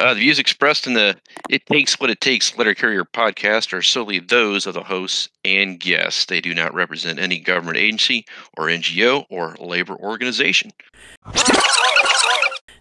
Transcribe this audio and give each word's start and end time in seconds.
Uh, 0.00 0.14
the 0.14 0.20
views 0.20 0.38
expressed 0.38 0.86
in 0.86 0.94
the 0.94 1.14
It 1.50 1.66
Takes 1.66 2.00
What 2.00 2.08
It 2.08 2.22
Takes 2.22 2.56
Letter 2.56 2.72
Carrier 2.72 3.04
podcast 3.04 3.74
are 3.74 3.82
solely 3.82 4.18
those 4.18 4.66
of 4.66 4.72
the 4.72 4.84
hosts 4.84 5.28
and 5.44 5.78
guests. 5.78 6.24
They 6.24 6.40
do 6.40 6.54
not 6.54 6.72
represent 6.72 7.18
any 7.18 7.38
government 7.38 7.76
agency 7.76 8.24
or 8.56 8.68
NGO 8.68 9.26
or 9.28 9.56
labor 9.60 9.94
organization. 9.94 10.70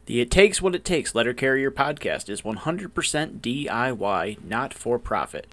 The 0.05 0.21
It 0.21 0.31
Takes 0.31 0.61
What 0.61 0.75
It 0.75 0.85
Takes 0.85 1.13
Letter 1.13 1.33
Carrier 1.33 1.71
podcast 1.71 2.29
is 2.29 2.43
100% 2.43 3.41
DIY, 3.41 4.43
not 4.45 4.73
for 4.73 4.97
profit. 4.97 5.47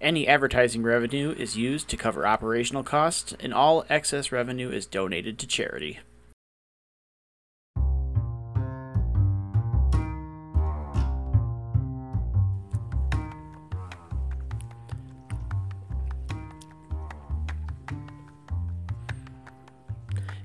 Any 0.00 0.26
advertising 0.26 0.82
revenue 0.82 1.30
is 1.30 1.56
used 1.56 1.88
to 1.90 1.96
cover 1.96 2.26
operational 2.26 2.82
costs, 2.82 3.34
and 3.38 3.54
all 3.54 3.84
excess 3.88 4.32
revenue 4.32 4.70
is 4.70 4.84
donated 4.84 5.38
to 5.38 5.46
charity. 5.46 6.00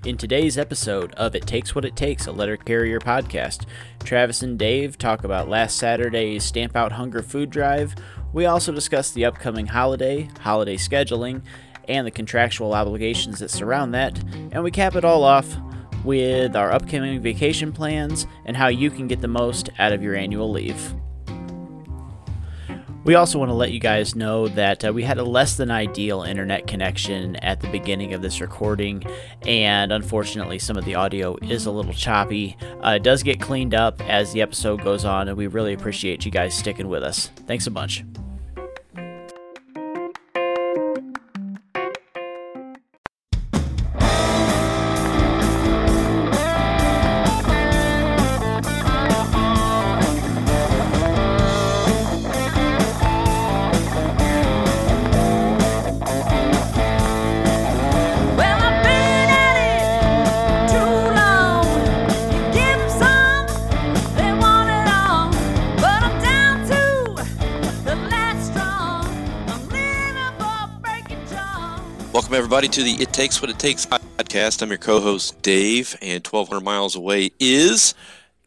In 0.05 0.17
today's 0.17 0.57
episode 0.57 1.13
of 1.13 1.33
It 1.33 1.47
Takes 1.47 1.73
What 1.73 1.85
It 1.85 1.95
Takes, 1.95 2.27
a 2.27 2.31
letter 2.33 2.57
carrier 2.57 2.99
podcast, 2.99 3.65
Travis 4.03 4.41
and 4.41 4.59
Dave 4.59 4.97
talk 4.97 5.23
about 5.23 5.47
last 5.47 5.77
Saturday's 5.77 6.43
Stamp 6.43 6.75
Out 6.75 6.91
Hunger 6.91 7.21
food 7.21 7.49
drive. 7.49 7.95
We 8.33 8.45
also 8.45 8.73
discuss 8.73 9.11
the 9.11 9.23
upcoming 9.23 9.65
holiday, 9.65 10.29
holiday 10.41 10.75
scheduling, 10.75 11.41
and 11.87 12.05
the 12.05 12.11
contractual 12.11 12.73
obligations 12.73 13.39
that 13.39 13.49
surround 13.49 13.93
that. 13.93 14.21
And 14.51 14.61
we 14.61 14.71
cap 14.71 14.95
it 14.95 15.05
all 15.05 15.23
off 15.23 15.55
with 16.03 16.53
our 16.53 16.73
upcoming 16.73 17.21
vacation 17.21 17.71
plans 17.71 18.27
and 18.43 18.57
how 18.57 18.67
you 18.67 18.91
can 18.91 19.07
get 19.07 19.21
the 19.21 19.29
most 19.29 19.69
out 19.79 19.93
of 19.93 20.03
your 20.03 20.15
annual 20.15 20.51
leave. 20.51 20.93
We 23.05 23.15
also 23.15 23.37
want 23.37 23.49
to 23.49 23.53
let 23.53 23.73
you 23.73 23.81
guys 23.81 24.15
know 24.15 24.47
that 24.49 24.85
uh, 24.85 24.93
we 24.93 25.03
had 25.03 25.17
a 25.17 25.23
less 25.23 25.57
than 25.57 25.69
ideal 25.69 26.23
internet 26.23 26.67
connection 26.67 27.35
at 27.37 27.59
the 27.59 27.67
beginning 27.67 28.13
of 28.13 28.21
this 28.21 28.39
recording, 28.39 29.03
and 29.45 29.91
unfortunately, 29.91 30.57
some 30.57 30.77
of 30.77 30.85
the 30.85 30.95
audio 30.95 31.35
is 31.41 31.65
a 31.65 31.71
little 31.71 31.93
choppy. 31.93 32.55
Uh, 32.81 32.91
it 32.91 33.03
does 33.03 33.21
get 33.21 33.41
cleaned 33.41 33.73
up 33.73 33.99
as 34.09 34.31
the 34.31 34.41
episode 34.41 34.83
goes 34.83 35.03
on, 35.03 35.27
and 35.27 35.37
we 35.37 35.47
really 35.47 35.73
appreciate 35.73 36.23
you 36.23 36.31
guys 36.31 36.53
sticking 36.53 36.87
with 36.87 37.03
us. 37.03 37.27
Thanks 37.45 37.67
a 37.67 37.71
bunch. 37.71 38.05
Everybody, 72.53 72.67
to 72.67 72.83
the 72.83 73.01
It 73.01 73.11
Takes 73.11 73.41
What 73.41 73.49
It 73.49 73.57
Takes 73.57 73.83
podcast. 73.83 74.61
I'm 74.61 74.69
your 74.69 74.77
co 74.77 74.99
host, 75.01 75.41
Dave, 75.41 75.97
and 76.03 76.23
1,200 76.23 76.63
miles 76.63 76.95
away 76.95 77.31
is. 77.39 77.95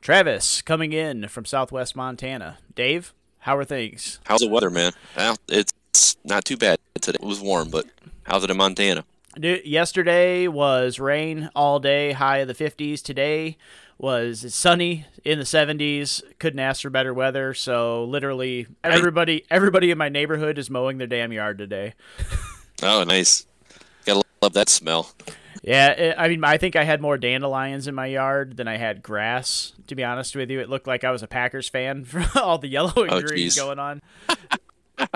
Travis 0.00 0.62
coming 0.62 0.92
in 0.92 1.26
from 1.26 1.44
southwest 1.44 1.96
Montana. 1.96 2.58
Dave, 2.76 3.12
how 3.40 3.56
are 3.56 3.64
things? 3.64 4.20
How's 4.22 4.42
the 4.42 4.48
weather, 4.48 4.70
man? 4.70 4.92
Well, 5.16 5.36
it's 5.48 5.72
not 6.22 6.44
too 6.44 6.56
bad 6.56 6.78
today. 7.00 7.18
It 7.20 7.26
was 7.26 7.40
warm, 7.40 7.68
but 7.68 7.86
how's 8.22 8.44
it 8.44 8.50
in 8.50 8.56
Montana? 8.56 9.04
Dude, 9.40 9.66
Yesterday 9.66 10.46
was 10.46 11.00
rain 11.00 11.50
all 11.56 11.80
day, 11.80 12.12
high 12.12 12.38
of 12.38 12.46
the 12.46 12.54
50s. 12.54 13.02
Today 13.02 13.56
was 13.98 14.54
sunny 14.54 15.06
in 15.24 15.40
the 15.40 15.44
70s. 15.44 16.22
Couldn't 16.38 16.60
ask 16.60 16.82
for 16.82 16.90
better 16.90 17.12
weather. 17.12 17.54
So 17.54 18.04
literally 18.04 18.68
everybody 18.84 19.44
everybody 19.50 19.90
in 19.90 19.98
my 19.98 20.10
neighborhood 20.10 20.58
is 20.58 20.70
mowing 20.70 20.98
their 20.98 21.08
damn 21.08 21.32
yard 21.32 21.58
today. 21.58 21.94
Oh, 22.82 23.02
nice. 23.02 23.46
Gotta 24.46 24.58
love 24.58 24.66
that 24.66 24.68
smell. 24.68 25.10
Yeah, 25.62 26.14
I 26.16 26.28
mean, 26.28 26.44
I 26.44 26.58
think 26.58 26.76
I 26.76 26.84
had 26.84 27.00
more 27.00 27.18
dandelions 27.18 27.88
in 27.88 27.94
my 27.96 28.06
yard 28.06 28.56
than 28.56 28.68
I 28.68 28.76
had 28.76 29.02
grass. 29.02 29.72
To 29.88 29.96
be 29.96 30.04
honest 30.04 30.36
with 30.36 30.48
you, 30.50 30.60
it 30.60 30.68
looked 30.68 30.86
like 30.86 31.02
I 31.02 31.10
was 31.10 31.24
a 31.24 31.26
Packers 31.26 31.68
fan 31.68 32.04
for 32.04 32.24
all 32.38 32.58
the 32.58 32.68
yellow 32.68 32.92
and 33.02 33.10
Oh, 33.12 33.20
green 33.20 33.38
geez. 33.38 33.56
going 33.56 33.78
on. 33.80 34.00
You're 34.98 35.06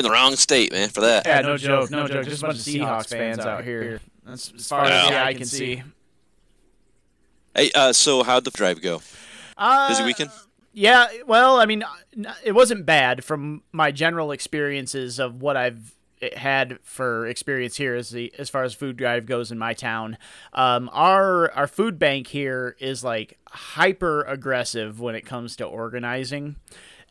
in 0.00 0.02
the 0.04 0.10
wrong 0.10 0.36
state, 0.36 0.72
man, 0.72 0.88
for 0.88 1.02
that. 1.02 1.26
Yeah, 1.26 1.42
no, 1.42 1.56
joke, 1.58 1.90
no 1.90 2.08
joke. 2.08 2.24
Just 2.24 2.42
a 2.42 2.46
bunch 2.46 2.58
of 2.58 2.64
Seahawks 2.64 3.08
fans 3.08 3.40
out 3.40 3.62
here. 3.64 4.00
That's 4.24 4.52
as 4.54 4.66
far 4.68 4.84
as 4.84 4.90
Wow. 4.90 5.10
the 5.10 5.22
eye 5.24 5.34
can 5.34 5.44
see. 5.46 5.82
Hey, 7.54 7.70
uh, 7.74 7.92
so 7.92 8.22
how'd 8.22 8.44
the 8.44 8.50
drive 8.50 8.80
go? 8.80 9.02
Uh, 9.58 9.88
Busy 9.88 10.04
weekend? 10.04 10.30
Yeah, 10.72 11.08
well, 11.26 11.60
I 11.60 11.66
mean, 11.66 11.84
it 12.44 12.52
wasn't 12.52 12.86
bad 12.86 13.24
from 13.24 13.62
my 13.72 13.90
general 13.90 14.30
experiences 14.32 15.18
of 15.18 15.42
what 15.42 15.56
I've 15.56 15.94
had 16.36 16.78
for 16.82 17.26
experience 17.26 17.76
here 17.76 17.94
as 17.94 18.10
the 18.10 18.32
as 18.38 18.48
far 18.50 18.62
as 18.64 18.74
food 18.74 18.96
drive 18.96 19.26
goes 19.26 19.50
in 19.50 19.58
my 19.58 19.74
town. 19.74 20.18
Um, 20.52 20.90
our 20.92 21.50
our 21.52 21.66
food 21.66 21.98
bank 21.98 22.28
here 22.28 22.76
is 22.78 23.02
like 23.04 23.38
hyper 23.48 24.22
aggressive 24.22 25.00
when 25.00 25.14
it 25.14 25.22
comes 25.26 25.56
to 25.56 25.64
organizing. 25.64 26.56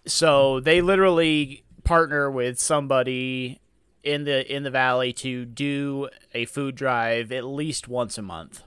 So 0.06 0.60
they 0.60 0.82
literally 0.82 1.64
partner 1.84 2.30
with 2.30 2.60
somebody 2.60 3.60
in 4.04 4.24
the 4.24 4.56
in 4.56 4.64
the 4.64 4.70
valley 4.72 5.12
to 5.14 5.44
do 5.46 6.10
a 6.34 6.46
food 6.46 6.76
drive 6.76 7.32
at 7.32 7.44
least 7.46 7.88
once 7.88 8.18
a 8.18 8.22
month. 8.22 8.64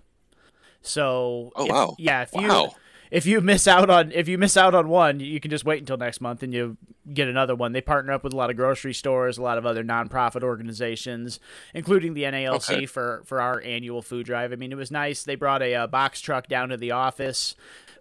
So 0.82 1.52
Oh, 1.54 1.64
if- 1.64 1.70
wow. 1.70 1.96
yeah, 1.98 2.22
if 2.22 2.34
you 2.34 2.48
Wow. 2.48 2.74
If 3.12 3.26
you 3.26 3.40
miss 3.42 3.68
out 3.68 3.88
on 3.90 4.10
if 4.10 4.26
you 4.26 4.38
miss 4.38 4.56
out 4.56 4.74
on 4.74 4.88
one, 4.88 5.20
you 5.20 5.38
can 5.38 5.50
just 5.50 5.64
wait 5.64 5.78
until 5.80 5.96
next 5.98 6.20
month 6.20 6.42
and 6.42 6.52
you 6.52 6.76
get 7.12 7.28
another 7.28 7.54
one. 7.54 7.72
They 7.72 7.80
partner 7.82 8.12
up 8.12 8.24
with 8.24 8.32
a 8.32 8.36
lot 8.36 8.48
of 8.50 8.56
grocery 8.56 8.94
stores, 8.94 9.36
a 9.38 9.42
lot 9.42 9.58
of 9.58 9.66
other 9.66 9.84
nonprofit 9.84 10.42
organizations, 10.42 11.38
including 11.74 12.14
the 12.14 12.22
NALC 12.22 12.70
Okay. 12.72 12.86
for 12.86 13.22
for 13.26 13.40
our 13.40 13.60
annual 13.60 14.02
food 14.02 14.26
drive. 14.26 14.52
I 14.52 14.56
mean, 14.56 14.72
it 14.72 14.76
was 14.76 14.90
nice. 14.90 15.22
They 15.22 15.34
brought 15.36 15.62
a, 15.62 15.74
uh 15.74 15.86
box 15.86 16.20
truck 16.20 16.48
down 16.48 16.70
to 16.70 16.76
the 16.76 16.90
office. 16.92 17.54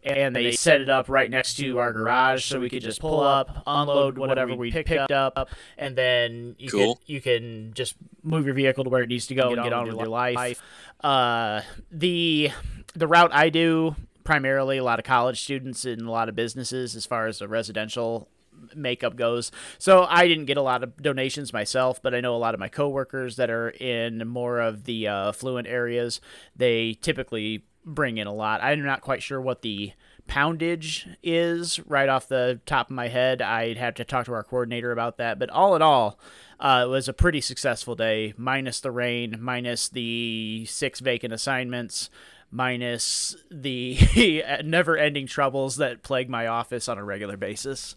And 0.04 0.36
they 0.36 0.52
set 0.54 0.82
it 0.82 0.90
up 0.90 1.10
right 1.10 1.30
next 1.30 1.58
to 1.58 1.78
our 1.78 1.94
garage, 1.94 2.44
so 2.46 2.60
we 2.60 2.72
could 2.72 2.82
just 2.82 3.00
pull 3.00 3.20
up, 3.20 3.62
unload 3.68 4.18
whatever 4.18 4.56
we 4.56 4.72
picked 4.72 5.12
up, 5.12 5.48
and 5.78 5.96
then 5.96 6.56
you 6.58 6.70
Cool. 6.72 6.96
can 6.96 7.04
you 7.06 7.22
can 7.22 7.72
just 7.76 7.94
move 8.24 8.46
your 8.48 8.56
vehicle 8.56 8.84
to 8.84 8.90
where 8.90 9.04
it 9.04 9.10
needs 9.10 9.28
to 9.28 9.36
go 9.36 9.50
and 9.54 9.62
get 9.64 9.74
on 9.74 9.86
with 9.88 9.98
your 9.98 10.08
life. 10.08 10.60
Uh, 11.04 11.62
the 11.92 12.50
the 12.96 13.06
route 13.08 13.30
I 13.32 13.50
do 13.50 13.96
primarily 14.24 14.78
a 14.78 14.84
lot 14.84 15.00
of 15.00 15.06
college 15.06 15.42
students 15.42 15.86
and 15.86 16.02
a 16.02 16.12
lot 16.12 16.30
of 16.30 16.36
businesses 16.36 16.96
as 16.96 17.06
far 17.06 17.28
as 17.28 17.40
the 17.40 17.48
residential 17.48 18.30
makeup 18.76 19.16
goes. 19.16 19.52
So 19.78 20.06
I 20.10 20.28
didn't 20.28 20.46
get 20.46 20.58
a 20.58 20.62
lot 20.62 20.84
of 20.84 21.02
donations 21.02 21.54
myself, 21.54 22.02
but 22.02 22.14
I 22.14 22.22
know 22.22 22.36
a 22.36 22.38
lot 22.38 22.54
of 22.54 22.60
my 22.60 22.70
coworkers 22.70 23.36
that 23.38 23.50
are 23.50 23.70
in 23.70 24.28
more 24.28 24.60
of 24.60 24.84
the 24.84 25.08
uh, 25.08 25.30
affluent 25.30 25.68
areas. 25.68 26.22
They 26.56 26.94
typically 27.02 27.66
bring 27.84 28.18
in 28.18 28.28
a 28.28 28.34
lot. 28.34 28.62
I'm 28.62 28.84
not 28.84 29.02
quite 29.02 29.24
sure 29.24 29.42
what 29.42 29.62
the 29.62 29.94
poundage 30.28 31.08
is 31.24 31.80
right 31.88 32.08
off 32.08 32.28
the 32.28 32.60
top 32.66 32.90
of 32.90 32.96
my 32.96 33.08
head. 33.08 33.42
I'd 33.42 33.78
have 33.78 33.96
to 33.96 34.06
talk 34.06 34.26
to 34.28 34.34
our 34.34 34.44
coordinator 34.44 34.92
about 34.92 35.18
that. 35.18 35.40
But 35.40 35.50
all 35.50 35.76
in 35.76 35.82
all, 35.82 36.20
uh, 36.60 36.84
it 36.86 36.90
was 36.90 37.08
a 37.08 37.14
pretty 37.14 37.42
successful 37.42 37.96
day, 37.96 38.34
minus 38.38 38.80
the 38.80 38.92
rain, 38.92 39.38
minus 39.40 39.90
the 39.90 40.66
six 40.70 41.00
vacant 41.00 41.34
assignments, 41.34 42.10
minus 42.52 43.36
the 43.50 44.44
never 44.64 44.98
ending 44.98 45.26
troubles 45.26 45.78
that 45.78 46.04
plague 46.04 46.30
my 46.30 46.48
office 46.48 46.88
on 46.88 46.98
a 46.98 47.04
regular 47.04 47.38
basis. 47.38 47.96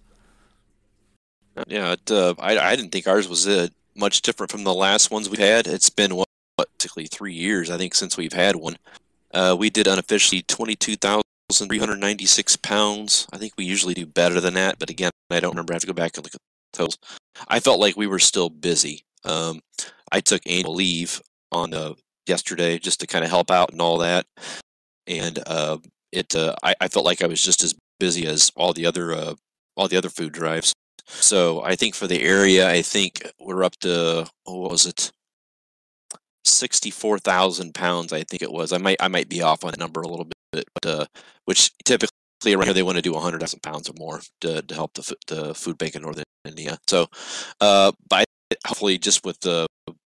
Yeah, 1.66 1.92
it, 1.92 2.10
uh, 2.10 2.34
I, 2.38 2.58
I 2.58 2.76
didn't 2.76 2.92
think 2.92 3.06
ours 3.06 3.28
was 3.28 3.46
uh, 3.46 3.68
much 3.94 4.22
different 4.22 4.50
from 4.50 4.64
the 4.64 4.74
last 4.74 5.10
ones 5.10 5.28
we've 5.28 5.38
had. 5.38 5.66
It's 5.66 5.90
been, 5.90 6.16
what, 6.16 6.28
basically 6.78 7.06
three 7.06 7.34
years, 7.34 7.70
I 7.70 7.78
think, 7.78 7.94
since 7.94 8.16
we've 8.16 8.32
had 8.32 8.56
one. 8.56 8.76
Uh, 9.32 9.56
we 9.58 9.70
did 9.70 9.86
unofficially 9.86 10.42
22,396 10.42 12.56
pounds. 12.56 13.26
I 13.32 13.38
think 13.38 13.54
we 13.56 13.64
usually 13.64 13.94
do 13.94 14.06
better 14.06 14.40
than 14.40 14.54
that, 14.54 14.78
but 14.78 14.90
again, 14.90 15.10
I 15.30 15.40
don't 15.40 15.52
remember. 15.52 15.72
I 15.72 15.76
have 15.76 15.82
to 15.82 15.86
go 15.86 15.92
back 15.92 16.16
and 16.16 16.24
look 16.24 16.34
at 16.34 16.40
the 16.72 16.78
totals. 16.78 16.98
I 17.48 17.60
felt 17.60 17.80
like 17.80 17.96
we 17.96 18.06
were 18.06 18.18
still 18.18 18.50
busy. 18.50 19.04
Um, 19.24 19.60
I 20.12 20.20
took 20.20 20.42
annual 20.46 20.74
leave 20.74 21.20
on 21.50 21.74
uh, 21.74 21.94
yesterday 22.26 22.78
just 22.78 23.00
to 23.00 23.06
kind 23.06 23.24
of 23.24 23.30
help 23.30 23.50
out 23.50 23.72
and 23.72 23.80
all 23.80 23.98
that. 23.98 24.26
And 25.06 25.38
uh, 25.46 25.78
it, 26.12 26.34
uh, 26.34 26.54
I, 26.62 26.74
I 26.80 26.88
felt 26.88 27.04
like 27.04 27.22
I 27.22 27.26
was 27.26 27.42
just 27.42 27.62
as 27.62 27.74
busy 28.00 28.26
as 28.26 28.50
all 28.56 28.72
the 28.72 28.86
other, 28.86 29.12
uh, 29.12 29.34
all 29.76 29.88
the 29.88 29.96
other 29.96 30.08
food 30.08 30.32
drives. 30.32 30.72
So 31.06 31.62
I 31.62 31.76
think 31.76 31.94
for 31.94 32.06
the 32.06 32.22
area, 32.22 32.68
I 32.68 32.82
think 32.82 33.30
we're 33.38 33.64
up 33.64 33.76
to 33.80 34.26
oh, 34.46 34.60
what 34.60 34.70
was 34.70 34.86
it? 34.86 35.12
Sixty-four 36.46 37.18
thousand 37.18 37.74
pounds, 37.74 38.12
I 38.12 38.22
think 38.22 38.42
it 38.42 38.52
was. 38.52 38.72
I 38.72 38.78
might 38.78 38.96
I 39.00 39.08
might 39.08 39.28
be 39.28 39.42
off 39.42 39.64
on 39.64 39.70
the 39.72 39.76
number 39.76 40.00
a 40.00 40.08
little 40.08 40.28
bit, 40.52 40.64
but 40.74 40.86
uh, 40.86 41.06
which 41.44 41.72
typically 41.84 42.10
around 42.46 42.64
here 42.64 42.74
they 42.74 42.82
want 42.82 42.96
to 42.96 43.02
do 43.02 43.12
100,000 43.12 43.62
pounds 43.62 43.88
or 43.88 43.94
more 43.98 44.20
to, 44.42 44.60
to 44.60 44.74
help 44.74 44.92
the, 44.94 45.16
the 45.28 45.54
food 45.54 45.78
bank 45.78 45.94
in 45.94 46.02
northern 46.02 46.24
Indiana. 46.44 46.78
So, 46.86 47.06
uh, 47.60 47.92
by 48.08 48.24
hopefully 48.66 48.98
just 48.98 49.24
with 49.24 49.40
the 49.40 49.66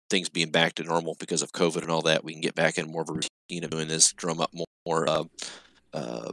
things 0.08 0.28
being 0.28 0.50
back 0.50 0.74
to 0.74 0.82
normal 0.82 1.16
because 1.18 1.42
of 1.42 1.52
COVID 1.52 1.82
and 1.82 1.90
all 1.90 2.02
that, 2.02 2.24
we 2.24 2.32
can 2.32 2.40
get 2.40 2.54
back 2.54 2.78
in 2.78 2.90
more 2.90 3.02
of 3.02 3.08
a 3.08 3.12
routine 3.12 3.64
of 3.64 3.70
doing 3.70 3.88
this, 3.88 4.12
drum 4.12 4.40
up 4.40 4.52
more, 4.52 4.66
more 4.86 5.08
uh, 5.08 5.24
uh, 5.92 6.32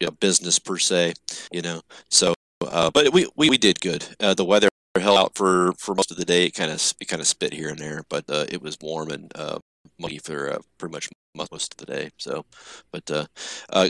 you 0.00 0.06
know, 0.06 0.12
business 0.12 0.58
per 0.58 0.78
se, 0.78 1.14
you 1.52 1.62
know. 1.62 1.80
So, 2.10 2.34
uh, 2.66 2.90
but 2.90 3.12
we, 3.12 3.28
we, 3.36 3.50
we 3.50 3.58
did 3.58 3.80
good. 3.80 4.04
Uh, 4.20 4.34
the 4.34 4.44
weather 4.44 4.68
held 4.98 5.18
out 5.18 5.34
for, 5.34 5.72
for 5.78 5.94
most 5.94 6.10
of 6.10 6.16
the 6.16 6.24
day. 6.24 6.46
It 6.46 6.54
kind 6.54 6.70
of 6.70 6.94
it 7.00 7.06
kind 7.06 7.20
of 7.20 7.26
spit 7.26 7.52
here 7.52 7.68
and 7.68 7.78
there, 7.78 8.02
but 8.08 8.24
uh, 8.28 8.46
it 8.48 8.62
was 8.62 8.76
warm 8.80 9.10
and 9.10 9.32
uh, 9.34 9.58
muggy 9.98 10.18
for 10.18 10.58
pretty 10.78 10.92
much 10.92 11.08
most 11.34 11.74
of 11.74 11.78
the 11.78 11.92
day. 11.92 12.10
So, 12.18 12.44
but 12.92 13.06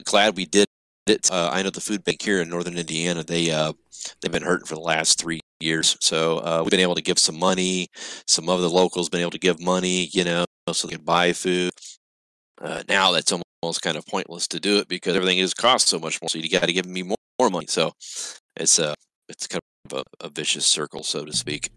glad 0.05 0.37
we 0.37 0.47
did 0.47 0.67
it. 1.07 1.31
I 1.33 1.63
know 1.63 1.71
the 1.71 1.81
food 1.81 2.05
bank 2.05 2.23
here 2.23 2.41
in 2.41 2.49
northern 2.49 2.79
Indiana. 2.79 3.25
They 3.25 3.47
they've 4.21 4.33
been 4.33 4.43
hurting 4.43 4.67
for 4.67 4.75
the 4.75 4.81
last 4.81 5.21
three 5.21 5.42
years. 5.62 5.97
So 6.00 6.38
uh, 6.38 6.61
we've 6.62 6.70
been 6.70 6.81
able 6.81 6.94
to 6.94 7.03
give 7.03 7.19
some 7.19 7.38
money. 7.38 7.88
Some 8.26 8.49
of 8.49 8.61
the 8.61 8.70
locals 8.70 9.09
been 9.09 9.20
able 9.20 9.31
to 9.31 9.38
give 9.38 9.61
money, 9.61 10.09
you 10.12 10.25
know, 10.25 10.44
so 10.73 10.88
they 10.88 10.97
can 10.97 11.05
buy 11.05 11.32
food. 11.32 11.70
Uh, 12.61 12.82
now 12.88 13.12
that's 13.12 13.32
almost 13.32 13.82
kind 13.82 13.97
of 13.97 14.06
pointless 14.06 14.47
to 14.49 14.61
do 14.61 14.79
it 14.79 14.88
because 14.88 15.17
everything 15.17 15.38
is 15.38 15.55
cost 15.55 15.88
so 15.88 15.99
much 15.99 16.20
more. 16.20 16.29
So 16.29 16.38
you 16.38 16.49
got 16.49 16.67
to 16.67 16.73
give 16.73 16.87
me 16.87 17.03
more, 17.03 17.17
more 17.38 17.50
money. 17.50 17.67
So 17.69 17.93
it's 18.56 18.79
uh 18.79 18.94
it's 19.29 19.47
kind 19.47 19.61
of 19.91 20.05
a, 20.20 20.26
a 20.26 20.29
vicious 20.29 20.67
circle, 20.67 21.03
so 21.03 21.25
to 21.25 21.32
speak. 21.32 21.70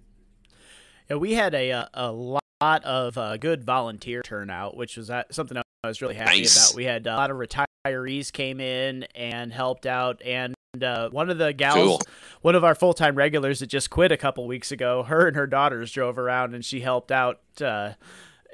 Yeah, 1.10 1.18
we 1.18 1.34
had 1.34 1.54
a 1.54 1.70
a, 1.72 1.90
a 1.94 2.12
lot 2.12 2.84
of 2.84 3.18
uh, 3.18 3.38
good 3.38 3.64
volunteer 3.64 4.22
turnout, 4.24 4.76
which 4.76 4.98
was 4.98 5.10
uh, 5.10 5.24
something 5.32 5.58
I 5.58 5.88
was 5.88 6.02
really 6.02 6.16
happy 6.16 6.40
Nice. 6.40 6.70
about. 6.70 6.76
We 6.76 6.86
had 6.86 7.08
uh, 7.08 7.12
a 7.12 7.18
lot 7.18 7.32
of 7.32 7.38
retirees 7.38 8.32
came 8.32 8.60
in 8.60 9.04
and 9.14 9.54
helped 9.54 9.86
out, 9.86 10.22
and 10.24 10.55
uh, 10.84 11.10
one 11.10 11.30
of 11.30 11.38
the 11.38 11.54
gals, 11.54 11.76
Cool. 11.76 12.02
one 12.42 12.56
of 12.56 12.64
our 12.64 12.76
full 12.76 12.94
time 12.94 13.16
regulars 13.16 13.60
that 13.60 13.68
just 13.68 13.90
quit 13.90 14.12
a 14.12 14.18
couple 14.18 14.46
weeks 14.48 14.72
ago, 14.72 15.04
her 15.04 15.28
and 15.28 15.36
her 15.36 15.48
daughters 15.48 15.92
drove 15.92 16.18
around 16.18 16.54
and 16.56 16.64
she 16.66 16.80
helped 16.82 17.12
out. 17.12 17.40
Uh, 17.62 17.94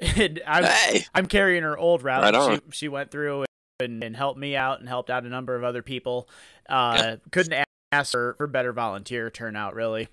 and 0.16 0.40
I'm 0.46 0.64
Hey, 0.64 1.04
I'm 1.14 1.26
carrying 1.26 1.62
her 1.62 1.76
old 1.78 2.02
route. 2.02 2.34
Right. 2.34 2.60
She 2.72 2.78
she 2.78 2.88
went 2.88 3.10
through 3.10 3.44
and, 3.80 4.02
and 4.02 4.16
helped 4.16 4.38
me 4.38 4.56
out 4.56 4.80
and 4.80 4.88
helped 4.88 5.10
out 5.10 5.24
a 5.24 5.28
number 5.28 5.54
of 5.56 5.64
other 5.64 5.82
people. 5.82 6.28
Uh, 6.68 7.16
Couldn't 7.30 7.64
ask 7.92 8.12
for, 8.12 8.34
for 8.38 8.46
better 8.46 8.72
volunteer 8.72 9.28
turnout, 9.30 9.74
really. 9.74 10.08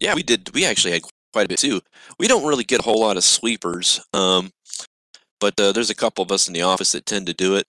yeah, 0.00 0.14
we 0.14 0.22
did. 0.22 0.50
We 0.54 0.64
actually 0.64 0.92
had 0.92 1.02
quite 1.32 1.46
a 1.46 1.48
bit 1.48 1.58
too. 1.58 1.80
We 2.18 2.28
don't 2.28 2.46
really 2.46 2.64
get 2.64 2.80
a 2.80 2.82
whole 2.82 3.00
lot 3.00 3.16
of 3.16 3.24
sweepers, 3.24 4.00
um, 4.12 4.50
but 5.40 5.58
uh, 5.60 5.72
there's 5.72 5.90
a 5.90 5.94
couple 5.94 6.22
of 6.22 6.30
us 6.32 6.46
in 6.48 6.54
the 6.54 6.62
office 6.62 6.92
that 6.92 7.06
tend 7.06 7.26
to 7.26 7.34
do 7.34 7.56
it, 7.56 7.66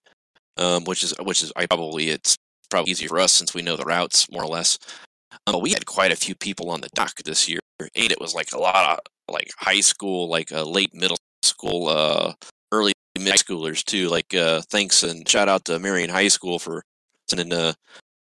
um, 0.56 0.84
which 0.84 1.02
is 1.02 1.14
which 1.20 1.42
is 1.42 1.52
I 1.56 1.66
probably 1.66 2.08
it's 2.10 2.36
probably 2.72 2.90
easier 2.90 3.08
for 3.08 3.20
us 3.20 3.32
since 3.32 3.54
we 3.54 3.62
know 3.62 3.76
the 3.76 3.84
routes 3.84 4.30
more 4.32 4.42
or 4.42 4.48
less. 4.48 4.78
Um, 5.46 5.52
but 5.52 5.62
we 5.62 5.70
had 5.70 5.86
quite 5.86 6.10
a 6.10 6.16
few 6.16 6.34
people 6.34 6.70
on 6.70 6.80
the 6.80 6.88
dock 6.94 7.14
this 7.22 7.48
year, 7.48 7.60
and 7.78 7.90
it 7.94 8.20
was 8.20 8.34
like 8.34 8.52
a 8.52 8.58
lot 8.58 8.98
of 8.98 9.32
like 9.32 9.50
high 9.58 9.80
school, 9.80 10.28
like 10.28 10.50
uh, 10.50 10.64
late 10.64 10.94
middle 10.94 11.18
school, 11.42 11.88
uh, 11.88 12.32
early 12.72 12.92
mid 13.18 13.34
schoolers 13.34 13.84
too. 13.84 14.08
Like 14.08 14.34
uh, 14.34 14.62
thanks 14.70 15.02
and 15.02 15.28
shout 15.28 15.48
out 15.48 15.64
to 15.66 15.78
Marion 15.78 16.10
High 16.10 16.28
School 16.28 16.58
for 16.58 16.82
sending 17.28 17.52
uh, 17.52 17.74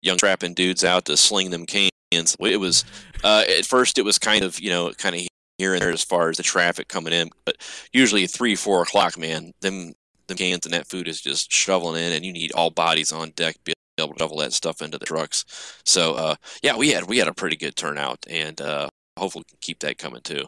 young 0.03 0.19
strapping 0.19 0.55
dudes 0.55 0.85
out 0.85 1.05
to 1.07 1.17
sling 1.17 1.51
them 1.51 1.65
cans. 1.65 1.91
It 2.13 2.61
was 2.61 2.85
uh, 3.23 3.45
at 3.49 3.67
first 3.67 3.99
it 3.99 4.05
was 4.05 4.19
kind 4.19 4.43
of 4.43 4.59
you 4.59 4.71
know 4.71 4.93
kind 4.99 5.15
of 5.15 5.23
here 5.59 5.75
and 5.75 5.83
there 5.83 5.91
as 5.91 6.05
far 6.05 6.29
as 6.29 6.39
the 6.39 6.43
traffic 6.43 6.89
coming 6.89 7.13
in, 7.13 7.31
but 7.45 7.57
usually 7.93 8.27
three 8.27 8.57
four 8.57 8.83
o'clock, 8.83 9.17
man, 9.17 9.53
them 9.61 9.93
them 10.27 10.37
cans 10.37 10.65
and 10.65 10.75
that 10.75 10.89
food 10.89 11.07
is 11.07 11.21
just 11.21 11.53
shoveling 11.53 12.03
in, 12.03 12.13
and 12.13 12.25
you 12.25 12.33
need 12.33 12.53
all 12.53 12.71
bodies 12.71 13.13
on 13.13 13.31
deck 13.37 13.57
be 13.65 13.75
able 14.01 14.15
to 14.15 14.19
shovel 14.19 14.39
that 14.39 14.53
stuff 14.53 14.83
into 14.83 14.99
the 14.99 15.07
trucks. 15.07 15.45
So 15.85 16.15
uh, 16.15 16.35
yeah, 16.63 16.77
we 16.77 16.91
had 16.91 17.09
we 17.09 17.19
had 17.19 17.29
a 17.29 17.35
pretty 17.35 17.57
good 17.57 17.77
turnout, 17.77 18.19
and 18.29 18.61
uh, 18.61 18.89
hopefully 19.17 19.45
we 19.47 19.51
can 19.51 19.59
keep 19.61 19.81
that 19.81 19.99
coming 19.99 20.23
too. 20.23 20.47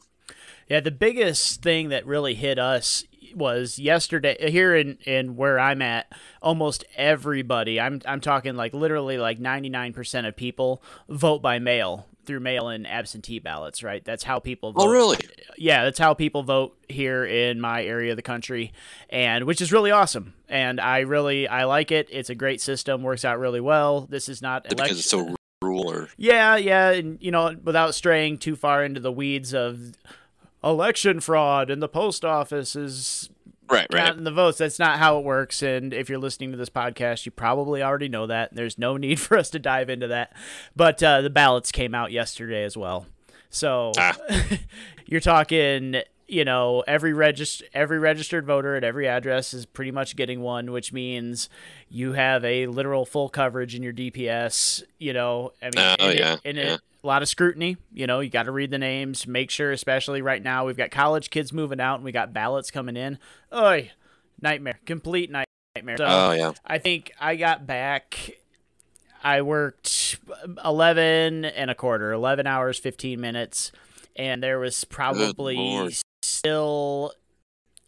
Yeah, 0.69 0.81
the 0.81 0.90
biggest 0.90 1.62
thing 1.62 1.90
that 1.90 2.06
really 2.06 2.34
hit 2.34 2.58
us 2.58 3.04
was 3.37 3.79
yesterday 3.79 4.50
here 4.50 4.75
in, 4.75 4.99
in 5.05 5.37
where 5.37 5.58
I'm 5.58 5.82
at. 5.82 6.12
Almost 6.40 6.84
everybody, 6.96 7.81
I'm 7.81 8.00
I'm 8.06 8.20
talking 8.20 8.56
like 8.56 8.75
literally 8.75 9.19
like 9.19 9.38
99% 9.38 10.26
of 10.26 10.37
people 10.37 10.82
vote 11.08 11.43
by 11.43 11.58
mail 11.58 12.06
through 12.25 12.40
mail 12.40 12.69
and 12.69 12.87
absentee 12.87 13.38
ballots. 13.38 13.82
Right, 13.82 14.05
that's 14.05 14.25
how 14.25 14.38
people 14.38 14.70
oh, 14.70 14.73
vote. 14.73 14.88
Oh 14.88 14.93
really? 14.93 15.19
yeah, 15.56 15.84
that's 15.84 15.99
how 15.99 16.14
people 16.14 16.43
vote 16.43 16.76
here 16.88 17.25
in 17.25 17.61
my 17.61 17.84
area 17.84 18.12
of 18.12 18.17
the 18.17 18.23
country, 18.23 18.73
and 19.11 19.44
which 19.44 19.61
is 19.61 19.73
really 19.73 19.90
awesome. 19.90 20.34
And 20.49 20.81
I 20.81 21.00
really 21.00 21.49
I 21.49 21.64
like 21.64 21.90
it. 21.90 22.08
It's 22.11 22.31
a 22.31 22.34
great 22.34 22.61
system, 22.61 23.02
works 23.02 23.25
out 23.25 23.38
really 23.38 23.61
well. 23.61 24.06
This 24.08 24.29
is 24.29 24.43
not 24.43 24.67
it 24.67 24.76
because 24.76 24.99
it's 24.99 25.11
so 25.11 25.34
rural 25.62 25.90
or 25.90 26.08
yeah, 26.17 26.56
yeah, 26.56 26.90
and 26.90 27.19
you 27.20 27.31
know, 27.31 27.56
without 27.62 27.94
straying 27.94 28.38
too 28.38 28.56
far 28.56 28.84
into 28.84 29.00
the 29.00 29.12
weeds 29.12 29.55
of 29.55 29.93
election 30.64 31.20
fraud 31.20 31.70
and 31.70 31.82
the 31.82 31.88
post 31.88 32.24
office 32.24 32.76
is 32.76 33.30
right 33.70 33.86
right 33.92 34.06
counting 34.06 34.24
the 34.24 34.30
votes. 34.30 34.58
That's 34.58 34.78
not 34.78 34.98
how 34.98 35.18
it 35.18 35.24
works. 35.24 35.62
And 35.62 35.92
if 35.94 36.08
you're 36.08 36.18
listening 36.18 36.50
to 36.52 36.56
this 36.58 36.68
podcast, 36.70 37.24
you 37.26 37.32
probably 37.32 37.82
already 37.82 38.08
know 38.08 38.26
that. 38.26 38.54
There's 38.54 38.78
no 38.78 38.96
need 38.98 39.18
for 39.20 39.36
us 39.36 39.50
to 39.50 39.58
dive 39.58 39.90
into 39.90 40.08
that. 40.08 40.34
But 40.76 41.02
uh, 41.02 41.20
the 41.22 41.30
ballots 41.30 41.72
came 41.72 41.94
out 41.94 42.12
yesterday 42.12 42.64
as 42.64 42.76
well. 42.76 43.06
So 43.50 43.92
Ah. 43.98 44.16
you're 45.06 45.20
talking, 45.20 46.02
you 46.32 46.46
know, 46.46 46.82
every 46.87 47.12
regist- 47.12 47.61
every 47.75 47.99
registered 47.99 48.46
voter 48.46 48.75
at 48.75 48.82
every 48.82 49.06
address 49.06 49.52
is 49.52 49.67
pretty 49.67 49.90
much 49.90 50.17
getting 50.17 50.40
one, 50.40 50.73
which 50.73 50.90
means 50.90 51.50
you 51.90 52.12
have 52.14 52.43
a 52.43 52.67
literal 52.69 53.05
full 53.05 53.29
coverage 53.29 53.75
in 53.75 53.82
your 53.82 53.93
DPS. 53.93 54.82
You 54.99 55.12
know, 55.12 55.52
I 55.61 55.67
mean, 55.67 55.73
Oh, 55.76 55.94
and 56.00 56.12
it- 56.12 56.19
yeah, 56.19 56.37
yeah. 56.44 56.75
it, 56.75 56.81
a 57.05 57.06
lot 57.06 57.20
of 57.20 57.29
scrutiny. 57.29 57.76
You 57.93 58.06
know, 58.06 58.20
you 58.20 58.31
got 58.31 58.44
to 58.44 58.50
read 58.52 58.70
the 58.70 58.79
names, 58.79 59.26
make 59.26 59.50
sure, 59.50 59.73
especially 59.73 60.23
right 60.23 60.43
now, 60.43 60.64
we've 60.64 60.76
got 60.76 60.90
college 60.90 61.29
kids 61.29 61.52
moving 61.52 61.81
out 61.81 61.96
and 61.96 62.05
we 62.05 62.12
got 62.12 62.32
ballots 62.32 62.70
coming 62.70 62.96
in. 62.96 63.19
Oy, 63.52 63.90
nightmare, 64.40 64.79
complete 64.87 65.31
nightmare. 65.31 65.96
So 65.99 66.06
oh 66.08 66.32
yeah 66.32 66.52
I 66.64 66.79
think 66.79 67.12
I 67.20 67.37
got 67.37 67.67
back. 67.67 68.31
I 69.23 69.43
worked 69.43 70.19
11 70.64 71.44
and 71.44 71.70
a 71.70 71.75
quarter, 71.75 72.11
11 72.12 72.46
hours, 72.46 72.79
15 72.79 73.20
minutes, 73.20 73.70
and 74.17 74.43
there 74.43 74.58
was 74.58 74.84
probably. 74.84 75.56
Still 76.46 77.12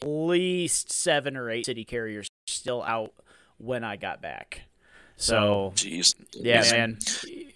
at 0.00 0.08
least 0.08 0.92
seven 0.92 1.36
or 1.36 1.50
eight 1.50 1.66
city 1.66 1.84
carriers 1.84 2.28
still 2.46 2.82
out 2.84 3.12
when 3.58 3.82
I 3.82 3.96
got 3.96 4.22
back. 4.22 4.62
So 5.16 5.72
jeez 5.74 6.14
yeah, 6.34 6.54
Yes. 6.54 6.72
man. 6.72 6.98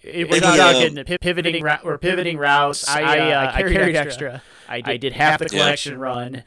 It, 0.01 0.03
Maybe, 0.03 0.29
we're 0.29 0.39
talking 0.39 0.95
pi- 1.05 1.17
pivoting 1.21 1.63
route. 1.63 1.85
We're 1.85 1.97
pivoting 1.97 2.37
routes. 2.37 2.87
I, 2.87 3.31
uh, 3.31 3.51
I 3.53 3.61
carried 3.63 3.95
extra. 3.95 4.41
I 4.67 4.81
did, 4.81 4.89
I 4.91 4.97
did 4.97 5.13
half 5.13 5.39
the 5.39 5.45
Yeah. 5.45 5.59
collection 5.63 5.97
run. 5.99 6.43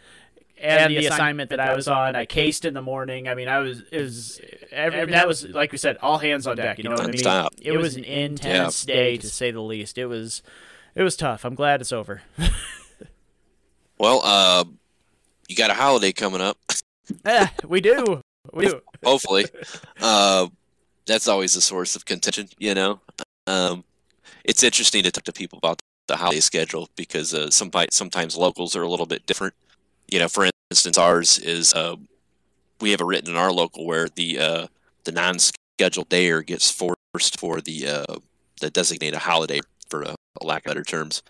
And 0.59 0.93
the 0.93 1.07
assignment 1.07 1.50
that 1.50 1.59
I 1.59 1.75
was 1.75 1.88
on, 1.88 2.15
I 2.15 2.25
cased 2.25 2.65
in 2.65 2.73
the 2.75 2.83
morning. 2.83 3.27
I 3.29 3.35
mean, 3.35 3.49
I 3.49 3.59
was 3.59 3.83
it 3.91 4.00
was 4.00 4.41
every, 4.71 5.07
that 5.07 5.27
was 5.27 5.45
like 5.49 5.73
we 5.73 5.79
said, 5.79 5.97
all 6.03 6.19
hands 6.19 6.47
on 6.47 6.57
deck. 6.57 6.79
You 6.79 6.85
know 6.85 6.91
what 6.91 7.00
I 7.00 7.07
mean? 7.07 7.15
Nonstop. 7.15 7.49
It 7.61 7.73
was 7.79 7.97
an 7.97 8.05
intense 8.05 8.85
day 8.85 9.17
to 9.17 9.29
say 9.29 9.50
the 9.50 9.61
least. 9.61 9.99
It 9.99 10.07
was 10.07 10.43
it 10.95 11.03
was 11.03 11.17
tough. 11.17 11.45
I'm 11.45 11.55
glad 11.57 11.81
it's 11.81 11.93
over. 11.93 12.23
well 14.03 14.21
uh 14.25 14.65
you 15.49 15.57
got 15.57 15.71
a 15.71 15.75
holiday 15.75 16.13
coming 16.13 16.43
up 16.43 16.59
Eh, 17.25 17.47
we 17.67 17.81
do. 17.81 18.21
We 18.53 18.67
do. 18.67 18.81
hopefully. 19.05 19.47
uh, 20.01 20.49
that's 21.07 21.29
always 21.29 21.57
a 21.57 21.61
source 21.61 21.97
of 21.97 22.05
contention, 22.05 22.49
you 22.59 22.75
know. 22.75 23.01
Um, 23.47 23.85
it's 24.45 24.63
interesting 24.63 25.03
to 25.03 25.11
talk 25.11 25.25
to 25.25 25.33
people 25.33 25.59
about 25.59 25.81
the 26.09 26.17
holiday 26.17 26.41
schedule 26.41 26.89
because 26.97 27.35
uh, 27.35 27.51
sometimes 27.51 27.95
sometimes 27.95 28.37
locals 28.37 28.77
are 28.77 28.83
a 28.83 28.89
little 28.89 29.07
bit 29.07 29.27
different. 29.27 29.55
You 30.11 30.21
know, 30.21 30.29
for 30.29 30.49
instance, 30.71 30.99
ours 30.99 31.39
is 31.39 31.75
uh, 31.75 31.97
we 32.81 32.91
have 32.91 33.01
it 33.01 33.07
written 33.07 33.31
in 33.31 33.37
our 33.37 33.53
local 33.53 33.87
where 33.87 34.09
the 34.09 34.39
uh, 34.39 34.67
the 35.05 35.13
non-scheduled 35.13 36.09
dayer 36.09 36.45
gets 36.45 36.71
forced 36.71 37.39
for 37.39 37.61
the 37.61 37.87
uh, 37.87 38.17
the 38.61 38.71
designated 38.71 39.21
holiday, 39.21 39.61
for 39.89 40.03
a, 40.03 40.15
a 40.41 40.47
lack 40.47 40.65
of 40.65 40.71
better 40.71 40.85
terms. 40.85 41.23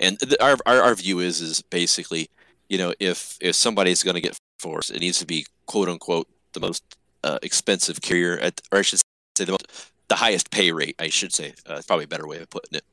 And 0.00 0.18
our, 0.40 0.56
our 0.66 0.82
our 0.82 0.94
view 0.94 1.20
is 1.20 1.40
is 1.40 1.62
basically, 1.62 2.28
you 2.68 2.78
know, 2.78 2.92
if 3.00 3.38
if 3.40 3.54
somebody's 3.54 4.02
going 4.02 4.14
to 4.14 4.20
get 4.20 4.36
forced, 4.58 4.90
it 4.90 5.00
needs 5.00 5.18
to 5.18 5.26
be 5.26 5.46
quote 5.66 5.88
unquote 5.88 6.28
the 6.52 6.60
most 6.60 6.82
uh, 7.24 7.38
expensive 7.42 8.00
carrier 8.00 8.38
at, 8.38 8.60
or 8.72 8.78
I 8.78 8.82
should 8.82 9.00
say 9.36 9.44
the 9.44 9.52
most, 9.52 9.66
the 10.08 10.16
highest 10.16 10.50
pay 10.50 10.72
rate. 10.72 10.96
I 10.98 11.08
should 11.08 11.32
say, 11.32 11.54
uh, 11.66 11.82
probably 11.86 12.04
a 12.04 12.08
better 12.08 12.26
way 12.26 12.38
of 12.38 12.50
putting 12.50 12.78
it. 12.78 12.84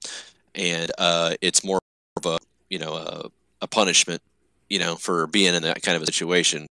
And 0.56 0.92
uh, 0.98 1.36
it's 1.42 1.64
more 1.64 1.80
of 2.18 2.26
a 2.26 2.38
you 2.70 2.80
know 2.80 2.94
a, 2.96 3.30
a 3.62 3.68
punishment, 3.68 4.22
you 4.70 4.80
know, 4.80 4.96
for 4.96 5.28
being 5.28 5.54
in 5.54 5.64
that 5.64 5.82
kind 5.82 5.96
of 5.96 6.04
a 6.04 6.06
situation 6.08 6.68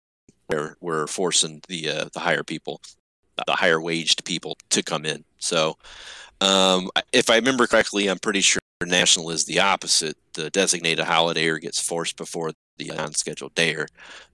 where 0.46 0.76
we're 0.80 1.06
forcing 1.06 1.62
the 1.68 1.88
uh, 1.88 2.08
the 2.12 2.20
higher 2.20 2.42
people, 2.42 2.80
the 3.46 3.52
higher 3.52 3.80
waged 3.80 4.24
people 4.24 4.56
to 4.70 4.82
come 4.82 5.04
in. 5.04 5.24
So, 5.38 5.76
um, 6.40 6.90
if 7.12 7.30
I 7.30 7.36
remember 7.36 7.66
correctly, 7.66 8.08
I'm 8.08 8.18
pretty 8.18 8.40
sure 8.40 8.60
national 8.86 9.30
is 9.30 9.44
the 9.44 9.60
opposite. 9.60 10.16
The 10.34 10.50
designated 10.50 11.04
holiday 11.04 11.46
or 11.48 11.58
gets 11.58 11.80
forced 11.80 12.16
before 12.16 12.52
the 12.78 12.86
non-scheduled 12.86 13.54
dayer. 13.54 13.86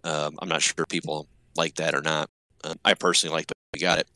Um, 0.05 0.39
I'm 0.41 0.49
not 0.49 0.63
sure 0.63 0.85
people 0.89 1.29
like 1.57 1.75
that 1.77 1.95
or 1.95 2.03
not. 2.03 2.31
Um, 2.65 2.77
I 2.85 2.95
personally 2.95 3.35
like 3.35 3.47
that 3.49 3.55
we 3.73 3.81
got 3.81 3.99
it. 3.99 4.09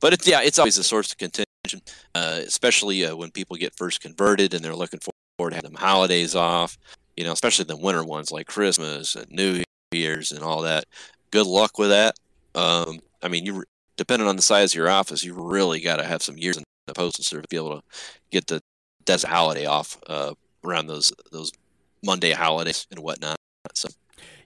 But 0.00 0.12
it's 0.12 0.26
yeah, 0.26 0.40
it's 0.42 0.58
always 0.58 0.78
a 0.78 0.84
source 0.84 1.12
of 1.12 1.18
contention, 1.18 1.82
uh, 2.14 2.40
especially 2.44 3.04
uh, 3.04 3.16
when 3.16 3.30
people 3.30 3.56
get 3.56 3.76
first 3.76 4.00
converted 4.00 4.54
and 4.54 4.64
they're 4.64 4.74
looking 4.74 5.00
forward 5.38 5.50
to 5.50 5.56
having 5.56 5.72
them 5.72 5.80
holidays 5.80 6.34
off. 6.34 6.78
You 7.16 7.24
know, 7.24 7.32
especially 7.32 7.66
the 7.66 7.76
winter 7.76 8.04
ones 8.04 8.32
like 8.32 8.46
Christmas 8.46 9.14
and 9.14 9.30
New 9.30 9.62
Year's 9.92 10.32
and 10.32 10.42
all 10.42 10.62
that. 10.62 10.84
Good 11.30 11.46
luck 11.46 11.78
with 11.78 11.90
that. 11.90 12.16
Um, 12.54 13.00
I 13.22 13.28
mean, 13.28 13.44
you 13.44 13.64
depending 13.96 14.28
on 14.28 14.36
the 14.36 14.42
size 14.42 14.72
of 14.72 14.76
your 14.76 14.88
office, 14.88 15.22
you 15.22 15.34
really 15.34 15.80
got 15.80 15.96
to 15.96 16.04
have 16.04 16.22
some 16.22 16.38
years 16.38 16.56
in 16.56 16.64
the 16.86 16.94
postal 16.94 17.24
service 17.24 17.44
to 17.44 17.48
be 17.48 17.56
able 17.56 17.76
to 17.76 17.82
get 18.30 18.46
the 18.46 18.60
that's 19.06 19.24
a 19.24 19.28
holiday 19.28 19.66
off 19.66 19.98
uh, 20.06 20.34
around 20.64 20.86
those 20.86 21.12
those 21.30 21.52
Monday 22.04 22.32
holidays 22.32 22.86
and 22.90 23.00
whatnot. 23.00 23.36
So 23.74 23.88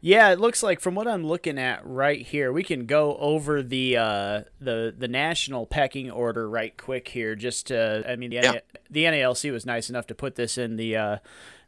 Yeah, 0.00 0.30
it 0.30 0.38
looks 0.38 0.62
like 0.62 0.80
from 0.80 0.94
what 0.94 1.08
I'm 1.08 1.24
looking 1.24 1.58
at 1.58 1.86
right 1.86 2.20
here, 2.24 2.52
we 2.52 2.62
can 2.62 2.86
go 2.86 3.16
over 3.16 3.62
the 3.62 3.96
uh, 3.96 4.42
the 4.60 4.94
the 4.96 5.08
national 5.08 5.66
pecking 5.66 6.10
order 6.10 6.48
right 6.48 6.76
quick 6.76 7.08
here. 7.08 7.34
Just 7.34 7.68
to, 7.68 8.04
I 8.08 8.16
mean, 8.16 8.30
the 8.30 8.36
Yeah. 8.36 8.58
The 8.90 9.04
NALC 9.04 9.50
was 9.52 9.66
nice 9.66 9.90
enough 9.90 10.06
to 10.08 10.14
put 10.14 10.36
this 10.36 10.58
in 10.58 10.76
the 10.76 10.96
uh, 10.96 11.18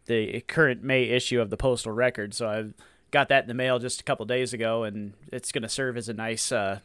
the 0.07 0.41
current 0.43 0.83
May 0.83 1.05
issue 1.05 1.41
of 1.41 1.51
the 1.51 1.57
Postal 1.57 1.93
Record, 1.93 2.35
so 2.35 2.49
I 2.49 2.65
got 3.11 3.29
that 3.29 3.45
in 3.45 3.49
the 3.49 3.55
mail 3.55 3.79
just 3.79 4.01
a 4.01 4.05
couple 4.05 4.27
days 4.27 4.53
ago, 4.53 4.85
and 4.85 5.15
it's 5.33 5.53
going 5.53 5.63
to 5.63 5.69
serve 5.69 5.97
as 5.97 6.09
a 6.09 6.15
nice 6.15 6.53
uh, 6.53 6.81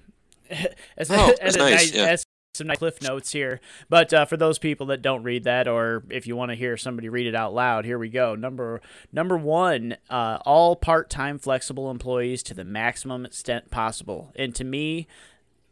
as, 0.97 1.09
a, 1.09 1.15
Oh, 1.15 1.33
as 1.41 1.55
a 1.55 1.59
nice, 1.59 1.71
nice 1.71 1.93
yeah. 1.93 2.05
as 2.05 2.23
some 2.55 2.67
nice 2.67 2.77
cliff 2.77 3.01
notes 3.01 3.31
here. 3.31 3.59
But 3.89 4.13
uh, 4.13 4.25
for 4.25 4.37
those 4.37 4.59
people 4.59 4.85
that 4.87 5.01
don't 5.01 5.23
read 5.23 5.43
that, 5.45 5.67
or 5.67 6.03
if 6.09 6.27
you 6.27 6.35
want 6.35 6.51
to 6.51 6.55
hear 6.55 6.77
somebody 6.77 7.09
read 7.09 7.25
it 7.25 7.33
out 7.33 7.53
loud, 7.53 7.83
here 7.83 7.97
we 7.97 8.09
go. 8.09 8.35
Number 8.35 8.79
number 9.11 9.37
one, 9.37 9.97
uh, 10.09 10.37
all 10.45 10.75
part-time 10.75 11.39
flexible 11.39 11.89
employees 11.89 12.43
to 12.43 12.53
the 12.53 12.63
maximum 12.63 13.25
extent 13.25 13.71
possible. 13.71 14.31
And 14.35 14.53
to 14.55 14.63
me, 14.63 15.07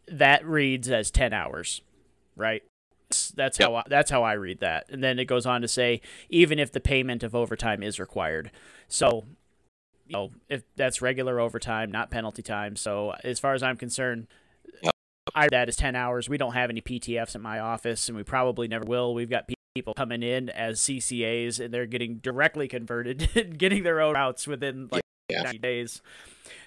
that 0.07 0.43
reads 0.45 0.89
as 0.89 1.11
ten 1.11 1.33
hours, 1.33 1.81
right? 2.35 2.63
That's- 3.35 3.59
Yep. 3.59 3.69
how 3.69 3.75
I, 3.75 3.83
that's 3.87 4.09
how 4.09 4.23
I 4.23 4.33
read 4.33 4.61
that. 4.61 4.87
And 4.89 5.03
then 5.03 5.19
it 5.19 5.25
goes 5.25 5.45
on 5.45 5.61
to 5.61 5.67
say, 5.67 6.01
even 6.29 6.57
if 6.57 6.71
the 6.71 6.79
payment 6.79 7.21
of 7.21 7.35
overtime 7.35 7.83
is 7.83 7.99
required. 7.99 8.49
So, 8.87 9.25
you 10.07 10.13
know, 10.13 10.31
if 10.49 10.63
that's 10.77 10.99
regular 11.01 11.39
overtime, 11.39 11.91
not 11.91 12.09
penalty 12.09 12.41
time. 12.41 12.75
So, 12.75 13.13
as 13.23 13.37
far 13.37 13.53
as 13.53 13.61
I'm 13.61 13.77
concerned, 13.77 14.27
I 15.35 15.47
that 15.49 15.69
is 15.69 15.75
10 15.75 15.95
hours. 15.95 16.27
We 16.27 16.37
don't 16.37 16.53
have 16.53 16.69
any 16.69 16.81
PTFs 16.81 17.35
at 17.35 17.41
my 17.41 17.59
office, 17.59 18.07
and 18.07 18.17
we 18.17 18.23
probably 18.23 18.67
never 18.67 18.85
will. 18.85 19.13
We've 19.13 19.29
got 19.29 19.49
people 19.75 19.93
coming 19.93 20.23
in 20.23 20.49
as 20.49 20.79
CCAs, 20.79 21.59
and 21.63 21.73
they're 21.73 21.85
getting 21.85 22.15
directly 22.15 22.67
converted, 22.67 23.29
and 23.35 23.57
getting 23.57 23.83
their 23.83 24.01
own 24.01 24.15
routes 24.15 24.47
within 24.47 24.89
like 24.91 25.03
Yeah. 25.29 25.43
90 25.43 25.59
days. 25.59 26.01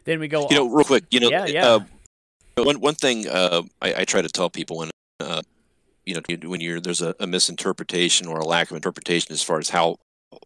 Then 0.04 0.20
we 0.20 0.28
go. 0.28 0.46
you 0.50 0.56
know, 0.56 0.68
real 0.68 0.84
quick, 0.84 1.04
you 1.10 1.20
know, 1.20 1.30
Yeah, 1.30 1.46
yeah. 1.46 1.66
Uh, 1.66 1.80
one 2.56 2.80
one 2.80 2.94
thing 2.94 3.26
uh, 3.28 3.62
I, 3.82 3.94
I 3.94 4.04
try 4.04 4.22
to 4.22 4.28
tell 4.28 4.48
people 4.48 4.76
when 4.76 4.90
uh, 5.18 5.42
you 6.06 6.14
know 6.14 6.20
when 6.48 6.60
you're 6.60 6.78
there's 6.78 7.02
a, 7.02 7.14
a 7.18 7.26
misinterpretation 7.26 8.28
or 8.28 8.38
a 8.38 8.44
lack 8.44 8.70
of 8.70 8.76
interpretation 8.76 9.32
as 9.32 9.42
far 9.42 9.58
as 9.58 9.70
how 9.70 9.96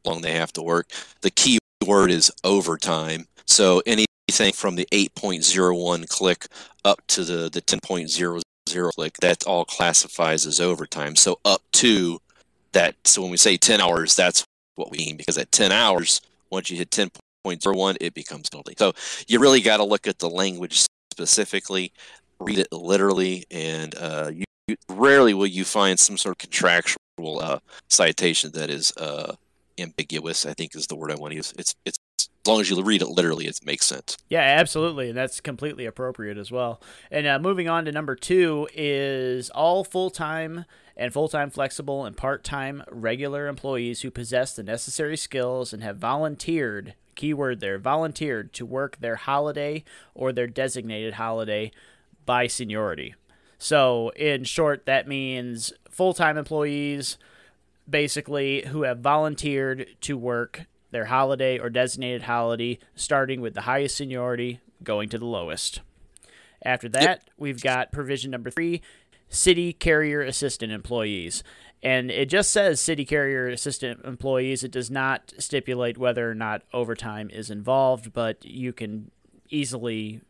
long 0.07 0.23
they 0.23 0.33
have 0.33 0.53
to 0.55 0.63
work. 0.63 0.89
The 1.21 1.31
key 1.31 1.59
word 1.87 2.11
is 2.11 2.33
overtime. 2.45 3.27
So 3.45 3.83
anything 4.29 4.53
from 4.53 4.77
the 4.77 4.87
8.01 4.93 6.09
click 6.09 6.47
up 6.85 7.01
to 7.09 7.25
the 7.25 7.49
the 7.49 7.63
10.00 7.63 8.43
click, 8.95 9.15
that 9.21 9.47
all 9.47 9.65
classifies 9.65 10.47
as 10.47 10.61
overtime. 10.61 11.17
So 11.17 11.39
up 11.45 11.63
to 11.73 12.21
that. 12.73 12.95
So 13.05 13.23
when 13.23 13.31
we 13.31 13.37
say 13.37 13.57
10 13.57 13.81
hours, 13.81 14.15
that's 14.15 14.45
what 14.75 14.91
we 14.91 14.99
mean 14.99 15.17
because 15.17 15.39
at 15.39 15.51
10 15.53 15.73
hours, 15.73 16.21
once 16.51 16.71
you 16.71 16.77
hit 16.77 16.91
10.01, 16.91 17.97
it 18.01 18.15
becomes 18.15 18.51
penalty. 18.51 18.75
So 18.79 18.93
you 19.27 19.41
really 19.41 19.61
got 19.61 19.79
to 19.79 19.85
look 19.85 20.07
at 20.07 20.19
the 20.19 20.29
language 20.29 20.87
specifically, 21.13 21.93
read 22.39 22.59
it 22.59 22.73
literally, 22.73 23.45
and 23.51 23.95
uh, 23.97 24.31
you, 24.33 24.45
you 24.69 24.77
rarely 24.91 25.35
will 25.35 25.47
you 25.47 25.65
find 25.65 25.99
some 25.99 26.17
sort 26.17 26.35
of 26.35 26.39
contractual 26.39 27.41
uh, 27.41 27.59
citation 27.89 28.53
that 28.53 28.71
is 28.71 28.93
uh, 28.99 29.35
ambiguous. 29.79 30.47
I 30.47 30.53
think 30.53 30.77
is 30.77 30.87
the 30.87 30.97
word 30.97 31.11
I 31.11 31.17
want 31.17 31.33
to 31.33 31.37
use. 31.37 31.55
It's 31.59 31.75
it's 31.85 31.99
as 32.45 32.51
long 32.51 32.61
as 32.61 32.71
you 32.71 32.83
read 32.83 33.03
it 33.03 33.09
literally, 33.09 33.47
it 33.47 33.61
makes 33.65 33.87
sense. 33.87 34.17
Yeah, 34.29 34.41
absolutely, 34.41 35.09
and 35.09 35.19
that's 35.19 35.41
completely 35.41 35.85
appropriate 35.85 36.39
as 36.39 36.51
well. 36.51 36.81
And 37.11 37.27
uh, 37.27 37.39
moving 37.39 37.69
on 37.69 37.85
to 37.85 37.93
number 37.93 38.15
two 38.15 38.69
is 38.75 39.51
all 39.51 39.85
full 39.85 40.11
time 40.11 40.65
and 40.97 41.13
full 41.13 41.29
time 41.29 41.51
flexible 41.51 42.05
and 42.05 42.17
part 42.17 42.45
time 42.45 42.83
regular 42.91 43.49
employees 43.49 44.03
who 44.03 44.11
possess 44.11 44.55
the 44.55 44.63
necessary 44.63 45.17
skills 45.17 45.73
and 45.73 45.83
have 45.83 45.99
volunteered. 45.99 46.95
Keyword 47.15 47.59
there, 47.59 47.79
volunteered 47.79 48.53
to 48.53 48.65
work 48.65 49.01
their 49.01 49.17
holiday 49.17 49.83
or 50.15 50.33
their 50.33 50.47
designated 50.47 51.15
holiday 51.15 51.73
by 52.25 52.47
seniority. 52.47 53.17
So, 53.59 54.11
in 54.11 54.45
short, 54.45 54.87
that 54.87 55.09
means 55.09 55.73
full 55.91 56.15
time 56.15 56.39
employees 56.39 57.19
basically 57.91 58.67
who 58.69 58.83
have 58.83 59.01
volunteered 59.01 59.89
to 60.03 60.17
work 60.17 60.67
their 60.91 61.07
holiday 61.07 61.59
or 61.59 61.71
designated 61.71 62.23
holiday, 62.23 62.79
starting 62.95 63.41
with 63.41 63.55
the 63.55 63.63
highest 63.63 63.97
seniority, 63.97 64.61
going 64.83 65.09
to 65.11 65.19
the 65.19 65.27
lowest. 65.27 65.81
After 66.63 66.89
that, 66.91 67.29
we've 67.37 67.63
got 67.63 67.93
provision 67.93 68.31
number 68.31 68.51
three 68.51 68.83
city 69.29 69.73
carrier 69.73 70.23
assistant 70.23 70.73
employees. 70.73 71.43
And 71.83 72.11
it 72.11 72.29
just 72.29 72.51
says 72.51 72.81
city 72.81 73.05
carrier 73.05 73.47
assistant 73.47 74.05
employees. 74.05 74.65
It 74.65 74.73
does 74.73 74.91
not 74.91 75.33
stipulate 75.39 75.97
whether 75.97 76.29
or 76.29 76.35
not 76.35 76.63
overtime 76.73 77.31
is 77.31 77.51
involved, 77.51 78.13
but 78.13 78.45
you 78.45 78.73
can 78.73 79.11
easily 79.49 80.21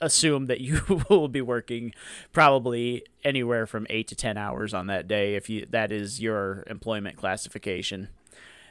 assume 0.00 0.46
that 0.46 0.60
you 0.60 0.80
will 1.08 1.28
be 1.28 1.40
working 1.40 1.92
probably 2.32 3.04
anywhere 3.22 3.66
from 3.66 3.86
8 3.90 4.08
to 4.08 4.16
10 4.16 4.36
hours 4.36 4.74
on 4.74 4.86
that 4.86 5.06
day 5.06 5.34
if 5.34 5.48
you 5.48 5.66
that 5.70 5.92
is 5.92 6.20
your 6.20 6.64
employment 6.66 7.16
classification. 7.16 8.08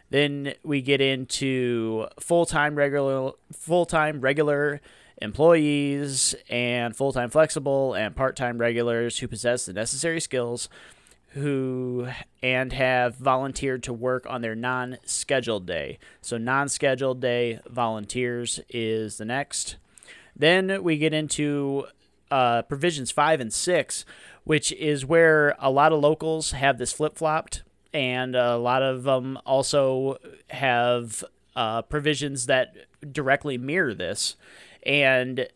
Then 0.10 0.54
we 0.64 0.82
get 0.82 1.02
into 1.02 2.08
full-time 2.20 2.76
regular 2.76 3.32
full-time 3.52 4.22
regular 4.22 4.82
employees 5.22 6.36
and 6.50 6.96
full-time 6.96 7.30
flexible 7.30 7.94
and 7.94 8.16
part-time 8.16 8.58
regulars 8.58 9.20
who 9.20 9.28
possess 9.28 9.66
the 9.66 9.74
necessary 9.74 10.20
skills 10.20 10.70
who 11.34 12.08
and 12.42 12.74
have 12.74 13.16
volunteered 13.16 13.84
to 13.84 13.94
work 13.94 14.26
on 14.28 14.42
their 14.42 14.56
non-scheduled 14.56 15.66
day. 15.66 16.00
So 16.22 16.38
non-scheduled 16.38 17.22
day 17.22 17.60
volunteers 17.70 18.60
is 18.70 19.18
the 19.18 19.26
next. 19.26 19.76
Then 20.36 20.82
we 20.82 20.98
get 20.98 21.14
into 21.14 21.86
uh, 22.32 22.64
provisions 22.64 23.12
five 23.12 23.40
and 23.40 23.54
six, 23.54 24.06
which 24.44 24.72
is 24.72 25.06
where 25.06 25.56
a 25.60 25.70
lot 25.70 25.92
of 25.92 26.00
locals 26.00 26.52
have 26.52 26.80
this 26.80 26.94
flip 26.94 27.16
flopped, 27.16 27.62
and 27.94 28.36
a 28.36 28.58
lot 28.58 28.84
of 28.84 29.04
them 29.04 29.38
also 29.46 30.18
have 30.50 31.24
uh, 31.56 31.82
provisions 31.82 32.46
that 32.46 32.76
directly 33.12 33.58
mirror 33.58 33.94
this. 33.94 34.36
And 34.84 35.48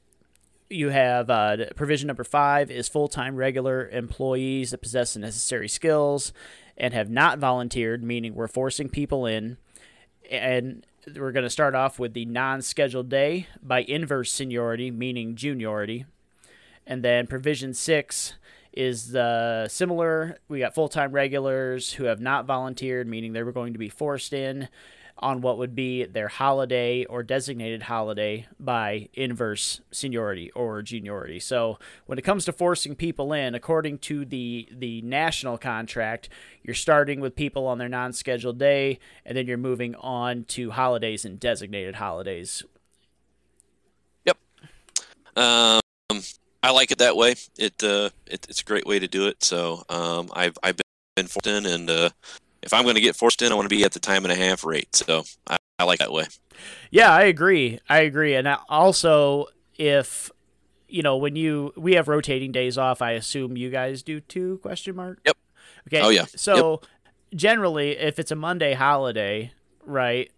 you 0.69 0.89
have 0.89 1.29
uh, 1.29 1.57
provision 1.75 2.07
number 2.07 2.23
five 2.23 2.71
is 2.71 2.89
full 2.89 3.07
time 3.07 3.35
regular 3.35 3.87
employees 3.89 4.71
that 4.71 4.81
possess 4.81 5.13
the 5.13 5.19
necessary 5.19 5.69
skills 5.69 6.33
and 6.77 6.93
have 6.93 7.09
not 7.09 7.39
volunteered, 7.39 8.03
meaning 8.03 8.33
we're 8.33 8.47
forcing 8.47 8.89
people 8.89 9.25
in. 9.25 9.57
And 10.31 10.85
we're 11.15 11.31
going 11.31 11.43
to 11.43 11.49
start 11.49 11.75
off 11.75 11.99
with 11.99 12.13
the 12.13 12.25
non 12.25 12.61
scheduled 12.61 13.09
day 13.09 13.47
by 13.61 13.81
inverse 13.83 14.31
seniority, 14.31 14.89
meaning 14.89 15.35
juniority. 15.35 16.05
And 16.87 17.03
then 17.03 17.27
provision 17.27 17.73
six 17.73 18.33
is 18.73 19.11
the 19.11 19.67
similar. 19.69 20.37
We 20.47 20.59
got 20.59 20.75
full 20.75 20.89
time 20.89 21.11
regulars 21.11 21.93
who 21.93 22.05
have 22.05 22.19
not 22.19 22.45
volunteered, 22.45 23.07
meaning 23.07 23.33
they 23.33 23.43
were 23.43 23.51
going 23.51 23.73
to 23.73 23.79
be 23.79 23.89
forced 23.89 24.33
in 24.33 24.69
on 25.19 25.41
what 25.41 25.57
would 25.57 25.75
be 25.75 26.03
their 26.05 26.27
holiday 26.27 27.05
or 27.05 27.21
designated 27.21 27.83
holiday 27.83 28.47
by 28.59 29.07
inverse 29.13 29.79
seniority 29.91 30.51
or 30.51 30.81
juniority. 30.81 31.39
So 31.39 31.77
when 32.07 32.17
it 32.17 32.23
comes 32.23 32.45
to 32.45 32.51
forcing 32.51 32.95
people 32.95 33.31
in, 33.31 33.53
according 33.55 33.99
to 33.99 34.25
the 34.25 34.67
the 34.71 35.01
national 35.01 35.57
contract, 35.57 36.29
you're 36.63 36.73
starting 36.73 37.19
with 37.19 37.35
people 37.35 37.67
on 37.67 37.77
their 37.77 37.89
non-scheduled 37.89 38.57
day, 38.57 38.99
and 39.25 39.37
then 39.37 39.47
you're 39.47 39.57
moving 39.57 39.95
on 39.95 40.45
to 40.45 40.71
holidays 40.71 41.25
and 41.25 41.39
designated 41.39 41.95
holidays. 41.95 42.63
Yep. 44.25 44.37
Um, 45.35 45.79
I 46.63 46.71
like 46.71 46.91
it 46.91 46.97
that 46.99 47.15
way. 47.17 47.35
It, 47.57 47.83
uh, 47.83 48.09
it 48.25 48.47
it's 48.49 48.61
a 48.61 48.63
great 48.63 48.87
way 48.87 48.97
to 48.97 49.07
do 49.07 49.27
it. 49.27 49.43
So 49.43 49.83
um, 49.89 50.29
I've 50.33 50.57
I've 50.63 50.77
been 51.15 51.27
forced 51.27 51.45
in, 51.47 51.65
and 51.65 51.89
uh, 51.89 52.09
if 52.61 52.73
I'm 52.73 52.83
going 52.83 52.95
to 52.95 53.01
get 53.01 53.15
forced 53.15 53.41
in, 53.41 53.51
I 53.51 53.55
want 53.55 53.65
to 53.69 53.75
be 53.75 53.83
at 53.83 53.91
the 53.91 53.99
time 53.99 54.23
and 54.23 54.31
a 54.31 54.35
half 54.35 54.63
rate. 54.63 54.95
So 54.95 55.23
I, 55.45 55.57
I 55.77 55.83
like 55.83 55.99
that 55.99 56.11
way. 56.13 56.25
Yeah, 56.89 57.11
I 57.11 57.23
agree. 57.23 57.79
I 57.89 57.99
agree. 57.99 58.35
And 58.35 58.47
I- 58.47 58.59
also, 58.69 59.47
if 59.77 60.31
you 60.87 61.01
know, 61.01 61.17
when 61.17 61.35
you 61.35 61.73
we 61.75 61.93
have 61.95 62.07
rotating 62.07 62.51
days 62.51 62.77
off, 62.77 63.01
I 63.01 63.11
assume 63.11 63.57
you 63.57 63.69
guys 63.69 64.01
do 64.03 64.21
too? 64.21 64.59
Question 64.61 64.95
mark. 64.95 65.19
Yep. 65.25 65.37
Okay. 65.87 66.01
Oh, 66.01 66.09
yeah. 66.09 66.25
So 66.35 66.81
generally, 67.35 67.97
if 67.97 68.19
it's 68.19 68.31
a 68.31 68.35
Monday 68.35 68.73
holiday, 68.73 69.51
right, 69.85 70.31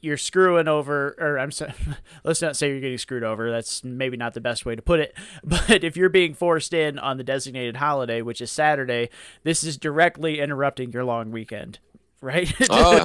you're 0.00 0.16
screwing 0.16 0.68
over, 0.68 1.14
or 1.18 1.38
I'm 1.38 1.50
sorry, 1.50 1.74
let's 2.24 2.40
not 2.40 2.56
say 2.56 2.68
you're 2.68 2.80
getting 2.80 2.98
screwed 2.98 3.24
over. 3.24 3.50
That's 3.50 3.82
maybe 3.82 4.16
not 4.16 4.34
the 4.34 4.40
best 4.40 4.64
way 4.64 4.76
to 4.76 4.82
put 4.82 5.00
it. 5.00 5.14
But 5.44 5.82
if 5.84 5.96
you're 5.96 6.08
being 6.08 6.34
forced 6.34 6.72
in 6.72 6.98
on 6.98 7.16
the 7.16 7.24
designated 7.24 7.76
holiday, 7.76 8.22
which 8.22 8.40
is 8.40 8.50
Saturday, 8.52 9.10
this 9.42 9.64
is 9.64 9.76
directly 9.76 10.40
interrupting 10.40 10.92
your 10.92 11.04
long 11.04 11.30
weekend, 11.30 11.78
right? 12.20 12.52
Oh, 12.70 13.04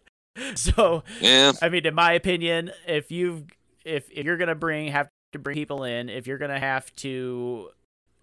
so, 0.54 1.04
Yeah. 1.20 1.52
I 1.60 1.68
mean, 1.68 1.86
in 1.86 1.94
my 1.94 2.12
opinion, 2.12 2.72
if 2.86 3.10
you 3.10 3.46
if 3.84 4.10
if 4.10 4.24
you're 4.24 4.36
gonna 4.36 4.54
bring 4.54 4.88
have 4.88 5.08
to 5.32 5.38
bring 5.38 5.54
people 5.54 5.84
in, 5.84 6.08
if 6.08 6.26
you're 6.26 6.38
gonna 6.38 6.58
have 6.60 6.94
to 6.96 7.70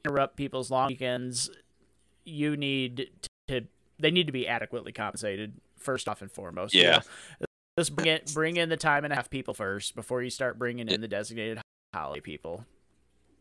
interrupt 0.04 0.36
people's 0.36 0.72
long 0.72 0.88
weekends, 0.88 1.50
you 2.26 2.58
need 2.58 3.10
to 3.48 3.62
they 4.00 4.12
need 4.12 4.28
to 4.28 4.34
be 4.34 4.48
adequately 4.48 4.92
compensated 4.92 5.54
first 5.78 6.08
off 6.08 6.22
and 6.22 6.32
foremost. 6.32 6.74
You 6.74 6.84
Yeah. 6.84 7.02
Just 7.80 7.96
bring 7.96 8.08
it 8.08 8.32
bring 8.34 8.58
in 8.58 8.70
the 8.70 8.78
time 8.78 9.04
and 9.04 9.14
a 9.14 9.16
half 9.16 9.30
people 9.30 9.54
first 9.54 9.96
before 9.96 10.22
you 10.22 10.30
start 10.30 10.60
bringing 10.60 10.88
in 10.90 11.02
the 11.02 11.08
designated 11.08 11.60
holiday 11.94 12.22
people. 12.22 12.66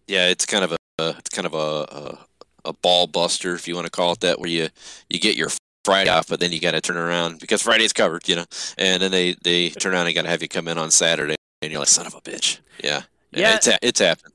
Yeah, 0.06 0.28
it's 0.28 0.46
kind 0.46 0.64
of 0.64 0.72
a 0.72 0.76
it's 1.18 1.30
kind 1.30 1.46
of 1.46 1.54
a, 1.54 1.56
a 1.56 2.18
a 2.64 2.72
ball 2.72 3.06
buster 3.06 3.54
if 3.54 3.68
you 3.68 3.74
want 3.74 3.86
to 3.86 3.90
call 3.90 4.12
it 4.12 4.20
that, 4.20 4.38
where 4.40 4.50
you 4.50 4.68
you 5.08 5.18
get 5.20 5.36
your 5.36 5.50
Friday 5.84 6.10
off, 6.10 6.28
but 6.28 6.38
then 6.40 6.52
you 6.52 6.60
got 6.60 6.72
to 6.72 6.80
turn 6.80 6.96
around 6.96 7.40
because 7.40 7.62
Friday's 7.62 7.92
covered, 7.92 8.28
you 8.28 8.36
know, 8.36 8.44
and 8.76 9.02
then 9.02 9.10
they 9.10 9.34
they 9.42 9.70
turn 9.70 9.92
around 9.92 10.06
and 10.06 10.14
got 10.14 10.22
to 10.22 10.28
have 10.28 10.42
you 10.42 10.48
come 10.48 10.68
in 10.68 10.78
on 10.78 10.90
Saturday, 10.90 11.36
and 11.62 11.70
you're 11.72 11.80
like, 11.80 11.88
son 11.88 12.06
of 12.06 12.14
a 12.14 12.20
bitch. 12.20 12.58
Yeah, 12.82 13.02
Yeah. 13.32 13.54
it's 13.56 13.68
it's 13.82 14.00
happened. 14.00 14.34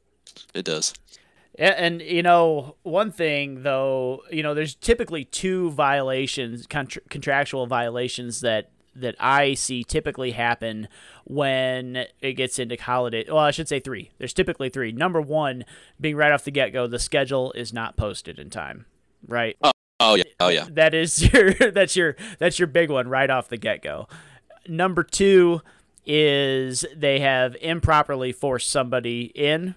It 0.53 0.65
does. 0.65 0.93
Yeah, 1.59 1.75
and 1.77 2.01
you 2.01 2.23
know, 2.23 2.75
one 2.81 3.11
thing 3.11 3.61
though, 3.63 4.23
you 4.31 4.41
know, 4.41 4.53
there's 4.55 4.73
typically 4.73 5.25
two 5.25 5.69
violations, 5.71 6.65
contra- 6.65 7.03
contractual 7.09 7.67
violations 7.67 8.41
that 8.41 8.71
that 8.95 9.15
I 9.19 9.53
see 9.53 9.83
typically 9.83 10.31
happen 10.31 10.87
when 11.25 12.05
it 12.21 12.33
gets 12.33 12.59
into 12.59 12.75
holiday. 12.81 13.25
Well, 13.27 13.39
I 13.39 13.51
should 13.51 13.67
say 13.67 13.79
three. 13.79 14.11
There's 14.17 14.33
typically 14.33 14.69
three. 14.69 14.91
Number 14.91 15.21
one 15.21 15.65
being 15.99 16.15
right 16.15 16.31
off 16.31 16.43
the 16.43 16.51
get 16.51 16.73
go, 16.73 16.87
the 16.87 16.99
schedule 16.99 17.51
is 17.53 17.73
not 17.73 17.97
posted 17.97 18.39
in 18.39 18.49
time. 18.49 18.85
Right. 19.27 19.57
Oh, 19.61 19.71
oh 19.99 20.15
yeah, 20.15 20.23
oh 20.39 20.49
yeah. 20.49 20.67
That 20.71 20.93
is 20.93 21.33
your 21.33 21.53
that's 21.53 21.95
your 21.95 22.15
that's 22.39 22.59
your 22.59 22.67
big 22.67 22.89
one 22.89 23.07
right 23.07 23.29
off 23.29 23.49
the 23.49 23.57
get 23.57 23.81
go. 23.81 24.07
Number 24.67 25.03
two 25.03 25.61
is 26.05 26.85
they 26.95 27.19
have 27.19 27.55
improperly 27.61 28.31
forced 28.31 28.69
somebody 28.69 29.31
in, 29.35 29.75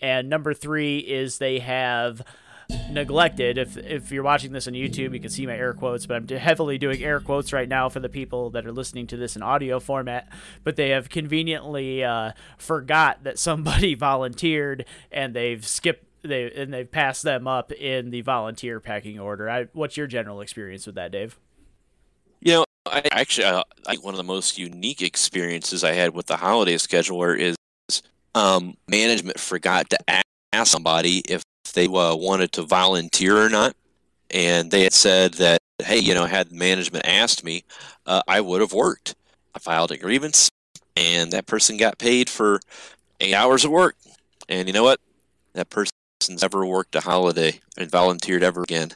and 0.00 0.28
number 0.28 0.54
three 0.54 0.98
is 0.98 1.38
they 1.38 1.58
have 1.58 2.22
neglected. 2.90 3.58
If 3.58 3.76
if 3.76 4.10
you're 4.10 4.22
watching 4.22 4.52
this 4.52 4.66
on 4.66 4.74
YouTube, 4.74 5.12
you 5.14 5.20
can 5.20 5.30
see 5.30 5.46
my 5.46 5.56
air 5.56 5.72
quotes, 5.72 6.06
but 6.06 6.16
I'm 6.16 6.28
heavily 6.28 6.78
doing 6.78 7.02
air 7.02 7.20
quotes 7.20 7.52
right 7.52 7.68
now 7.68 7.88
for 7.88 8.00
the 8.00 8.08
people 8.08 8.50
that 8.50 8.66
are 8.66 8.72
listening 8.72 9.06
to 9.08 9.16
this 9.16 9.36
in 9.36 9.42
audio 9.42 9.80
format. 9.80 10.28
But 10.64 10.76
they 10.76 10.90
have 10.90 11.08
conveniently 11.08 12.04
uh, 12.04 12.32
forgot 12.56 13.24
that 13.24 13.38
somebody 13.38 13.94
volunteered, 13.94 14.84
and 15.10 15.34
they've 15.34 15.66
skipped. 15.66 16.04
They 16.22 16.50
and 16.50 16.72
they've 16.72 16.90
passed 16.90 17.22
them 17.22 17.46
up 17.46 17.70
in 17.72 18.10
the 18.10 18.22
volunteer 18.22 18.80
packing 18.80 19.20
order. 19.20 19.48
I, 19.48 19.68
what's 19.72 19.96
your 19.96 20.08
general 20.08 20.40
experience 20.40 20.84
with 20.84 20.96
that, 20.96 21.12
Dave? 21.12 21.38
You 22.40 22.54
know, 22.54 22.64
I 22.86 23.02
actually 23.12 23.44
uh, 23.44 23.62
I 23.86 23.92
think 23.92 24.04
one 24.04 24.14
of 24.14 24.18
the 24.18 24.24
most 24.24 24.58
unique 24.58 25.00
experiences 25.00 25.84
I 25.84 25.92
had 25.92 26.14
with 26.14 26.26
the 26.26 26.36
holiday 26.36 26.74
scheduler 26.74 27.38
is 27.38 27.56
um, 28.34 28.76
management 28.88 29.38
forgot 29.38 29.90
to 29.90 29.98
ask 30.08 30.24
somebody 30.64 31.22
if 31.28 31.42
they 31.72 31.86
uh, 31.86 32.14
wanted 32.14 32.52
to 32.52 32.62
volunteer 32.62 33.36
or 33.36 33.48
not, 33.48 33.74
and 34.30 34.70
they 34.70 34.82
had 34.82 34.92
said 34.92 35.34
that 35.34 35.58
hey, 35.84 35.98
you 35.98 36.14
know, 36.14 36.26
had 36.26 36.52
management 36.52 37.06
asked 37.06 37.44
me, 37.44 37.64
uh, 38.06 38.22
I 38.26 38.40
would 38.40 38.60
have 38.60 38.72
worked. 38.72 39.14
I 39.54 39.58
filed 39.58 39.92
a 39.92 39.96
grievance, 39.96 40.50
and 40.96 41.32
that 41.32 41.46
person 41.46 41.76
got 41.76 41.98
paid 41.98 42.28
for 42.28 42.60
eight 43.20 43.34
hours 43.34 43.64
of 43.64 43.70
work, 43.70 43.96
and 44.48 44.68
you 44.68 44.74
know 44.74 44.82
what? 44.82 45.00
That 45.54 45.70
person's 45.70 46.42
never 46.42 46.66
worked 46.66 46.94
a 46.94 47.00
holiday 47.00 47.60
and 47.76 47.90
volunteered 47.90 48.42
ever 48.42 48.62
again. 48.62 48.92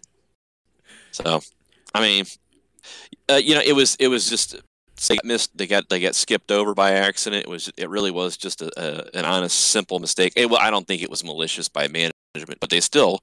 So, 1.12 1.40
I 1.94 2.00
mean, 2.00 2.26
uh, 3.30 3.36
you 3.36 3.54
know, 3.54 3.62
it 3.64 3.74
was 3.74 3.96
it 3.98 4.08
was 4.08 4.28
just 4.28 4.56
they 5.08 5.16
got 5.16 5.24
missed. 5.24 5.56
They 5.56 5.66
got 5.66 5.88
they 5.88 6.00
got 6.00 6.14
skipped 6.14 6.50
over 6.50 6.74
by 6.74 6.92
accident. 6.92 7.44
It 7.44 7.48
was 7.48 7.70
it 7.76 7.88
really 7.88 8.11
was 8.11 8.37
just 8.37 8.62
a, 8.62 8.70
a 8.76 9.18
an 9.18 9.24
honest, 9.24 9.58
simple 9.58 9.98
mistake. 9.98 10.32
Eh, 10.37 10.44
well, 10.44 10.61
I 10.61 10.70
don't 10.70 10.87
think 10.87 11.02
it 11.02 11.11
was 11.11 11.24
malicious 11.24 11.68
by 11.68 11.88
management, 12.35 12.61
but 12.61 12.71
they 12.71 12.81
still, 12.81 13.21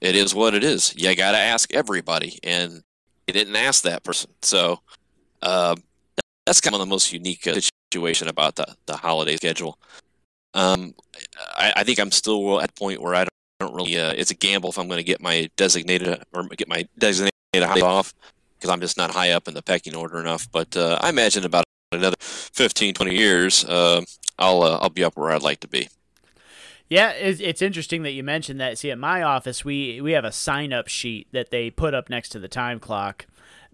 it 0.00 0.14
is 0.14 0.34
what 0.34 0.54
it 0.54 0.64
is. 0.64 0.94
You 0.96 1.14
got 1.16 1.32
to 1.32 1.38
ask 1.38 1.72
everybody, 1.72 2.38
and 2.42 2.82
you 3.26 3.34
didn't 3.34 3.56
ask 3.56 3.82
that 3.84 4.04
person. 4.04 4.30
So, 4.42 4.80
uh, 5.42 5.76
that's 6.46 6.60
kind 6.60 6.74
of 6.74 6.80
the 6.80 6.86
most 6.86 7.12
unique 7.12 7.46
uh, 7.46 7.58
situation 7.90 8.28
about 8.28 8.56
the 8.56 8.66
the 8.86 8.96
holiday 8.96 9.36
schedule. 9.36 9.78
Um, 10.52 10.94
I, 11.56 11.72
I 11.76 11.84
think 11.84 11.98
I'm 11.98 12.10
still 12.10 12.60
at 12.60 12.70
a 12.70 12.72
point 12.74 13.00
where 13.00 13.14
I 13.14 13.24
don't, 13.24 13.30
don't 13.60 13.74
really. 13.74 13.98
Uh, 13.98 14.12
it's 14.12 14.30
a 14.30 14.34
gamble 14.34 14.70
if 14.70 14.78
I'm 14.78 14.88
going 14.88 14.98
to 14.98 15.04
get 15.04 15.22
my 15.22 15.48
designated 15.56 16.22
or 16.32 16.44
get 16.48 16.68
my 16.68 16.86
designated 16.98 17.32
holiday 17.54 17.80
off 17.80 18.12
because 18.58 18.70
I'm 18.70 18.80
just 18.80 18.96
not 18.96 19.10
high 19.10 19.30
up 19.30 19.48
in 19.48 19.54
the 19.54 19.62
pecking 19.62 19.96
order 19.96 20.18
enough. 20.20 20.46
But 20.52 20.76
uh, 20.76 20.98
I 21.00 21.08
imagine 21.08 21.44
about 21.44 21.64
another 21.92 22.16
15, 22.20 22.94
20 22.94 23.14
years, 23.14 23.64
uh, 23.64 24.02
I'll 24.38 24.62
uh, 24.62 24.78
I'll 24.82 24.90
be 24.90 25.04
up 25.04 25.16
where 25.16 25.30
I'd 25.30 25.42
like 25.42 25.60
to 25.60 25.68
be. 25.68 25.88
Yeah, 26.88 27.10
it's, 27.10 27.40
it's 27.40 27.62
interesting 27.62 28.02
that 28.02 28.12
you 28.12 28.22
mentioned 28.22 28.60
that. 28.60 28.78
See, 28.78 28.90
at 28.90 28.98
my 28.98 29.22
office, 29.22 29.64
we 29.64 30.00
we 30.00 30.12
have 30.12 30.24
a 30.24 30.32
sign 30.32 30.72
up 30.72 30.88
sheet 30.88 31.28
that 31.32 31.50
they 31.50 31.70
put 31.70 31.94
up 31.94 32.10
next 32.10 32.28
to 32.30 32.38
the 32.38 32.48
time 32.48 32.78
clock, 32.78 33.26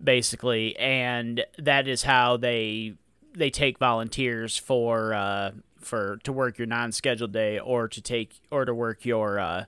basically, 0.03 0.77
and 0.79 1.45
that 1.59 1.89
is 1.89 2.05
how 2.05 2.37
they 2.37 2.95
they 3.33 3.51
take 3.51 3.79
volunteers 3.79 4.57
for 4.57 5.13
uh, 5.13 5.51
for 5.79 6.19
to 6.25 6.33
work 6.33 6.59
your 6.59 6.67
non 6.67 6.93
scheduled 6.93 7.33
day 7.33 7.59
or 7.59 7.89
to 7.89 8.01
take 8.01 8.41
or 8.51 8.65
to 8.65 8.75
work 8.75 9.05
your 9.05 9.39
uh, 9.39 9.65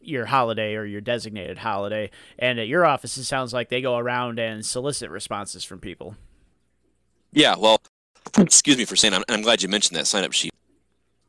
your 0.00 0.26
holiday 0.26 0.74
or 0.74 0.84
your 0.84 1.00
designated 1.00 1.58
holiday. 1.58 2.10
And 2.38 2.58
at 2.58 2.68
your 2.68 2.84
office, 2.84 3.16
it 3.16 3.24
sounds 3.24 3.52
like 3.52 3.68
they 3.68 3.80
go 3.80 3.96
around 3.96 4.38
and 4.38 4.64
solicit 4.64 5.10
responses 5.10 5.64
from 5.64 5.78
people. 5.78 6.16
Yeah, 7.32 7.56
well, 7.56 7.80
excuse 8.38 8.76
me 8.76 8.84
for 8.84 8.96
saying. 8.96 9.14
I'm, 9.14 9.24
I'm 9.28 9.42
glad 9.42 9.62
you 9.62 9.68
mentioned 9.68 9.96
that 9.98 10.06
sign 10.06 10.24
up 10.24 10.32
sheet. 10.32 10.52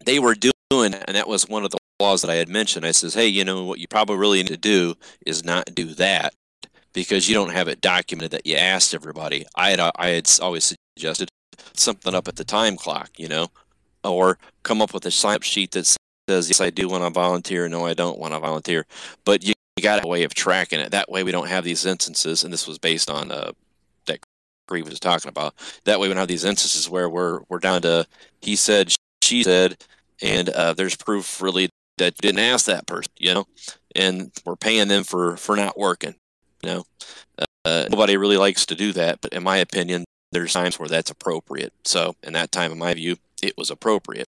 They 0.05 0.19
were 0.19 0.35
doing, 0.35 0.53
and 0.81 0.93
that 0.93 1.27
was 1.27 1.47
one 1.47 1.63
of 1.63 1.71
the 1.71 1.77
laws 1.99 2.21
that 2.21 2.31
I 2.31 2.35
had 2.35 2.49
mentioned. 2.49 2.85
I 2.85 2.91
says, 2.91 3.13
hey, 3.13 3.27
you 3.27 3.45
know 3.45 3.63
what 3.63 3.79
you 3.79 3.87
probably 3.87 4.17
really 4.17 4.39
need 4.39 4.47
to 4.47 4.57
do 4.57 4.95
is 5.25 5.43
not 5.43 5.73
do 5.73 5.93
that 5.95 6.33
because 6.93 7.27
you 7.27 7.35
don't 7.35 7.51
have 7.51 7.67
it 7.67 7.81
documented 7.81 8.31
that 8.31 8.45
you 8.45 8.55
asked 8.55 8.93
everybody. 8.93 9.45
I 9.55 9.71
had 9.71 9.79
I 9.79 10.07
had 10.09 10.29
always 10.41 10.75
suggested 10.95 11.29
something 11.73 12.13
up 12.13 12.27
at 12.27 12.35
the 12.35 12.43
time 12.43 12.77
clock, 12.77 13.11
you 13.17 13.27
know, 13.27 13.47
or 14.03 14.37
come 14.63 14.81
up 14.81 14.93
with 14.93 15.05
a 15.05 15.11
sign 15.11 15.35
up 15.35 15.43
sheet 15.43 15.71
that 15.71 15.85
says 15.85 16.49
yes, 16.49 16.61
I 16.61 16.69
do 16.69 16.87
want 16.87 17.03
to 17.03 17.09
volunteer, 17.09 17.67
no, 17.67 17.85
I 17.85 17.93
don't 17.93 18.19
want 18.19 18.33
to 18.33 18.39
volunteer, 18.39 18.85
but 19.25 19.43
you, 19.43 19.53
you 19.75 19.83
got 19.83 20.03
a 20.03 20.07
way 20.07 20.23
of 20.23 20.33
tracking 20.33 20.79
it. 20.79 20.91
That 20.91 21.09
way, 21.09 21.23
we 21.23 21.31
don't 21.31 21.49
have 21.49 21.63
these 21.63 21.85
instances, 21.85 22.43
and 22.43 22.53
this 22.53 22.67
was 22.67 22.77
based 22.77 23.09
on 23.09 23.31
uh, 23.31 23.51
that 24.05 24.19
Grieve 24.67 24.87
was 24.87 24.99
talking 24.99 25.29
about. 25.29 25.55
That 25.85 25.99
way, 25.99 26.07
we 26.07 26.13
don't 26.13 26.21
have 26.21 26.27
these 26.27 26.45
instances 26.45 26.89
where 26.89 27.09
we're 27.09 27.41
we're 27.49 27.59
down 27.59 27.81
to 27.83 28.07
he 28.41 28.55
said, 28.55 28.93
she 29.23 29.43
said, 29.43 29.83
and 30.23 30.49
uh, 30.49 30.73
there's 30.73 30.95
proof 30.95 31.41
really 31.41 31.69
that 31.97 32.15
you 32.15 32.29
didn't 32.29 32.39
ask 32.39 32.65
that 32.65 32.87
person, 32.87 33.11
you 33.19 33.33
know, 33.33 33.45
and 33.95 34.31
we're 34.45 34.55
paying 34.55 34.87
them 34.87 35.03
for 35.03 35.37
for 35.37 35.55
not 35.55 35.77
working, 35.77 36.15
you 36.63 36.69
know. 36.69 36.85
Uh, 37.65 37.87
nobody 37.89 38.17
really 38.17 38.37
likes 38.37 38.65
to 38.65 38.75
do 38.75 38.91
that, 38.93 39.19
but 39.21 39.31
in 39.33 39.43
my 39.43 39.57
opinion, 39.57 40.03
there's 40.31 40.53
times 40.53 40.79
where 40.79 40.89
that's 40.89 41.11
appropriate. 41.11 41.73
So, 41.85 42.15
in 42.23 42.33
that 42.33 42.51
time, 42.51 42.71
in 42.71 42.77
my 42.77 42.93
view, 42.93 43.17
it 43.41 43.57
was 43.57 43.69
appropriate. 43.69 44.27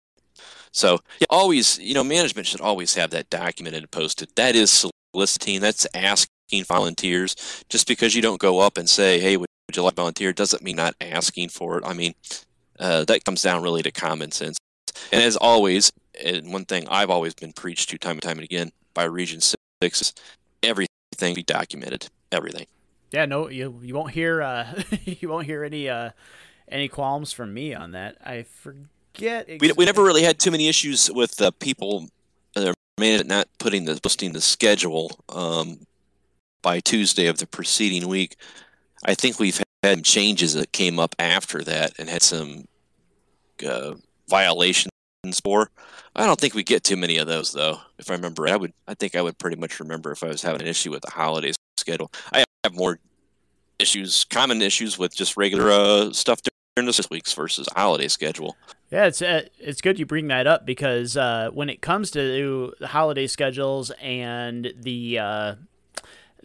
So, 0.70 1.00
yeah, 1.20 1.26
always, 1.30 1.78
you 1.78 1.94
know, 1.94 2.04
management 2.04 2.46
should 2.46 2.60
always 2.60 2.94
have 2.94 3.10
that 3.10 3.30
documented 3.30 3.82
and 3.82 3.90
posted. 3.90 4.28
That 4.36 4.54
is 4.54 4.88
soliciting. 5.12 5.60
That's 5.60 5.86
asking 5.94 6.64
volunteers. 6.64 7.64
Just 7.68 7.88
because 7.88 8.14
you 8.14 8.22
don't 8.22 8.40
go 8.40 8.60
up 8.60 8.76
and 8.76 8.88
say, 8.88 9.20
"Hey, 9.20 9.36
would, 9.36 9.48
you 9.74 9.82
like 9.82 9.94
to 9.94 10.00
volunteer?" 10.00 10.32
doesn't 10.32 10.62
mean 10.62 10.76
not 10.76 10.94
asking 11.00 11.48
for 11.48 11.78
it. 11.78 11.84
I 11.86 11.94
mean, 11.94 12.14
uh, 12.78 13.04
that 13.04 13.24
comes 13.24 13.42
down 13.42 13.62
really 13.62 13.82
to 13.82 13.90
common 13.90 14.30
sense. 14.30 14.58
And 15.12 15.22
as 15.22 15.36
always, 15.36 15.92
and 16.22 16.52
one 16.52 16.64
thing 16.64 16.86
I've 16.88 17.10
always 17.10 17.34
been 17.34 17.52
preached 17.52 17.90
to 17.90 17.98
time 17.98 18.12
and 18.12 18.22
time 18.22 18.38
and 18.38 18.44
again 18.44 18.72
by 18.94 19.04
Region 19.04 19.40
Six 19.40 20.00
is 20.00 20.14
everything 20.62 21.34
be 21.34 21.42
documented. 21.42 22.08
Everything. 22.32 22.66
Yeah, 23.10 23.26
no, 23.26 23.48
you 23.48 23.78
you 23.82 23.94
won't 23.94 24.12
hear 24.12 24.42
uh, 24.42 24.82
you 25.04 25.28
won't 25.28 25.46
hear 25.46 25.64
any 25.64 25.88
uh, 25.88 26.10
any 26.68 26.88
qualms 26.88 27.32
from 27.32 27.54
me 27.54 27.74
on 27.74 27.92
that. 27.92 28.16
I 28.24 28.42
forget. 28.42 29.48
We, 29.60 29.72
we 29.72 29.84
never 29.84 30.02
really 30.02 30.22
had 30.22 30.38
too 30.38 30.50
many 30.50 30.68
issues 30.68 31.10
with 31.10 31.40
uh, 31.40 31.52
people 31.52 32.08
uh, 32.56 32.72
not 32.98 33.48
putting 33.58 33.84
the 33.84 34.00
posting 34.02 34.32
the 34.32 34.40
schedule 34.40 35.18
um, 35.28 35.86
by 36.62 36.80
Tuesday 36.80 37.26
of 37.26 37.38
the 37.38 37.46
preceding 37.46 38.08
week. 38.08 38.36
I 39.04 39.14
think 39.14 39.38
we've 39.38 39.60
had 39.82 40.04
changes 40.04 40.54
that 40.54 40.72
came 40.72 40.98
up 40.98 41.14
after 41.18 41.62
that 41.62 41.92
and 41.98 42.08
had 42.08 42.22
some 42.22 42.64
uh, 43.64 43.94
violations 44.28 44.90
for. 45.32 45.70
I 46.16 46.26
don't 46.26 46.38
think 46.38 46.54
we 46.54 46.62
get 46.62 46.84
too 46.84 46.96
many 46.96 47.18
of 47.18 47.26
those 47.26 47.52
though. 47.52 47.78
If 47.98 48.10
I 48.10 48.14
remember, 48.14 48.48
I 48.48 48.56
would. 48.56 48.72
I 48.86 48.94
think 48.94 49.14
I 49.14 49.22
would 49.22 49.38
pretty 49.38 49.56
much 49.56 49.80
remember 49.80 50.12
if 50.12 50.22
I 50.22 50.28
was 50.28 50.42
having 50.42 50.62
an 50.62 50.68
issue 50.68 50.90
with 50.90 51.02
the 51.02 51.10
holidays 51.10 51.56
schedule. 51.76 52.10
I 52.32 52.44
have 52.64 52.74
more 52.74 52.98
issues, 53.78 54.24
common 54.24 54.62
issues 54.62 54.98
with 54.98 55.14
just 55.14 55.36
regular 55.36 55.70
uh, 55.70 56.12
stuff 56.12 56.40
into 56.76 56.90
this 56.90 57.08
week's 57.10 57.32
versus 57.32 57.68
holiday 57.74 58.08
schedule. 58.08 58.56
Yeah, 58.90 59.06
it's 59.06 59.22
uh, 59.22 59.42
it's 59.58 59.80
good 59.80 59.98
you 59.98 60.06
bring 60.06 60.28
that 60.28 60.46
up 60.46 60.66
because 60.66 61.16
uh, 61.16 61.50
when 61.52 61.68
it 61.68 61.80
comes 61.80 62.10
to 62.12 62.72
the 62.78 62.86
holiday 62.88 63.26
schedules 63.26 63.90
and 64.02 64.72
the 64.76 65.18
uh, 65.18 65.54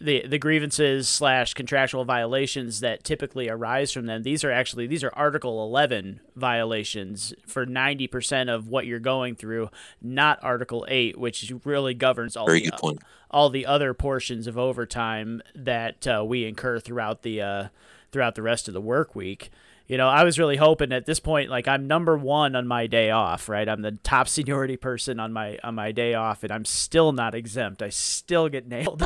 the 0.00 0.26
the 0.26 0.38
grievances 0.38 1.08
slash 1.08 1.54
contractual 1.54 2.04
violations 2.04 2.80
that 2.80 3.04
typically 3.04 3.48
arise 3.48 3.92
from 3.92 4.06
them, 4.06 4.22
these 4.22 4.42
are 4.44 4.50
actually 4.50 4.86
these 4.86 5.04
are 5.04 5.12
Article 5.14 5.62
Eleven 5.62 6.20
violations 6.36 7.34
for 7.46 7.66
ninety 7.66 8.06
percent 8.06 8.48
of 8.50 8.68
what 8.68 8.86
you're 8.86 8.98
going 8.98 9.34
through, 9.34 9.68
not 10.00 10.38
Article 10.42 10.86
Eight, 10.88 11.18
which 11.18 11.52
really 11.64 11.94
governs 11.94 12.36
all 12.36 12.46
Very 12.46 12.62
the 12.62 12.72
point. 12.72 13.00
all 13.30 13.50
the 13.50 13.66
other 13.66 13.92
portions 13.94 14.46
of 14.46 14.56
overtime 14.56 15.42
that 15.54 16.06
uh, 16.06 16.24
we 16.26 16.46
incur 16.46 16.80
throughout 16.80 17.22
the 17.22 17.40
uh, 17.42 17.68
throughout 18.10 18.34
the 18.34 18.42
rest 18.42 18.68
of 18.68 18.74
the 18.74 18.80
work 18.80 19.14
week. 19.14 19.50
You 19.86 19.96
know, 19.96 20.08
I 20.08 20.22
was 20.22 20.38
really 20.38 20.56
hoping 20.56 20.92
at 20.92 21.04
this 21.04 21.18
point, 21.18 21.50
like 21.50 21.66
I'm 21.66 21.88
number 21.88 22.16
one 22.16 22.54
on 22.54 22.66
my 22.68 22.86
day 22.86 23.10
off, 23.10 23.48
right? 23.48 23.68
I'm 23.68 23.82
the 23.82 23.98
top 24.04 24.28
seniority 24.28 24.76
person 24.76 25.18
on 25.18 25.32
my 25.32 25.58
on 25.64 25.74
my 25.74 25.90
day 25.92 26.14
off, 26.14 26.44
and 26.44 26.52
I'm 26.52 26.64
still 26.64 27.12
not 27.12 27.34
exempt. 27.34 27.82
I 27.82 27.88
still 27.88 28.48
get 28.48 28.68
nailed. 28.68 29.04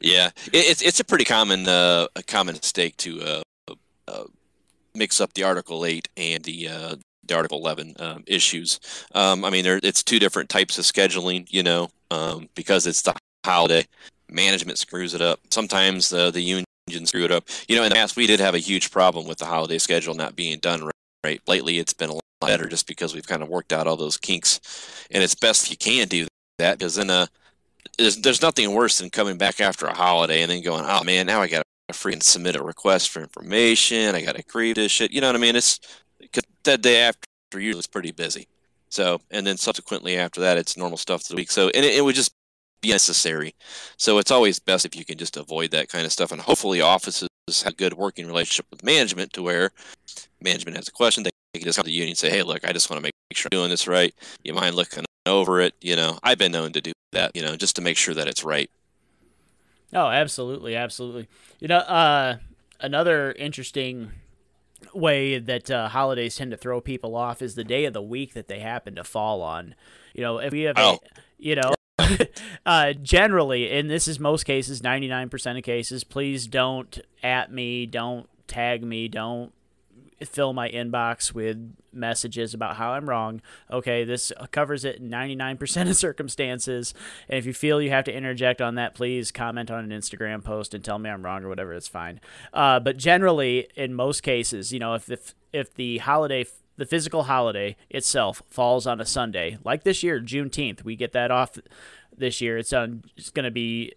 Yeah, 0.00 0.30
it, 0.46 0.52
it's 0.52 0.82
it's 0.82 1.00
a 1.00 1.04
pretty 1.04 1.24
common 1.24 1.68
uh, 1.68 2.06
a 2.16 2.22
common 2.22 2.54
mistake 2.54 2.96
to 2.98 3.22
uh, 3.22 3.74
uh, 4.08 4.24
mix 4.94 5.20
up 5.20 5.32
the 5.34 5.42
Article 5.42 5.84
Eight 5.84 6.08
and 6.16 6.42
the 6.44 6.68
uh, 6.68 6.96
the 7.26 7.34
Article 7.34 7.58
Eleven 7.58 7.94
um, 7.98 8.24
issues. 8.26 8.80
Um, 9.14 9.44
I 9.44 9.50
mean, 9.50 9.64
there 9.64 9.80
it's 9.82 10.02
two 10.02 10.18
different 10.18 10.48
types 10.48 10.78
of 10.78 10.84
scheduling. 10.84 11.46
You 11.52 11.62
know, 11.62 11.90
um, 12.10 12.48
because 12.54 12.86
it's 12.86 13.02
the 13.02 13.14
holiday, 13.44 13.86
management 14.30 14.78
screws 14.78 15.14
it 15.14 15.20
up. 15.20 15.40
Sometimes 15.50 16.08
the 16.08 16.30
the 16.30 16.42
union 16.42 16.64
screw 17.04 17.24
it 17.24 17.32
up. 17.32 17.44
You 17.68 17.76
know, 17.76 17.84
in 17.84 17.90
the 17.90 17.94
past 17.94 18.16
we 18.16 18.26
did 18.26 18.40
have 18.40 18.54
a 18.54 18.58
huge 18.58 18.90
problem 18.90 19.26
with 19.26 19.38
the 19.38 19.46
holiday 19.46 19.78
schedule 19.78 20.14
not 20.14 20.36
being 20.36 20.58
done 20.58 20.82
right. 20.82 20.92
right? 21.24 21.40
Lately, 21.46 21.78
it's 21.78 21.94
been 21.94 22.10
a 22.10 22.14
lot 22.14 22.22
better 22.40 22.66
just 22.66 22.86
because 22.86 23.14
we've 23.14 23.26
kind 23.26 23.42
of 23.42 23.48
worked 23.48 23.72
out 23.72 23.86
all 23.86 23.96
those 23.96 24.16
kinks, 24.16 24.60
and 25.10 25.22
it's 25.22 25.34
best 25.34 25.70
you 25.70 25.76
can 25.76 26.08
do 26.08 26.26
that 26.58 26.78
because 26.78 26.94
then 26.94 27.10
uh 27.10 27.26
there's, 27.98 28.16
there's 28.18 28.42
nothing 28.42 28.72
worse 28.72 28.98
than 28.98 29.10
coming 29.10 29.38
back 29.38 29.60
after 29.60 29.86
a 29.86 29.94
holiday 29.94 30.42
and 30.42 30.50
then 30.50 30.62
going, 30.62 30.84
oh 30.86 31.04
man, 31.04 31.26
now 31.26 31.40
I 31.40 31.48
got 31.48 31.62
to 31.88 31.94
freaking 31.94 32.22
submit 32.22 32.56
a 32.56 32.62
request 32.62 33.10
for 33.10 33.20
information. 33.20 34.14
I 34.14 34.22
got 34.22 34.36
to 34.36 34.42
create 34.42 34.76
this 34.76 34.92
shit. 34.92 35.12
You 35.12 35.20
know 35.20 35.28
what 35.28 35.36
I 35.36 35.40
mean? 35.40 35.56
It's 35.56 35.80
cause 36.32 36.44
that 36.64 36.82
day 36.82 37.02
after 37.02 37.26
usually 37.54 37.78
it's 37.78 37.86
pretty 37.86 38.10
busy. 38.10 38.48
So, 38.88 39.20
and 39.30 39.46
then 39.46 39.56
subsequently 39.56 40.16
after 40.16 40.40
that, 40.40 40.56
it's 40.56 40.76
normal 40.76 40.98
stuff 40.98 41.22
to 41.24 41.28
the 41.30 41.36
week. 41.36 41.50
So, 41.50 41.68
and 41.68 41.84
it, 41.84 41.96
it 41.96 42.04
would 42.04 42.14
just 42.14 42.32
be 42.80 42.90
necessary. 42.90 43.54
So 43.96 44.18
it's 44.18 44.30
always 44.30 44.58
best 44.58 44.84
if 44.84 44.94
you 44.96 45.04
can 45.04 45.18
just 45.18 45.36
avoid 45.36 45.70
that 45.72 45.88
kind 45.88 46.06
of 46.06 46.12
stuff. 46.12 46.32
And 46.32 46.40
hopefully 46.40 46.80
offices 46.80 47.28
have 47.64 47.72
a 47.72 47.76
good 47.76 47.94
working 47.94 48.26
relationship 48.26 48.66
with 48.70 48.84
management 48.84 49.32
to 49.34 49.42
where 49.42 49.70
management 50.40 50.76
has 50.76 50.88
a 50.88 50.92
question. 50.92 51.24
They 51.24 51.30
can 51.54 51.64
just 51.64 51.76
come 51.76 51.84
to 51.84 51.90
union 51.90 52.10
and 52.10 52.18
say, 52.18 52.30
hey, 52.30 52.42
look, 52.42 52.66
I 52.66 52.72
just 52.72 52.90
want 52.90 52.98
to 52.98 53.02
make 53.02 53.12
sure 53.32 53.48
I'm 53.52 53.58
doing 53.58 53.70
this 53.70 53.88
right. 53.88 54.14
You 54.42 54.54
mind 54.54 54.74
looking 54.74 55.04
over 55.26 55.60
it? 55.60 55.74
You 55.80 55.96
know, 55.96 56.18
I've 56.22 56.38
been 56.38 56.52
known 56.52 56.72
to 56.72 56.80
do 56.80 56.92
that, 57.14 57.34
you 57.34 57.42
know, 57.42 57.56
just 57.56 57.76
to 57.76 57.82
make 57.82 57.96
sure 57.96 58.14
that 58.14 58.28
it's 58.28 58.44
right. 58.44 58.70
Oh, 59.92 60.08
absolutely, 60.08 60.76
absolutely. 60.76 61.28
You 61.60 61.68
know, 61.68 61.78
uh, 61.78 62.36
another 62.80 63.32
interesting 63.32 64.12
way 64.92 65.38
that 65.38 65.70
uh, 65.70 65.88
holidays 65.88 66.36
tend 66.36 66.50
to 66.50 66.56
throw 66.56 66.80
people 66.80 67.16
off 67.16 67.40
is 67.42 67.54
the 67.54 67.64
day 67.64 67.84
of 67.84 67.92
the 67.92 68.02
week 68.02 68.34
that 68.34 68.48
they 68.48 68.58
happen 68.60 68.94
to 68.96 69.04
fall 69.04 69.40
on. 69.42 69.74
You 70.14 70.22
know, 70.22 70.38
if 70.38 70.52
we 70.52 70.62
have, 70.62 70.76
Oh. 70.78 70.98
a, 71.02 71.20
you 71.38 71.56
know, 71.56 71.74
uh, 72.66 72.92
generally, 72.94 73.70
and 73.70 73.88
this 73.88 74.06
is 74.08 74.18
most 74.20 74.44
cases, 74.44 74.82
ninety 74.82 75.08
nine 75.08 75.28
percent 75.28 75.56
of 75.58 75.64
cases. 75.64 76.04
Please 76.04 76.46
don't 76.46 76.98
at 77.22 77.52
me, 77.52 77.86
don't 77.86 78.28
tag 78.46 78.82
me, 78.82 79.08
don't 79.08 79.52
fill 80.24 80.52
my 80.52 80.68
inbox 80.70 81.32
with 81.32 81.74
messages 81.92 82.54
about 82.54 82.76
how 82.76 82.92
I'm 82.92 83.08
wrong. 83.08 83.40
Okay, 83.70 84.04
this 84.04 84.32
covers 84.50 84.84
it 84.84 84.96
in 84.96 85.10
99% 85.10 85.90
of 85.90 85.96
circumstances. 85.96 86.94
And 87.28 87.38
if 87.38 87.46
you 87.46 87.52
feel 87.52 87.80
you 87.80 87.90
have 87.90 88.04
to 88.04 88.14
interject 88.14 88.60
on 88.60 88.74
that, 88.76 88.94
please 88.94 89.30
comment 89.30 89.70
on 89.70 89.90
an 89.90 89.98
Instagram 89.98 90.42
post 90.44 90.74
and 90.74 90.84
tell 90.84 90.98
me 90.98 91.10
I'm 91.10 91.24
wrong 91.24 91.44
or 91.44 91.48
whatever. 91.48 91.74
It's 91.74 91.88
fine. 91.88 92.20
Uh, 92.52 92.80
but 92.80 92.96
generally, 92.96 93.68
in 93.76 93.94
most 93.94 94.22
cases, 94.22 94.72
you 94.72 94.78
know, 94.78 94.94
if 94.94 95.10
if, 95.10 95.34
if 95.52 95.74
the 95.74 95.98
holiday 95.98 96.44
the 96.76 96.86
physical 96.86 97.24
holiday 97.24 97.76
itself 97.88 98.42
falls 98.48 98.86
on 98.86 99.00
a 99.00 99.04
Sunday, 99.04 99.58
like 99.64 99.84
this 99.84 100.02
year, 100.02 100.20
Juneteenth, 100.20 100.84
we 100.84 100.96
get 100.96 101.12
that 101.12 101.30
off 101.30 101.56
this 102.16 102.40
year. 102.40 102.58
It's 102.58 102.72
on. 102.72 103.04
It's 103.16 103.30
going 103.30 103.44
to 103.44 103.50
be 103.50 103.92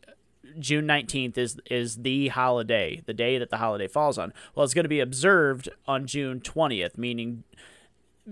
June 0.60 0.86
19th 0.88 1.38
is 1.38 1.58
is 1.70 1.98
the 1.98 2.30
holiday, 2.30 3.02
the 3.06 3.14
day 3.14 3.38
that 3.38 3.50
the 3.50 3.58
holiday 3.58 3.88
falls 3.88 4.18
on. 4.18 4.34
Well, 4.56 4.64
it's 4.64 4.74
going 4.74 4.86
to 4.86 4.90
be 4.90 5.00
observed 5.00 5.70
on 5.88 6.08
June 6.08 6.40
20th, 6.40 6.98
meaning 6.98 7.44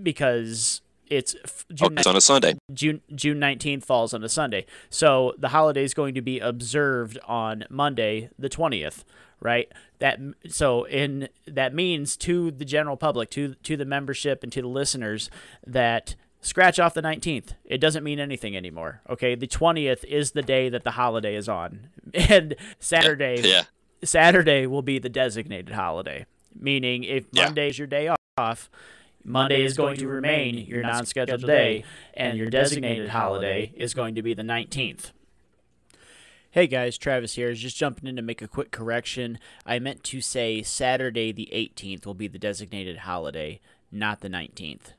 because 0.00 0.80
it's 1.08 1.34
f- 1.44 1.64
Oh, 1.70 1.74
June, 1.74 1.98
it's 1.98 2.06
on 2.06 2.16
a 2.16 2.20
Sunday. 2.20 2.54
June 2.72 3.00
June 3.14 3.38
19th 3.38 3.84
falls 3.84 4.12
on 4.12 4.22
a 4.24 4.28
Sunday. 4.28 4.66
So 4.90 5.34
the 5.38 5.48
holiday 5.48 5.84
is 5.84 5.94
going 5.94 6.14
to 6.14 6.22
be 6.22 6.38
observed 6.40 7.18
on 7.26 7.64
Monday, 7.70 8.30
the 8.38 8.48
20th, 8.48 9.04
right? 9.40 9.70
That 10.00 10.18
so 10.48 10.84
in 10.84 11.28
that 11.46 11.74
means 11.74 12.16
to 12.18 12.50
the 12.50 12.64
general 12.64 12.96
public, 12.96 13.30
to 13.30 13.54
to 13.54 13.76
the 13.76 13.84
membership 13.84 14.42
and 14.42 14.52
to 14.52 14.62
the 14.62 14.68
listeners 14.68 15.30
that 15.66 16.16
scratch 16.46 16.78
off 16.78 16.94
the 16.94 17.02
19th. 17.02 17.50
It 17.64 17.78
doesn't 17.78 18.04
mean 18.04 18.20
anything 18.20 18.56
anymore. 18.56 19.02
Okay? 19.10 19.34
The 19.34 19.46
20th 19.48 20.04
is 20.04 20.30
the 20.30 20.42
day 20.42 20.68
that 20.68 20.84
the 20.84 20.92
holiday 20.92 21.34
is 21.34 21.48
on. 21.48 21.88
And 22.14 22.54
Saturday 22.78 23.40
Yeah. 23.42 23.64
Saturday 24.04 24.66
will 24.66 24.82
be 24.82 24.98
the 24.98 25.08
designated 25.08 25.74
holiday, 25.74 26.24
meaning 26.54 27.02
if 27.02 27.26
Yeah. 27.32 27.46
Monday 27.46 27.68
is 27.68 27.78
your 27.78 27.88
day 27.88 28.14
off, 28.38 28.70
Monday 29.24 29.64
is 29.64 29.76
going 29.76 29.96
to 29.96 30.06
remain 30.06 30.58
your 30.66 30.82
non 30.82 31.04
scheduled 31.04 31.42
day, 31.42 31.84
and 32.14 32.38
your 32.38 32.48
designated 32.48 33.08
holiday 33.08 33.72
is 33.74 33.92
going 33.92 34.14
to 34.14 34.22
be 34.22 34.34
the 34.34 34.42
19th. 34.42 35.10
Hey 36.52 36.68
guys, 36.68 36.96
Travis 36.96 37.34
here. 37.34 37.52
Just 37.52 37.76
jumping 37.76 38.08
in 38.08 38.16
to 38.16 38.22
make 38.22 38.40
a 38.40 38.48
quick 38.48 38.70
correction. 38.70 39.38
I 39.66 39.78
meant 39.78 40.04
to 40.04 40.20
say 40.20 40.62
Saturday 40.62 41.32
the 41.32 41.50
18th 41.52 42.06
will 42.06 42.14
be 42.14 42.28
the 42.28 42.38
designated 42.38 42.98
holiday, 42.98 43.60
not 43.90 44.20
the 44.20 44.28
19th. 44.28 44.92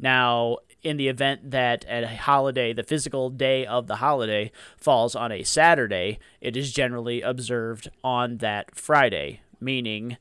Now, 0.00 0.58
in 0.82 0.96
the 0.96 1.08
event 1.08 1.50
that 1.50 1.84
a 1.88 2.06
holiday, 2.06 2.72
the 2.72 2.82
physical 2.82 3.28
day 3.30 3.66
of 3.66 3.86
the 3.86 3.96
holiday, 3.96 4.50
falls 4.78 5.14
on 5.14 5.30
a 5.30 5.42
Saturday, 5.42 6.18
it 6.40 6.56
is 6.56 6.72
generally 6.72 7.20
observed 7.20 7.90
on 8.02 8.38
that 8.38 8.74
Friday, 8.74 9.40
meaning 9.60 10.16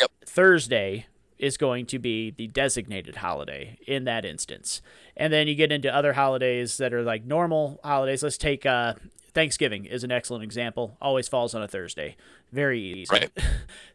Yep. 0.00 0.10
Thursday 0.26 1.06
is 1.38 1.56
going 1.56 1.86
to 1.86 1.98
be 1.98 2.30
the 2.30 2.46
designated 2.48 3.16
holiday 3.16 3.78
in 3.86 4.04
that 4.04 4.24
instance. 4.24 4.80
And 5.16 5.32
then 5.32 5.46
you 5.46 5.54
get 5.54 5.72
into 5.72 5.92
other 5.94 6.14
holidays 6.14 6.78
that 6.78 6.92
are 6.92 7.02
like 7.02 7.24
normal 7.24 7.80
holidays. 7.84 8.22
Let's 8.22 8.38
take 8.38 8.64
uh, 8.66 8.94
Thanksgiving 9.32 9.84
is 9.84 10.04
an 10.04 10.12
excellent 10.12 10.44
example. 10.44 10.96
Always 11.02 11.28
falls 11.28 11.54
on 11.54 11.62
a 11.62 11.68
Thursday. 11.68 12.16
Very 12.52 12.80
easy. 12.80 13.08
Right. 13.12 13.30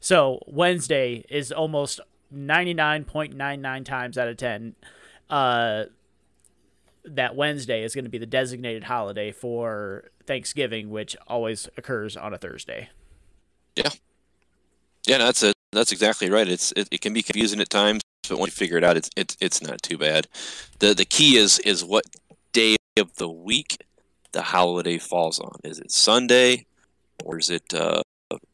So 0.01 0.41
Wednesday 0.47 1.25
is 1.29 1.51
almost 1.51 1.99
99.99 2.33 3.85
times 3.85 4.17
out 4.17 4.27
of 4.29 4.37
10 4.37 4.75
uh, 5.29 5.85
that 7.05 7.35
Wednesday 7.35 7.83
is 7.83 7.95
going 7.95 8.05
to 8.05 8.11
be 8.11 8.17
the 8.17 8.25
designated 8.25 8.85
holiday 8.85 9.31
for 9.31 10.11
Thanksgiving, 10.25 10.89
which 10.89 11.15
always 11.27 11.69
occurs 11.77 12.15
on 12.17 12.33
a 12.33 12.37
Thursday. 12.37 12.89
Yeah, 15.07 15.17
no, 15.17 15.25
that's 15.25 15.43
it. 15.43 15.53
That's 15.71 15.91
exactly 15.91 16.29
right. 16.29 16.47
It's 16.47 16.71
it, 16.73 16.87
it 16.91 17.01
can 17.01 17.13
be 17.13 17.23
confusing 17.23 17.59
at 17.61 17.69
times, 17.69 18.01
but 18.27 18.39
once 18.39 18.53
you 18.53 18.57
figure 18.57 18.77
it 18.77 18.83
out, 18.83 18.97
it's 18.97 19.09
it's 19.15 19.37
it's 19.39 19.61
not 19.61 19.81
too 19.81 19.97
bad. 19.97 20.27
the 20.79 20.93
The 20.93 21.05
key 21.05 21.37
is 21.37 21.59
is 21.59 21.83
what 21.83 22.05
day 22.51 22.75
of 22.97 23.15
the 23.15 23.29
week 23.29 23.77
the 24.31 24.41
holiday 24.41 24.97
falls 24.97 25.39
on. 25.39 25.55
Is 25.63 25.79
it 25.79 25.91
Sunday, 25.91 26.65
or 27.23 27.39
is 27.39 27.49
it 27.49 27.73
uh, 27.73 28.01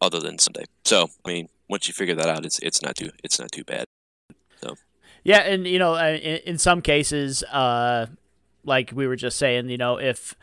other 0.02 0.20
than 0.20 0.40
Sunday? 0.40 0.66
So, 0.84 1.10
I 1.26 1.30
mean, 1.30 1.50
once 1.70 1.88
you 1.88 1.94
figure 1.94 2.16
that 2.16 2.28
out, 2.28 2.46
it's 2.46 2.60
it's 2.60 2.82
not 2.82 2.96
too 2.96 3.10
it's 3.24 3.40
not 3.40 3.52
too 3.52 3.64
bad. 3.64 3.86
Yeah, 5.26 5.40
and 5.40 5.66
you 5.68 5.80
know, 5.80 5.96
uh, 5.96 6.18
in, 6.22 6.38
in 6.46 6.58
some 6.58 6.82
cases, 6.82 7.44
uh, 7.44 8.06
like 8.64 8.92
we 8.94 9.08
were 9.08 9.16
just 9.16 9.38
saying, 9.38 9.70
you 9.70 9.78
know, 9.78 9.98
if 9.98 10.36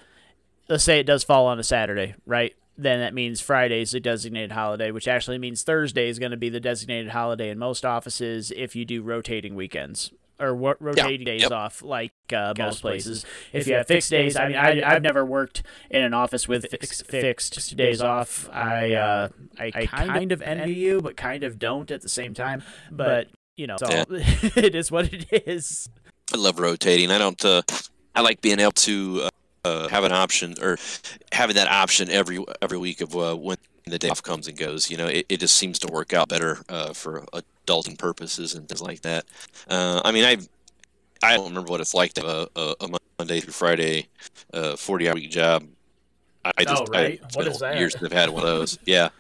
let's 0.69 0.85
say 0.85 0.99
it 0.99 1.05
does 1.05 1.25
fall 1.25 1.47
on 1.47 1.59
a 1.59 1.63
Saturday, 1.63 2.15
right? 2.27 2.55
Then 2.77 2.99
that 2.99 3.15
means 3.15 3.41
Friday 3.41 3.83
is 3.83 3.95
a 3.95 4.01
designated 4.01 4.53
holiday, 4.53 4.91
which 4.91 5.07
actually 5.07 5.39
means 5.39 5.63
Thursday 5.63 6.09
is 6.09 6.19
going 6.19 6.33
to 6.33 6.37
be 6.37 6.49
the 6.49 6.59
designated 6.59 7.13
holiday 7.13 7.51
in 7.51 7.59
most 7.59 7.85
offices 7.85 8.51
if 8.57 8.75
you 8.75 8.85
do 8.85 9.03
rotating 9.03 9.55
weekends 9.55 10.11
or 10.41 10.55
wo- 10.55 10.75
rotating 10.81 11.25
days 11.25 11.43
yep. 11.43 11.53
off, 11.53 11.83
like 11.83 12.13
uh, 12.35 12.53
most 12.59 12.81
places. 12.81 13.25
If 13.53 13.69
you 13.69 13.75
have 13.75 13.87
fixed 13.87 14.11
days, 14.11 14.37
I 14.37 14.49
mean, 14.49 14.57
I, 14.57 14.83
I've 14.83 15.03
never 15.03 15.25
worked 15.25 15.63
in 15.91 16.03
an 16.03 16.13
office 16.13 16.49
with 16.49 16.69
fixed, 16.69 17.07
fixed 17.07 17.77
days 17.77 18.01
off. 18.01 18.49
I 18.51 18.95
uh, 18.95 19.29
I, 19.61 19.87
kind 19.87 20.33
of 20.33 20.43
envy 20.43 20.75
you, 20.75 21.01
but 21.01 21.17
kind 21.17 21.45
of 21.45 21.61
don't 21.61 21.91
at 21.93 22.01
the 22.01 22.09
same 22.09 22.35
time. 22.35 22.65
But 22.91 23.29
you 23.57 23.67
know, 23.67 23.77
so 23.77 23.89
Yeah. 23.89 24.05
it 24.57 24.75
is 24.75 24.91
what 24.91 25.13
it 25.13 25.27
is. 25.47 25.89
I 26.33 26.37
love 26.37 26.59
rotating. 26.59 27.11
I 27.11 27.19
don't. 27.19 27.43
Uh, 27.45 27.63
I 28.15 28.21
like 28.21 28.41
being 28.41 28.59
able 28.59 28.73
to 28.73 29.23
uh, 29.25 29.31
uh, 29.65 29.89
have 29.89 30.05
an 30.05 30.13
option 30.13 30.55
or 30.61 30.79
having 31.33 31.57
that 31.57 31.69
option 31.69 32.11
every 32.11 32.45
every 32.61 32.79
week 32.79 33.01
of 33.01 33.15
uh, 33.17 33.37
when 33.37 33.57
the 33.87 33.99
day 33.99 34.09
off 34.09 34.23
comes 34.23 34.49
and 34.49 34.57
goes. 34.57 34.91
You 34.91 34.97
know, 34.97 35.07
it, 35.07 35.27
it 35.29 35.41
just 35.41 35.57
seems 35.57 35.79
to 35.81 35.93
work 35.93 36.13
out 36.13 36.29
better 36.29 36.59
uh, 36.69 36.93
for 36.93 37.25
adulting 37.67 37.99
purposes 37.99 38.55
and 38.55 38.69
things 38.69 38.81
like 38.81 39.03
that. 39.03 39.25
Uh, 39.69 40.01
I 40.05 40.13
mean, 40.13 40.25
I 40.25 40.39
I 41.23 41.37
don't 41.37 41.49
remember 41.49 41.71
what 41.71 41.81
it's 41.81 41.95
like 41.95 42.15
to 42.15 42.23
have 42.23 42.49
a, 42.57 42.75
a, 42.81 42.99
Monday 43.19 43.41
through 43.41 43.53
Friday, 43.53 44.09
uh, 44.53 44.77
forty 44.77 45.09
hour 45.09 45.15
week 45.15 45.31
job. 45.31 45.65
I, 46.45 46.53
I 46.59 46.65
just 46.65 46.83
Oh, 46.83 46.93
right. 46.93 47.21
I, 47.23 47.27
What 47.35 47.47
is 47.47 47.59
that? 47.61 47.79
Years 47.79 47.95
that 47.95 48.05
I've 48.05 48.13
had 48.13 48.31
one 48.31 48.43
of 48.43 48.49
those. 48.49 48.79
Yeah. 48.85 49.11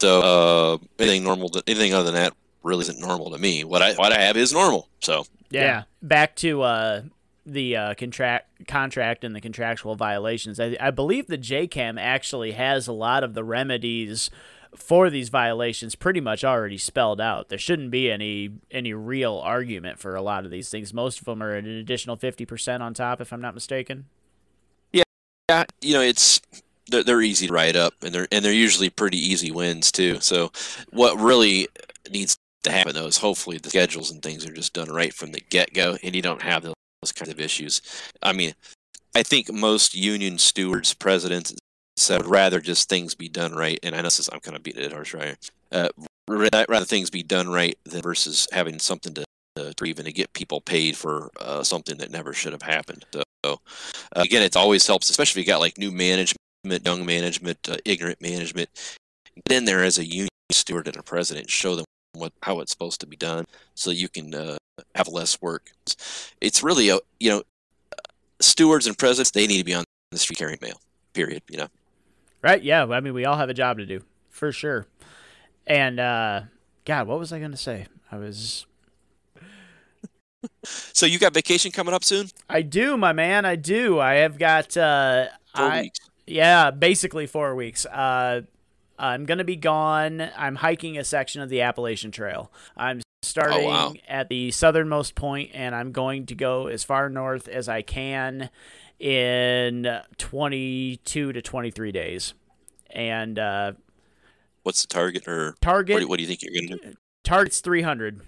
So 0.00 0.20
uh, 0.20 0.78
anything 0.98 1.22
normal, 1.22 1.50
anything 1.66 1.92
other 1.92 2.10
than 2.10 2.14
that 2.14 2.32
really 2.62 2.82
isn't 2.82 3.00
normal 3.00 3.30
to 3.30 3.38
me. 3.38 3.64
What 3.64 3.82
I 3.82 3.94
what 3.94 4.12
I 4.12 4.20
have 4.20 4.36
is 4.36 4.52
normal. 4.52 4.88
So 5.00 5.24
Yeah. 5.64 5.82
Back 6.02 6.36
to 6.36 6.62
uh, 6.62 7.02
the 7.46 7.76
uh, 7.76 7.94
contract 7.94 8.66
contract 8.66 9.24
and 9.24 9.34
the 9.34 9.40
contractual 9.40 9.96
violations. 9.96 10.60
I, 10.60 10.76
I 10.80 10.90
believe 10.90 11.26
the 11.26 11.38
JCAM 11.38 12.00
actually 12.00 12.52
has 12.52 12.86
a 12.86 12.92
lot 12.92 13.24
of 13.24 13.34
the 13.34 13.44
remedies 13.44 14.30
for 14.76 15.10
these 15.10 15.30
violations 15.30 15.94
pretty 15.94 16.20
much 16.20 16.44
already 16.44 16.78
spelled 16.78 17.20
out. 17.20 17.48
There 17.48 17.58
shouldn't 17.58 17.90
be 17.90 18.10
any 18.10 18.50
any 18.70 18.92
real 18.92 19.40
argument 19.42 19.98
for 19.98 20.14
a 20.14 20.22
lot 20.22 20.44
of 20.44 20.50
these 20.50 20.68
things. 20.68 20.94
Most 20.94 21.18
of 21.18 21.24
them 21.24 21.42
are 21.42 21.54
an 21.54 21.66
additional 21.66 22.16
fifty 22.16 22.44
percent 22.44 22.82
on 22.82 22.94
top, 22.94 23.20
if 23.20 23.32
I'm 23.32 23.40
not 23.40 23.54
mistaken. 23.54 24.06
yeah, 25.48 25.64
you 25.80 25.94
know, 25.94 26.02
it's 26.02 26.40
they're, 26.88 27.02
they're 27.02 27.22
easy 27.22 27.46
to 27.48 27.52
write 27.52 27.76
up, 27.76 27.94
and 28.02 28.14
they're 28.14 28.28
and 28.30 28.44
they're 28.44 28.52
usually 28.52 28.90
pretty 28.90 29.18
easy 29.18 29.50
wins 29.50 29.90
too. 29.90 30.20
So 30.20 30.52
what 30.90 31.18
really 31.18 31.68
needs 32.10 32.38
to 32.62 32.70
happen 32.70 32.94
though 32.94 33.06
is 33.06 33.18
hopefully 33.18 33.58
the 33.58 33.70
schedules 33.70 34.10
and 34.10 34.22
things 34.22 34.46
are 34.46 34.52
just 34.52 34.72
done 34.72 34.90
right 34.90 35.12
from 35.12 35.32
the 35.32 35.40
get 35.40 35.72
go, 35.74 35.96
and 36.02 36.14
you 36.14 36.22
don't 36.22 36.42
have 36.42 36.62
those, 36.62 36.74
kinds 37.14 37.30
of 37.30 37.40
issues. 37.40 37.80
I 38.22 38.32
mean, 38.32 38.52
I 39.14 39.22
think 39.22 39.50
most 39.50 39.94
union 39.94 40.36
stewards, 40.36 40.92
presidents, 40.92 41.54
said 41.96 42.26
rather 42.26 42.60
just 42.60 42.88
things 42.88 43.14
be 43.14 43.28
done 43.28 43.54
right. 43.54 43.78
And 43.82 43.94
I 43.94 43.98
know 43.98 44.04
this 44.04 44.20
is, 44.20 44.28
I'm 44.32 44.40
kind 44.40 44.56
of 44.56 44.62
beating 44.62 44.84
it 44.84 44.92
horse 44.92 45.14
right. 45.14 45.36
Uh, 45.72 45.88
rather 46.28 46.84
things 46.84 47.10
be 47.10 47.22
done 47.22 47.48
right 47.48 47.76
than 47.84 48.02
versus 48.02 48.46
having 48.52 48.78
something 48.78 49.14
to 49.14 49.24
uh, 49.56 49.72
to 49.76 49.84
even 49.84 50.04
to 50.04 50.12
get 50.12 50.32
people 50.32 50.60
paid 50.60 50.96
for 50.96 51.30
uh, 51.40 51.62
something 51.62 51.98
that 51.98 52.10
never 52.10 52.32
should 52.32 52.52
have 52.52 52.62
happened. 52.62 53.04
So 53.14 53.22
uh, 53.44 53.56
again, 54.14 54.42
it 54.42 54.56
always 54.56 54.86
helps, 54.86 55.10
especially 55.10 55.40
if 55.40 55.46
you 55.46 55.52
got 55.52 55.60
like 55.60 55.78
new 55.78 55.90
management, 55.90 56.36
young 56.84 57.04
management, 57.04 57.68
uh, 57.68 57.76
ignorant 57.84 58.20
management. 58.20 58.68
Get 59.48 59.58
in 59.58 59.64
there 59.64 59.82
as 59.82 59.98
a 59.98 60.04
union 60.04 60.28
steward 60.52 60.86
and 60.86 60.96
a 60.96 61.02
president, 61.02 61.50
show 61.50 61.76
them 61.76 61.84
what 62.20 62.32
how 62.42 62.60
it's 62.60 62.70
supposed 62.70 63.00
to 63.00 63.06
be 63.06 63.16
done, 63.16 63.46
so 63.74 63.90
you 63.90 64.08
can 64.08 64.34
uh, 64.34 64.58
have 64.94 65.08
less 65.08 65.40
work. 65.40 65.72
It's 66.40 66.62
really 66.62 66.88
a 66.90 66.98
you 67.18 67.30
know 67.30 67.42
stewards 68.40 68.86
and 68.86 68.96
presidents 68.96 69.30
they 69.30 69.46
need 69.46 69.58
to 69.58 69.64
be 69.64 69.74
on 69.74 69.84
the 70.10 70.18
street 70.18 70.38
carrying 70.38 70.58
mail. 70.62 70.80
Period. 71.12 71.42
You 71.48 71.58
know. 71.58 71.68
Right? 72.42 72.62
Yeah. 72.62 72.84
I 72.84 73.00
mean, 73.00 73.14
we 73.14 73.24
all 73.24 73.36
have 73.36 73.48
a 73.48 73.54
job 73.54 73.78
to 73.78 73.86
do 73.86 74.02
for 74.30 74.52
sure. 74.52 74.86
And 75.66 76.00
uh, 76.00 76.42
God, 76.84 77.06
what 77.06 77.18
was 77.18 77.32
I 77.32 77.38
going 77.38 77.50
to 77.50 77.56
say? 77.56 77.86
I 78.10 78.16
was. 78.16 78.66
So 80.64 81.06
you 81.06 81.18
got 81.18 81.34
vacation 81.34 81.70
coming 81.70 81.92
up 81.94 82.02
soon? 82.02 82.28
I 82.48 82.62
do, 82.62 82.96
my 82.96 83.12
man. 83.12 83.44
I 83.44 83.56
do. 83.56 83.98
I 83.98 84.14
have 84.14 84.38
got. 84.38 84.76
Uh, 84.76 85.26
Four 85.54 85.64
I, 85.64 85.80
weeks. 85.82 85.98
Yeah, 86.26 86.70
basically 86.70 87.26
four 87.26 87.54
weeks. 87.54 87.84
Uh, 87.86 88.42
I'm 89.00 89.24
gonna 89.24 89.44
be 89.44 89.56
gone. 89.56 90.30
I'm 90.36 90.56
hiking 90.56 90.98
a 90.98 91.04
section 91.04 91.40
of 91.40 91.48
the 91.48 91.62
Appalachian 91.62 92.10
Trail. 92.10 92.52
I'm 92.76 93.00
starting 93.22 93.66
wow. 93.66 93.94
at 94.06 94.28
the 94.28 94.50
southernmost 94.50 95.14
point, 95.14 95.50
and 95.54 95.74
I'm 95.74 95.92
going 95.92 96.26
to 96.26 96.34
go 96.34 96.66
as 96.66 96.84
far 96.84 97.08
north 97.08 97.48
as 97.48 97.68
I 97.68 97.82
can 97.82 98.50
in 98.98 100.00
22 100.18 101.32
to 101.32 101.42
23 101.42 101.92
days. 101.92 102.34
And 102.90 103.38
uh, 103.38 103.72
What's 104.62 104.82
the 104.82 104.88
target 104.88 105.26
or 105.26 105.54
target 105.60 105.94
what 105.94 106.00
do, 106.00 106.08
what 106.08 106.16
do 106.18 106.22
you 106.22 106.28
think 106.28 106.42
you're 106.42 106.52
going 106.52 106.78
to 106.78 106.90
do? 106.90 106.94
target's 107.24 107.60
300. 107.60 108.20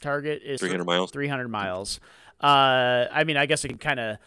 Target 0.00 0.42
is 0.44 0.60
300 0.60 0.84
miles. 0.84 1.10
300 1.10 1.48
miles. 1.48 2.00
Uh, 2.40 3.06
I 3.10 3.24
mean, 3.24 3.36
I 3.36 3.46
guess 3.46 3.64
I 3.64 3.68
can 3.68 3.78
kind 3.78 4.00
of 4.00 4.18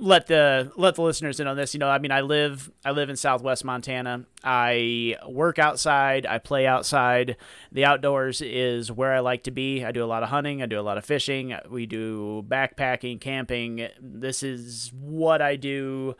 let 0.00 0.28
the 0.28 0.70
let 0.76 0.94
the 0.94 1.02
listeners 1.02 1.40
in 1.40 1.46
on 1.46 1.56
this. 1.56 1.74
You 1.74 1.80
know, 1.80 1.88
I 1.88 1.98
mean, 1.98 2.12
I 2.12 2.20
live 2.20 2.70
I 2.84 2.92
live 2.92 3.10
in 3.10 3.16
Southwest 3.16 3.64
Montana. 3.64 4.24
I 4.44 5.16
work 5.28 5.58
outside. 5.58 6.24
I 6.24 6.38
play 6.38 6.66
outside. 6.66 7.36
The 7.72 7.84
outdoors 7.84 8.40
is 8.40 8.92
where 8.92 9.12
I 9.12 9.20
like 9.20 9.42
to 9.44 9.50
be. 9.50 9.84
I 9.84 9.90
do 9.90 10.04
a 10.04 10.06
lot 10.06 10.22
of 10.22 10.28
hunting. 10.28 10.62
I 10.62 10.66
do 10.66 10.78
a 10.78 10.82
lot 10.82 10.98
of 10.98 11.04
fishing. 11.04 11.54
We 11.68 11.86
do 11.86 12.44
backpacking, 12.48 13.20
camping. 13.20 13.88
This 14.00 14.42
is 14.42 14.92
what 14.94 15.42
I 15.42 15.56
do, 15.56 16.14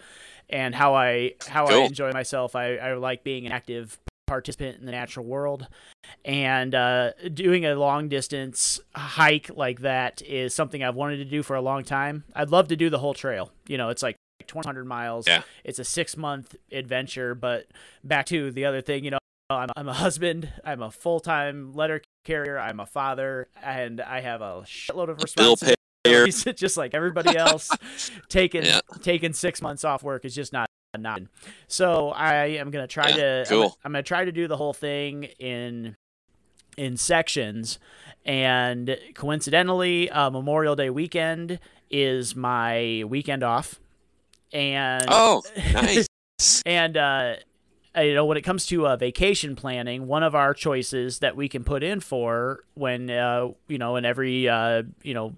and 0.50 0.74
how 0.74 0.94
I 0.94 1.34
how 1.46 1.66
I 1.66 1.78
enjoy 1.78 2.10
myself. 2.12 2.56
I, 2.56 2.76
I 2.76 2.94
like 2.94 3.22
being 3.22 3.46
an 3.46 3.52
active 3.52 3.98
participant 4.28 4.78
in 4.78 4.86
the 4.86 4.92
natural 4.92 5.26
world 5.26 5.66
and 6.24 6.74
uh, 6.74 7.12
doing 7.34 7.66
a 7.66 7.74
long 7.74 8.08
distance 8.08 8.78
hike 8.94 9.50
like 9.54 9.80
that 9.80 10.22
is 10.22 10.54
something 10.54 10.84
I've 10.84 10.94
wanted 10.94 11.16
to 11.16 11.24
do 11.24 11.42
for 11.42 11.56
a 11.56 11.60
long 11.60 11.82
time. 11.82 12.24
I'd 12.34 12.50
love 12.50 12.68
to 12.68 12.76
do 12.76 12.90
the 12.90 12.98
whole 12.98 13.14
trail. 13.14 13.50
You 13.66 13.78
know, 13.78 13.88
it's 13.88 14.02
like 14.02 14.16
200 14.46 14.86
miles. 14.86 15.26
Yeah. 15.26 15.42
It's 15.64 15.78
a 15.78 15.84
six 15.84 16.16
month 16.16 16.54
adventure. 16.70 17.34
But 17.34 17.66
back 18.04 18.26
to 18.26 18.50
the 18.50 18.64
other 18.66 18.80
thing, 18.80 19.04
you 19.04 19.10
know, 19.10 19.18
I'm, 19.50 19.70
I'm 19.76 19.88
a 19.88 19.94
husband. 19.94 20.52
I'm 20.64 20.82
a 20.82 20.90
full 20.90 21.20
time 21.20 21.72
letter 21.72 22.02
carrier. 22.24 22.58
I'm 22.58 22.80
a 22.80 22.86
father, 22.86 23.48
and 23.62 24.00
I 24.00 24.20
have 24.20 24.42
a 24.42 24.62
shitload 24.66 25.08
of 25.08 25.22
responsibilities. 25.22 25.74
just 26.56 26.76
like 26.76 26.94
everybody 26.94 27.36
else. 27.36 27.70
taking 28.28 28.62
Yeah. 28.66 28.80
taking 29.02 29.32
six 29.32 29.60
months 29.62 29.84
off 29.84 30.02
work 30.02 30.24
is 30.24 30.34
just 30.34 30.52
not 30.52 30.67
not. 30.96 31.22
So 31.66 32.10
I 32.10 32.46
am 32.46 32.70
gonna 32.70 32.86
try 32.86 33.10
Yeah, 33.10 33.16
to. 33.16 33.22
I'm- 33.40 33.46
cool. 33.48 33.78
I'm, 33.84 33.92
gonna 33.92 34.02
try 34.02 34.24
to 34.24 34.32
do 34.32 34.48
the 34.48 34.56
whole 34.56 34.72
thing 34.72 35.24
in 35.38 35.96
in 36.76 36.96
sections, 36.96 37.78
and 38.24 38.96
coincidentally, 39.14 40.08
uh, 40.10 40.30
Memorial 40.30 40.76
Day 40.76 40.90
weekend 40.90 41.58
is 41.90 42.36
my 42.36 43.02
weekend 43.06 43.42
off, 43.42 43.80
and 44.52 45.06
Oh, 45.08 45.42
nice. 45.72 46.06
and 46.64 46.96
uh, 46.96 47.34
uh, 47.96 48.00
you 48.00 48.14
know, 48.14 48.24
when 48.24 48.36
it 48.36 48.42
comes 48.42 48.64
to 48.66 48.86
uh, 48.86 48.96
vacation 48.96 49.56
planning, 49.56 50.06
one 50.06 50.22
of 50.22 50.34
our 50.36 50.54
choices 50.54 51.18
that 51.18 51.36
we 51.36 51.48
can 51.48 51.64
put 51.64 51.82
in 51.82 51.98
for 52.00 52.60
when 52.74 53.10
uh, 53.10 53.48
you 53.66 53.76
know, 53.78 53.96
in 53.96 54.04
every 54.04 54.48
uh, 54.48 54.84
you 55.02 55.12
know. 55.14 55.34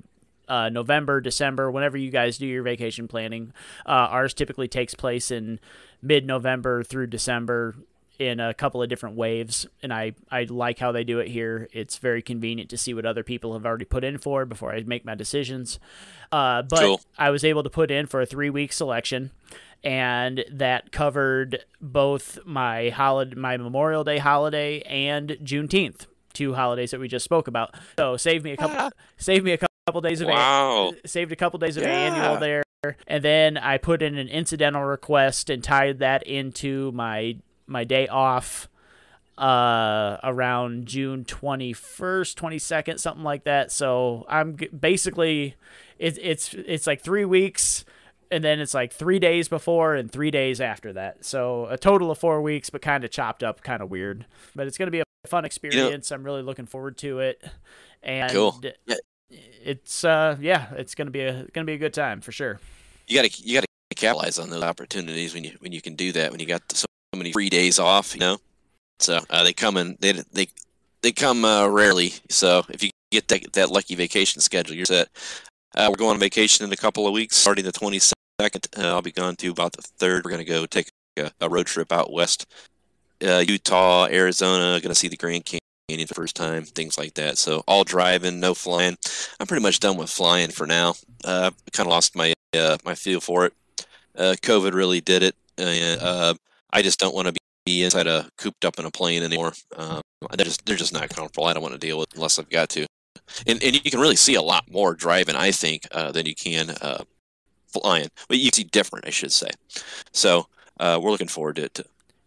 Uh, 0.50 0.68
November, 0.68 1.20
December, 1.20 1.70
whenever 1.70 1.96
you 1.96 2.10
guys 2.10 2.36
do 2.36 2.46
your 2.46 2.64
vacation 2.64 3.06
planning, 3.06 3.52
uh, 3.86 4.10
ours 4.10 4.34
typically 4.34 4.66
takes 4.66 4.94
place 4.94 5.30
in 5.30 5.60
mid-November 6.02 6.82
through 6.82 7.06
December 7.06 7.76
in 8.18 8.40
a 8.40 8.52
couple 8.52 8.82
of 8.82 8.88
different 8.88 9.16
waves, 9.16 9.66
and 9.82 9.94
I 9.94 10.12
I 10.30 10.44
like 10.44 10.78
how 10.78 10.92
they 10.92 11.04
do 11.04 11.20
it 11.20 11.28
here. 11.28 11.68
It's 11.72 11.96
very 11.98 12.20
convenient 12.20 12.68
to 12.70 12.76
see 12.76 12.92
what 12.92 13.06
other 13.06 13.22
people 13.22 13.54
have 13.54 13.64
already 13.64 13.86
put 13.86 14.04
in 14.04 14.18
for 14.18 14.44
before 14.44 14.74
I 14.74 14.80
make 14.82 15.06
my 15.06 15.14
decisions. 15.14 15.78
Uh, 16.30 16.62
but 16.62 16.80
Cool. 16.80 17.00
I 17.16 17.30
was 17.30 17.44
able 17.44 17.62
to 17.62 17.70
put 17.70 17.90
in 17.90 18.06
for 18.06 18.20
a 18.20 18.26
three-week 18.26 18.72
selection, 18.72 19.30
and 19.82 20.44
that 20.50 20.92
covered 20.92 21.64
both 21.80 22.40
my 22.44 22.90
holiday, 22.90 23.36
my 23.36 23.56
Memorial 23.56 24.04
Day 24.04 24.18
holiday, 24.18 24.80
and 24.80 25.38
Juneteenth, 25.42 26.06
two 26.34 26.54
holidays 26.54 26.90
that 26.90 27.00
we 27.00 27.08
just 27.08 27.24
spoke 27.24 27.48
about. 27.48 27.74
So 27.98 28.18
save 28.18 28.44
me 28.44 28.50
a 28.50 28.56
couple, 28.56 28.90
save 29.16 29.44
me 29.44 29.52
a 29.52 29.56
couple 29.56 29.69
days 30.02 30.20
of 30.20 30.28
Wow. 30.28 30.92
saved 31.04 31.32
a 31.32 31.36
couple 31.36 31.58
days 31.58 31.76
of 31.76 31.82
Yeah. 31.82 31.90
annual 31.90 32.36
there, 32.38 32.62
and 33.06 33.24
then 33.24 33.56
I 33.56 33.78
put 33.78 34.02
in 34.02 34.16
an 34.16 34.28
incidental 34.28 34.84
request 34.84 35.50
and 35.50 35.62
tied 35.64 35.98
that 35.98 36.22
into 36.26 36.92
my 36.92 37.36
my 37.66 37.84
day 37.84 38.06
off 38.08 38.68
uh 39.38 40.18
around 40.22 40.86
June 40.86 41.24
21st 41.24 42.36
22nd 42.36 42.98
something 43.00 43.24
like 43.24 43.44
that. 43.44 43.72
So 43.72 44.26
I'm 44.28 44.56
g- 44.58 44.68
basically 44.68 45.54
it's 45.98 46.18
it's 46.20 46.52
it's 46.54 46.86
like 46.86 47.00
3 47.02 47.24
weeks 47.24 47.84
and 48.30 48.44
then 48.44 48.60
it's 48.60 48.74
like 48.74 48.92
3 48.92 49.18
days 49.18 49.48
before 49.48 49.94
and 49.94 50.10
3 50.12 50.30
days 50.30 50.60
after 50.60 50.92
that. 50.92 51.24
So 51.24 51.66
a 51.66 51.78
total 51.78 52.10
of 52.10 52.18
4 52.18 52.42
weeks 52.42 52.70
but 52.70 52.82
kind 52.82 53.02
of 53.04 53.10
chopped 53.10 53.42
up 53.42 53.62
kind 53.62 53.82
of 53.82 53.90
weird. 53.90 54.26
But 54.54 54.66
it's 54.66 54.76
going 54.76 54.88
to 54.88 54.92
be 54.92 55.00
a 55.00 55.04
fun 55.28 55.44
experience. 55.44 56.10
I'm 56.10 56.22
really 56.24 56.42
looking 56.42 56.66
forward 56.66 56.98
to 56.98 57.20
it. 57.20 57.42
And 58.02 58.30
Cool. 58.32 58.60
It's 59.30 60.04
uh 60.04 60.36
yeah 60.40 60.72
it's 60.74 60.94
to 60.94 61.04
be 61.06 61.20
a 61.20 61.44
to 61.44 61.64
be 61.64 61.74
a 61.74 61.78
good 61.78 61.94
time 61.94 62.20
for 62.20 62.32
sure 62.32 62.60
You 63.06 63.20
got 63.20 63.30
to 63.30 63.42
you 63.42 63.54
got 63.54 63.64
to 63.64 63.66
capitalize 63.96 64.38
on 64.38 64.50
those 64.50 64.62
opportunities 64.62 65.34
when 65.34 65.44
you 65.44 65.52
when 65.60 65.72
you 65.72 65.80
can 65.80 65.94
do 65.94 66.12
that 66.12 66.30
when 66.30 66.40
you 66.40 66.46
got 66.46 66.62
so 66.72 66.86
many 67.14 67.32
free 67.32 67.50
days 67.50 67.78
off, 67.78 68.14
you 68.14 68.20
know. 68.20 68.38
So 69.00 69.20
uh, 69.30 69.44
they 69.44 69.52
come 69.52 69.76
in 69.76 69.96
they 70.00 70.12
they 70.32 70.48
they 71.02 71.12
come 71.12 71.44
uh, 71.44 71.66
rarely. 71.66 72.14
So 72.28 72.64
if 72.68 72.82
you 72.82 72.90
get 73.10 73.28
that 73.28 73.52
that 73.54 73.70
lucky 73.70 73.94
vacation 73.94 74.40
schedule, 74.40 74.76
you're 74.76 74.86
set. 74.86 75.08
Uh, 75.74 75.86
we're 75.88 75.96
going 75.96 76.14
on 76.14 76.20
vacation 76.20 76.64
in 76.64 76.72
a 76.72 76.76
couple 76.76 77.06
of 77.06 77.12
weeks, 77.12 77.36
starting 77.36 77.64
the 77.64 77.72
22nd. 77.72 78.12
Uh, 78.40 78.88
I'll 78.88 79.02
be 79.02 79.12
gone 79.12 79.36
to 79.36 79.50
about 79.50 79.72
the 79.72 79.82
third. 79.82 80.24
We're 80.24 80.32
gonna 80.32 80.44
go 80.44 80.66
take 80.66 80.88
a, 81.16 81.30
a 81.40 81.48
road 81.48 81.66
trip 81.66 81.92
out 81.92 82.12
west, 82.12 82.46
uh, 83.24 83.44
Utah, 83.46 84.06
Arizona. 84.06 84.80
Gonna 84.80 84.94
see 84.94 85.08
the 85.08 85.16
Grand 85.16 85.44
Canyon 85.44 85.59
for 85.98 86.14
the 86.14 86.14
first 86.14 86.36
time, 86.36 86.64
things 86.64 86.98
like 86.98 87.14
that. 87.14 87.38
So 87.38 87.62
all 87.66 87.84
driving, 87.84 88.40
no 88.40 88.54
flying. 88.54 88.96
I'm 89.38 89.46
pretty 89.46 89.62
much 89.62 89.80
done 89.80 89.96
with 89.96 90.10
flying 90.10 90.50
for 90.50 90.66
now. 90.66 90.94
Uh, 91.24 91.50
kind 91.72 91.86
of 91.86 91.92
lost 91.92 92.16
my 92.16 92.32
uh, 92.54 92.78
my 92.84 92.94
feel 92.94 93.20
for 93.20 93.46
it. 93.46 93.54
Uh, 94.16 94.34
COVID 94.42 94.72
really 94.72 95.00
did 95.00 95.22
it. 95.22 95.34
Uh, 95.58 96.34
I 96.72 96.82
just 96.82 96.98
don't 96.98 97.14
want 97.14 97.28
to 97.28 97.34
be 97.66 97.82
inside 97.84 98.06
a 98.06 98.28
cooped 98.38 98.64
up 98.64 98.78
in 98.78 98.84
a 98.84 98.90
plane 98.90 99.22
anymore. 99.22 99.52
Um, 99.76 100.00
they're 100.32 100.44
just 100.44 100.64
they're 100.66 100.76
just 100.76 100.92
not 100.92 101.08
comfortable. 101.10 101.46
I 101.46 101.52
don't 101.52 101.62
want 101.62 101.74
to 101.74 101.78
deal 101.78 101.98
with 101.98 102.08
unless 102.14 102.38
I've 102.38 102.50
got 102.50 102.70
to. 102.70 102.86
And 103.46 103.62
and 103.62 103.74
you 103.84 103.90
can 103.90 104.00
really 104.00 104.16
see 104.16 104.34
a 104.34 104.42
lot 104.42 104.70
more 104.70 104.94
driving, 104.94 105.36
I 105.36 105.50
think, 105.52 105.86
uh, 105.92 106.12
than 106.12 106.26
you 106.26 106.34
can 106.34 106.70
uh, 106.70 107.04
flying. 107.68 108.08
Well, 108.28 108.38
you 108.38 108.50
see 108.52 108.64
different, 108.64 109.06
I 109.06 109.10
should 109.10 109.32
say. 109.32 109.50
So 110.12 110.46
uh, 110.78 110.98
we're 111.00 111.10
looking 111.10 111.28
forward 111.28 111.56
to 111.56 111.64
it. 111.64 111.80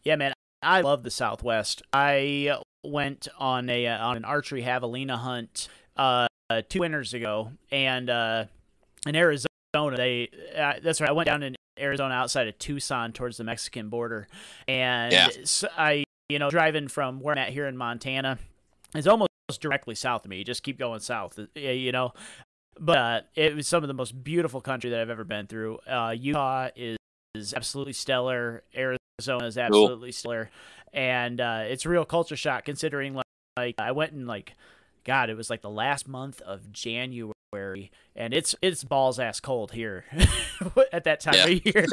Yeah, 0.04 0.16
man, 0.16 0.34
I 0.62 0.82
love 0.82 1.04
the 1.04 1.12
Southwest. 1.12 1.82
I 1.92 2.58
went 2.84 3.28
on 3.38 3.70
a 3.70 3.88
uh, 3.88 4.06
on 4.08 4.18
an 4.18 4.26
archery 4.26 4.62
javelina 4.64 5.18
hunt 5.18 5.68
uh, 5.98 6.28
two 6.70 6.80
winters 6.82 7.14
ago, 7.14 7.52
and 7.72 8.10
uh, 8.10 8.46
in 9.08 9.16
Arizona, 9.16 9.48
they 9.96 10.30
uh, 10.58 10.74
that's 10.84 11.02
right. 11.02 11.10
I 11.10 11.14
went 11.14 11.28
down 11.28 11.44
in 11.44 11.56
Arizona 11.80 12.14
outside 12.14 12.48
of 12.48 12.58
Tucson 12.60 13.14
towards 13.14 13.38
the 13.38 13.44
Mexican 13.44 13.90
border, 13.90 14.28
and 14.68 15.12
Yeah. 15.12 15.30
so 15.46 15.68
I 15.78 16.04
you 16.30 16.40
know 16.40 16.50
driving 16.50 16.88
from 16.88 17.20
where 17.20 17.34
I'm 17.36 17.40
at 17.40 17.50
here 17.50 17.68
in 17.68 17.78
Montana 17.78 18.38
is 18.96 19.08
almost 19.08 19.30
directly 19.60 19.96
south 19.96 20.26
of 20.26 20.30
me. 20.30 20.38
You 20.38 20.44
just 20.44 20.64
keep 20.64 20.78
going 20.80 21.00
south, 21.00 21.40
uh, 21.40 21.60
you 21.60 21.92
know. 21.92 22.14
But 22.80 22.98
uh, 22.98 23.22
it 23.36 23.56
was 23.56 23.68
some 23.68 23.84
of 23.84 23.88
the 23.88 23.94
most 23.94 24.24
beautiful 24.24 24.60
country 24.62 24.90
that 24.90 25.00
I've 25.00 25.10
ever 25.12 25.24
been 25.24 25.46
through. 25.46 25.78
Uh, 25.88 26.16
Utah 26.18 26.70
is, 26.76 26.98
is 27.36 27.54
absolutely 27.54 27.94
stellar. 27.94 28.64
Arizona 28.76 29.46
is 29.46 29.58
absolutely 29.58 30.12
stellar, 30.12 30.50
and 30.94 31.42
uh, 31.42 31.64
it's 31.66 31.86
a 31.86 31.90
real 31.90 32.06
culture 32.06 32.36
shock 32.36 32.66
considering 32.66 33.16
like, 33.16 33.26
like 33.58 33.76
I 33.80 33.92
went 33.92 34.12
in 34.14 34.28
like, 34.28 34.54
God, 35.04 35.30
it 35.30 35.38
was 35.38 35.50
like 35.50 35.62
the 35.62 35.70
last 35.70 36.08
month 36.08 36.42
of 36.42 36.72
January, 36.72 37.92
and 38.16 38.34
it's 38.34 38.56
it's 38.62 38.84
balls 38.84 39.20
ass 39.20 39.40
cold 39.40 39.72
here 39.72 40.06
at 40.94 41.06
that 41.06 41.20
time 41.22 41.36
of 41.40 41.66
year. 41.66 41.86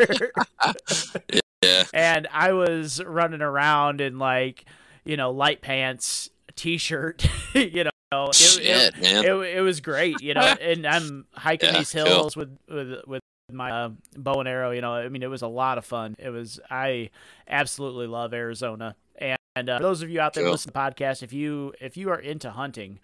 Yeah. 1.63 1.85
and 1.93 2.27
I 2.33 2.53
was 2.53 3.03
running 3.05 3.43
around 3.43 4.01
in 4.01 4.19
like, 4.19 4.65
you 5.05 5.17
know, 5.17 5.31
light 5.31 5.61
pants, 5.61 6.31
t-shirt, 6.57 7.27
you 7.55 7.85
know. 7.85 7.91
It, 8.13 8.35
Shit, 8.35 8.65
it, 8.65 9.01
man. 9.03 9.25
it, 9.25 9.33
it 9.59 9.61
was 9.61 9.81
great, 9.81 10.21
you 10.21 10.35
know, 10.35 10.41
and 10.41 10.85
I'm 10.85 11.27
hiking 11.33 11.69
Yeah, 11.73 11.79
these 11.79 11.93
cool. 11.93 12.05
hills 12.07 12.37
with 12.37 12.59
with 12.69 13.07
with 13.07 13.23
my 13.53 13.71
uh, 13.71 13.91
bow 14.17 14.41
and 14.41 14.49
arrow. 14.49 14.71
You 14.71 14.81
know, 14.81 14.95
I 14.95 15.09
mean, 15.09 15.23
it 15.23 15.31
was 15.31 15.43
a 15.43 15.49
lot 15.49 15.79
of 15.79 15.85
fun. 15.85 16.17
It 16.19 16.31
was 16.31 16.61
I 16.71 17.11
absolutely 17.49 18.07
love 18.07 18.33
Arizona, 18.35 18.97
and, 19.17 19.39
and 19.57 19.71
uh, 19.71 19.79
for 19.79 19.83
those 19.83 20.03
of 20.03 20.11
you 20.11 20.21
out 20.21 20.35
there 20.35 20.45
Cool. 20.45 20.53
listening 20.53 20.73
to 20.73 20.75
the 20.75 21.05
podcast, 21.05 21.23
if 21.23 21.33
you 21.33 21.73
if 21.81 21.97
you 21.97 22.11
are 22.11 22.19
into 22.19 22.51
hunting, 22.51 23.01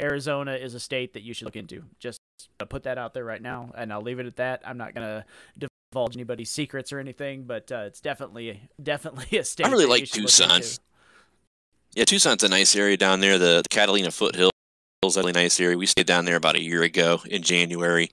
Arizona 0.00 0.52
is 0.54 0.74
a 0.74 0.80
state 0.80 1.12
that 1.14 1.22
you 1.22 1.34
should 1.34 1.44
look 1.46 1.56
into. 1.56 1.84
Just 1.98 2.18
uh, 2.60 2.64
put 2.64 2.84
that 2.84 2.98
out 2.98 3.14
there 3.14 3.24
right 3.24 3.42
now, 3.42 3.72
and 3.76 3.92
I'll 3.92 4.00
leave 4.02 4.18
it 4.18 4.26
at 4.26 4.36
that. 4.36 4.62
I'm 4.64 4.78
not 4.78 4.94
gonna 4.94 5.24
divulge 5.58 6.16
anybody's 6.16 6.50
secrets 6.50 6.92
or 6.92 6.98
anything, 6.98 7.44
but 7.44 7.70
uh, 7.72 7.84
it's 7.86 8.00
definitely 8.00 8.68
definitely 8.82 9.38
a 9.38 9.44
state. 9.44 9.66
I 9.66 9.70
really 9.70 9.86
like 9.86 10.04
Tucson. 10.04 10.62
Yeah, 11.94 12.04
Tucson's 12.04 12.42
a 12.42 12.48
nice 12.48 12.74
area 12.74 12.96
down 12.96 13.20
there. 13.20 13.38
The, 13.38 13.60
the 13.62 13.68
Catalina 13.68 14.10
foothills 14.10 14.51
a 15.02 15.08
really 15.20 15.32
nice 15.32 15.58
area. 15.58 15.76
We 15.76 15.86
stayed 15.86 16.06
down 16.06 16.24
there 16.24 16.36
about 16.36 16.54
a 16.54 16.62
year 16.62 16.82
ago 16.82 17.20
in 17.28 17.42
January. 17.42 18.10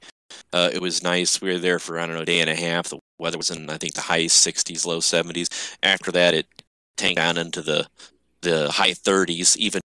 Uh, 0.51 0.69
it 0.73 0.81
was 0.81 1.03
nice. 1.03 1.39
We 1.39 1.51
were 1.51 1.59
there 1.59 1.79
for 1.79 1.99
I 1.99 2.05
don't 2.05 2.15
know 2.15 2.21
a 2.21 2.25
day 2.25 2.39
and 2.39 2.49
a 2.49 2.55
half. 2.55 2.89
The 2.89 2.99
weather 3.19 3.37
was 3.37 3.51
in 3.51 3.69
I 3.69 3.77
think 3.77 3.93
the 3.93 4.01
high 4.01 4.25
60s, 4.25 4.85
low 4.85 4.99
70s. 4.99 5.77
After 5.83 6.11
that, 6.11 6.33
it 6.33 6.47
tanked 6.97 7.17
down 7.17 7.37
into 7.37 7.61
the 7.61 7.87
the 8.41 8.71
high 8.71 8.91
30s. 8.91 9.55
Even 9.57 9.81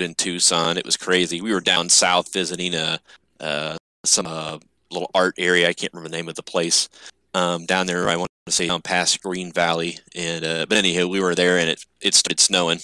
in 0.00 0.14
Tucson, 0.14 0.76
it 0.76 0.84
was 0.84 0.96
crazy. 0.96 1.40
We 1.40 1.52
were 1.52 1.60
down 1.60 1.88
south 1.88 2.32
visiting 2.32 2.74
a 2.74 2.98
uh, 3.38 3.76
some 4.04 4.26
uh, 4.26 4.58
little 4.90 5.10
art 5.14 5.34
area. 5.38 5.68
I 5.68 5.72
can't 5.72 5.92
remember 5.92 6.10
the 6.10 6.16
name 6.16 6.28
of 6.28 6.34
the 6.34 6.42
place. 6.42 6.88
Um, 7.34 7.66
down 7.66 7.86
there, 7.86 8.08
I 8.08 8.16
want 8.16 8.28
to 8.46 8.52
say 8.52 8.66
down 8.66 8.82
past 8.82 9.22
Green 9.22 9.52
Valley, 9.52 9.98
and 10.16 10.44
uh, 10.44 10.66
but 10.68 10.78
anyhow, 10.78 11.06
we 11.06 11.20
were 11.20 11.36
there, 11.36 11.58
and 11.58 11.70
it 11.70 11.84
it 12.00 12.14
started 12.14 12.40
snowing 12.40 12.80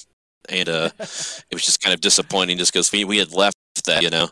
and 0.49 0.69
uh, 0.69 0.91
it 0.99 1.53
was 1.53 1.65
just 1.65 1.83
kind 1.83 1.95
of 1.95 2.01
disappointing 2.01 2.59
just 2.59 2.73
because 2.73 2.93
we, 2.93 3.05
we 3.05 3.19
had 3.19 3.33
left 3.33 3.54
that, 3.83 4.03
you 4.03 4.11
know. 4.11 4.29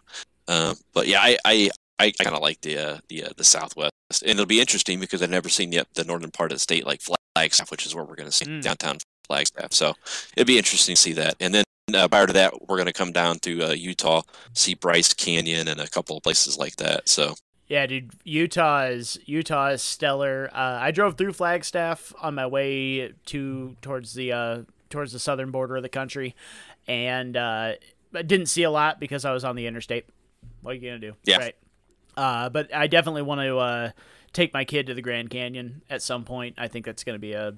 Uh, 0.48 0.74
but 0.94 1.06
yeah, 1.06 1.20
I 1.20 1.36
I, 1.44 1.70
I 1.98 2.10
kind 2.22 2.34
of 2.34 2.42
like 2.42 2.60
the 2.60 2.78
uh, 2.78 2.98
the 3.08 3.24
uh, 3.24 3.28
the 3.36 3.44
Southwest, 3.44 3.92
and 4.22 4.30
it'll 4.30 4.46
be 4.46 4.60
interesting 4.60 5.00
because 5.00 5.22
I've 5.22 5.30
never 5.30 5.48
seen 5.48 5.70
the 5.70 5.86
the 5.94 6.04
northern 6.04 6.30
part 6.30 6.52
of 6.52 6.56
the 6.56 6.60
state 6.60 6.86
like 6.86 7.00
Flagstaff, 7.00 7.70
which 7.70 7.86
is 7.86 7.94
where 7.94 8.04
we're 8.04 8.16
going 8.16 8.28
to 8.30 8.32
see 8.32 8.46
Mm. 8.46 8.62
downtown 8.62 8.98
Flagstaff. 9.26 9.72
So 9.72 9.94
it'd 10.36 10.46
be 10.46 10.58
interesting 10.58 10.94
to 10.94 11.00
see 11.00 11.12
that. 11.14 11.36
And 11.40 11.54
then 11.54 11.64
uh, 11.94 12.08
prior 12.08 12.26
to 12.26 12.32
that, 12.32 12.68
we're 12.68 12.76
going 12.76 12.86
to 12.86 12.92
come 12.92 13.12
down 13.12 13.38
to 13.40 13.62
uh, 13.62 13.72
Utah, 13.72 14.22
see 14.52 14.74
Bryce 14.74 15.14
Canyon 15.14 15.68
and 15.68 15.80
a 15.80 15.88
couple 15.88 16.16
of 16.16 16.22
places 16.22 16.58
like 16.58 16.76
that. 16.76 17.08
So 17.08 17.34
Yeah, 17.68 17.86
dude, 17.86 18.10
Utah 18.24 18.84
is 18.86 19.18
Utah 19.24 19.68
is 19.68 19.82
stellar. 19.82 20.50
Uh, 20.52 20.78
I 20.80 20.90
drove 20.90 21.16
through 21.16 21.32
Flagstaff 21.34 22.12
on 22.20 22.34
my 22.34 22.46
way 22.46 23.12
to 23.26 23.76
towards 23.80 24.14
the 24.14 24.32
uh, 24.32 24.62
towards 24.90 25.12
the 25.12 25.18
southern 25.18 25.50
border 25.50 25.76
of 25.76 25.82
the 25.82 25.88
country, 25.88 26.34
and 26.86 27.36
uh, 27.36 27.72
I 28.14 28.22
didn't 28.22 28.46
see 28.46 28.62
a 28.62 28.70
lot 28.70 29.00
because 29.00 29.24
I 29.24 29.32
was 29.32 29.44
on 29.44 29.56
the 29.56 29.66
interstate. 29.66 30.06
What 30.60 30.72
are 30.72 30.74
you 30.74 30.80
gonna 30.88 30.98
do? 30.98 31.14
Yeah. 31.24 31.38
Right. 31.38 31.56
Uh, 32.16 32.48
but 32.50 32.74
I 32.74 32.86
definitely 32.88 33.22
want 33.22 33.40
to 33.40 33.58
uh, 33.58 33.90
take 34.32 34.52
my 34.52 34.64
kid 34.64 34.86
to 34.88 34.94
the 34.94 35.02
Grand 35.02 35.30
Canyon 35.30 35.82
at 35.88 36.02
some 36.02 36.24
point. 36.24 36.56
I 36.58 36.68
think 36.68 36.84
that's 36.84 37.04
gonna 37.04 37.18
be 37.18 37.32
a 37.32 37.54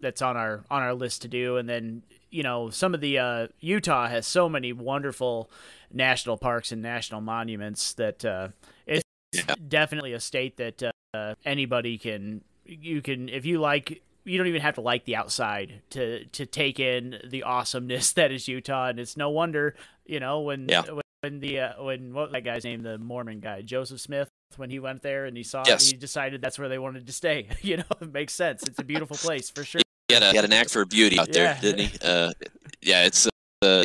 that's 0.00 0.22
on 0.22 0.36
our 0.36 0.64
on 0.70 0.82
our 0.82 0.94
list 0.94 1.22
to 1.22 1.28
do. 1.28 1.56
And 1.56 1.68
then 1.68 2.02
you 2.30 2.42
know 2.42 2.70
some 2.70 2.94
of 2.94 3.00
the 3.00 3.18
uh, 3.18 3.46
Utah 3.60 4.08
has 4.08 4.26
so 4.26 4.48
many 4.48 4.72
wonderful 4.72 5.50
national 5.92 6.36
parks 6.36 6.70
and 6.72 6.82
national 6.82 7.20
monuments 7.20 7.94
that 7.94 8.24
uh, 8.24 8.48
it's 8.86 9.02
Yeah. 9.32 9.54
definitely 9.68 10.12
a 10.12 10.20
state 10.20 10.56
that 10.58 10.82
uh, 11.14 11.34
anybody 11.44 11.98
can 11.98 12.42
you 12.64 13.00
can 13.02 13.28
if 13.28 13.44
you 13.46 13.58
like 13.60 14.02
you 14.26 14.36
don't 14.38 14.48
even 14.48 14.60
have 14.60 14.74
to 14.74 14.80
like 14.80 15.04
the 15.04 15.16
outside 15.16 15.80
to 15.90 16.24
to 16.26 16.44
take 16.46 16.78
in 16.80 17.18
the 17.28 17.42
awesomeness 17.44 18.12
that 18.14 18.30
is 18.32 18.46
Utah 18.48 18.88
and 18.88 18.98
it's 19.00 19.16
no 19.16 19.30
wonder 19.30 19.74
you 20.04 20.20
know 20.20 20.40
when 20.40 20.68
Yeah. 20.68 20.82
when, 20.82 21.02
when 21.22 21.40
the 21.40 21.60
uh, 21.60 21.82
when 21.82 22.12
what 22.12 22.24
was 22.24 22.32
that 22.32 22.44
guy's 22.44 22.64
name 22.64 22.82
the 22.82 22.98
Mormon 22.98 23.40
guy 23.40 23.62
Joseph 23.62 24.00
Smith 24.00 24.28
when 24.56 24.70
he 24.70 24.78
went 24.78 25.02
there 25.02 25.24
and 25.26 25.36
he 25.36 25.42
saw 25.42 25.64
Yes. 25.66 25.84
it 25.86 25.92
he 25.92 25.96
decided 25.96 26.42
that's 26.42 26.58
where 26.58 26.68
they 26.68 26.78
wanted 26.78 27.06
to 27.06 27.12
stay 27.12 27.48
you 27.62 27.78
know 27.78 27.84
it 28.00 28.12
makes 28.12 28.34
sense 28.34 28.66
it's 28.66 28.78
a 28.78 28.84
beautiful 28.84 29.16
place 29.16 29.48
for 29.50 29.64
sure 29.64 29.80
he 30.08 30.14
had, 30.14 30.22
a, 30.22 30.30
he 30.30 30.36
had 30.36 30.44
an 30.44 30.52
act 30.52 30.70
for 30.70 30.84
beauty 30.84 31.18
out 31.18 31.32
there, 31.32 31.44
Yeah. 31.46 31.60
didn't 31.60 31.80
he? 31.80 31.98
Uh, 32.00 32.32
yeah, 32.80 33.06
it's 33.06 33.26
uh, 33.26 33.30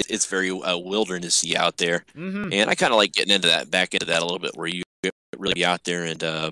it's 0.08 0.28
very 0.28 0.52
uh, 0.52 0.78
wildernessy 0.78 1.56
out 1.56 1.78
there. 1.78 2.06
hmm 2.14 2.50
And 2.52 2.70
I 2.70 2.76
kind 2.76 2.94
of 2.94 2.98
like 2.98 3.14
getting 3.14 3.34
into 3.34 3.48
that, 3.48 3.72
back 3.72 3.96
into 3.96 4.06
that 4.06 4.22
a 4.22 4.24
little 4.24 4.38
bit, 4.38 4.52
where 4.56 4.68
you 4.68 4.84
really 5.36 5.56
be 5.56 5.66
out 5.66 5.84
there 5.84 6.04
and 6.04 6.24
uh, 6.24 6.52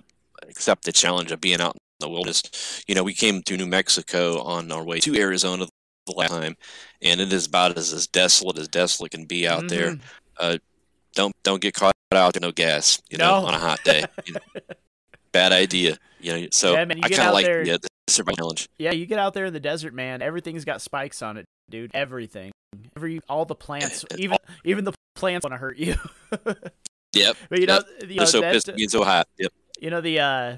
accept 0.50 0.86
the 0.86 0.92
challenge 0.92 1.32
of 1.32 1.40
being 1.40 1.62
out 1.62 1.76
in 1.76 1.80
the 2.00 2.10
wilderness. 2.10 2.84
You 2.88 2.96
know, 2.96 3.04
we 3.04 3.14
came 3.14 3.42
to 3.44 3.58
New 3.58 3.66
Mexico 3.68 4.42
on 4.42 4.72
our 4.72 4.84
way 4.84 5.00
to 5.02 5.16
Arizona 5.18 5.68
the 6.08 6.14
last 6.14 6.30
time, 6.32 6.56
and 7.02 7.22
it 7.22 7.32
is 7.34 7.46
about 7.48 7.78
as, 7.78 7.94
as 7.94 8.08
desolate 8.08 8.58
as 8.58 8.68
desolate 8.68 9.12
can 9.12 9.26
be 9.26 9.48
out 9.48 9.68
there. 9.68 9.96
Mhm. 10.42 10.60
Don't 11.16 11.34
don't 11.44 11.62
get 11.62 11.74
caught 11.74 11.94
out 12.14 12.34
there, 12.34 12.42
no 12.42 12.52
gas. 12.52 13.02
You 13.10 13.18
know, 13.18 13.34
on 13.34 13.54
a 13.54 13.60
hot 13.60 13.80
day. 13.84 14.06
You 14.26 14.34
know, 14.34 14.40
bad 15.32 15.52
idea. 15.52 15.98
You 16.20 16.34
know, 16.42 16.48
so 16.52 16.74
Yeah, 16.74 16.86
man, 16.86 16.98
you 16.98 17.04
I 17.06 17.10
kind 17.10 17.28
of 17.30 17.34
like 17.34 17.46
there- 17.46 17.64
the, 17.66 17.72
uh, 17.74 17.78
the 17.78 17.88
survival 18.14 18.38
challenge. 18.38 18.70
Yeah, 18.78 18.92
you 18.92 19.06
get 19.06 19.20
out 19.20 19.34
there 19.34 19.46
in 19.46 19.54
the 19.54 19.60
desert, 19.60 19.94
man. 19.94 20.22
Everything's 20.22 20.66
got 20.66 20.82
spikes 20.82 21.22
on 21.22 21.38
it, 21.38 21.46
dude. 21.70 21.92
Everything. 21.94 22.52
Every 22.96 23.22
all 23.28 23.46
the 23.46 23.56
plants, 23.56 24.04
and 24.10 24.20
even 24.20 24.38
even 24.64 24.84
the 24.86 24.94
plants 25.16 25.44
want 25.44 25.54
to 25.54 25.58
hurt 25.58 25.78
you. 25.78 25.96
Yep. 27.14 27.38
but 27.50 27.60
you 27.60 27.66
know, 27.66 27.74
Yep. 27.74 27.86
you 28.02 28.08
know 28.08 28.16
They're 28.18 28.26
so 28.28 28.42
that- 28.42 28.54
pissed 28.54 28.76
being 28.76 28.90
so 28.90 29.04
hot. 29.04 29.28
Yep. 29.40 29.52
you 29.82 29.90
know 29.90 30.00
the 30.00 30.20
uh 30.20 30.58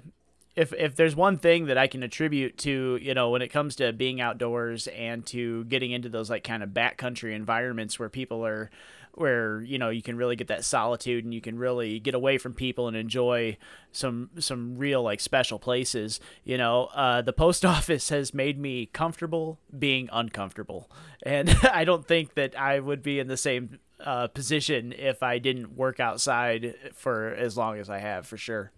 if 0.56 0.74
if 0.74 0.96
there's 0.96 1.16
one 1.16 1.38
thing 1.38 1.68
that 1.68 1.78
I 1.78 1.88
can 1.88 2.04
attribute 2.04 2.58
to, 2.60 3.00
you 3.02 3.14
know, 3.14 3.30
when 3.30 3.42
it 3.42 3.50
comes 3.50 3.76
to 3.78 3.94
being 3.94 4.20
outdoors 4.20 4.88
and 4.88 5.26
to 5.28 5.64
getting 5.66 5.92
into 5.92 6.10
those 6.10 6.30
like 6.30 6.44
kind 6.44 6.62
of 6.62 6.70
backcountry 6.70 7.34
environments 7.34 7.98
where 7.98 8.10
people 8.10 8.46
are 8.46 8.70
where, 9.14 9.62
you 9.62 9.78
know, 9.78 9.90
you 9.90 10.02
can 10.02 10.16
really 10.16 10.38
get 10.38 10.48
that 10.48 10.64
solitude 10.64 11.26
and 11.26 11.34
you 11.34 11.42
can 11.42 11.58
really 11.58 12.00
get 12.00 12.14
away 12.14 12.38
from 12.38 12.54
people 12.54 12.88
and 12.88 12.96
enjoy 12.96 13.58
some 13.92 14.30
some 14.40 14.78
real 14.78 15.02
like 15.02 15.22
special 15.22 15.58
places, 15.58 16.20
you 16.44 16.58
know, 16.58 16.90
uh 16.94 17.22
the 17.22 17.34
post 17.34 17.64
office 17.78 18.10
has 18.10 18.34
made 18.34 18.60
me 18.60 18.88
comfortable 18.88 19.58
being 19.78 20.10
uncomfortable. 20.12 20.90
And 21.24 21.50
I 21.72 21.86
don't 21.86 22.06
think 22.06 22.34
that 22.36 22.60
I 22.60 22.80
would 22.80 23.02
be 23.02 23.20
in 23.20 23.28
the 23.28 23.38
same 23.38 23.80
uh, 24.04 24.28
position 24.28 24.94
if 24.98 25.22
I 25.24 25.38
didn't 25.38 25.78
work 25.78 26.00
outside 26.00 26.76
for 26.94 27.30
as 27.30 27.56
long 27.56 27.78
as 27.78 27.88
I 27.90 28.00
have, 28.00 28.26
for 28.26 28.36
sure. 28.36 28.72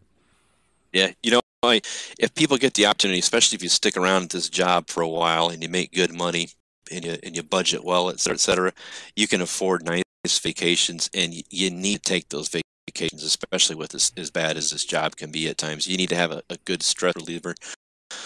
Yeah, 0.92 1.12
you 1.24 1.32
know, 1.32 1.42
I- 1.64 1.82
if 2.20 2.34
people 2.36 2.58
get 2.58 2.74
the 2.74 2.86
opportunity, 2.86 3.20
especially 3.20 3.56
if 3.56 3.64
you 3.64 3.70
stick 3.70 3.98
around 3.98 4.24
at 4.24 4.30
this 4.32 4.50
job 4.50 4.90
for 4.90 5.02
a 5.02 5.08
while 5.08 5.50
and 5.50 5.64
you 5.64 5.70
make 5.70 5.94
good 5.94 6.14
money 6.14 6.50
and 6.92 7.06
you 7.06 7.18
and 7.24 7.36
you 7.36 7.44
budget 7.44 7.84
well, 7.84 8.10
et 8.10 8.20
cetera, 8.20 8.36
et 8.36 8.40
cetera, 8.40 8.74
you 9.16 9.28
can 9.28 9.42
afford 9.42 9.86
nice 9.86 10.04
vacations, 10.42 11.10
and 11.14 11.34
you, 11.50 11.70
need 11.72 12.04
to 12.04 12.10
take 12.10 12.30
those 12.30 12.50
vacations, 12.50 13.24
especially 13.24 13.76
with 13.76 13.96
as, 13.96 14.12
as 14.18 14.30
bad 14.30 14.58
as 14.58 14.70
this 14.72 14.86
job 14.86 15.16
can 15.16 15.32
be 15.32 15.48
at 15.50 15.58
times. 15.58 15.88
You 15.88 15.98
need 15.98 16.10
to 16.10 16.16
have 16.16 16.32
a, 16.32 16.44
a 16.50 16.58
good 16.66 16.84
stress 16.84 17.14
reliever, 17.16 17.56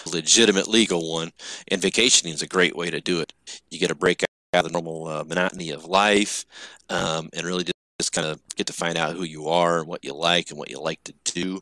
legitimate 0.06 0.68
legal 0.68 1.10
one, 1.10 1.32
and 1.68 1.80
vacationing 1.80 2.34
is 2.34 2.42
a 2.42 2.48
great 2.48 2.76
way 2.76 2.90
to 2.90 3.00
do 3.00 3.20
it. 3.20 3.32
You 3.70 3.78
get 3.78 3.90
a 3.90 3.96
break 3.96 4.24
out 4.54 4.64
of 4.64 4.72
the 4.72 4.72
normal 4.72 5.06
uh, 5.06 5.24
monotony 5.24 5.70
of 5.70 5.84
life, 5.84 6.44
um, 6.88 7.28
and 7.32 7.46
really 7.46 7.64
just, 7.64 7.72
just 8.00 8.12
kind 8.12 8.26
of 8.26 8.40
get 8.56 8.66
to 8.68 8.72
find 8.72 8.96
out 8.96 9.16
who 9.16 9.24
you 9.24 9.48
are 9.48 9.80
and 9.80 9.88
what 9.88 10.04
you 10.04 10.14
like 10.14 10.50
and 10.50 10.58
what 10.58 10.70
you 10.70 10.80
like 10.80 11.02
to 11.04 11.14
do 11.24 11.60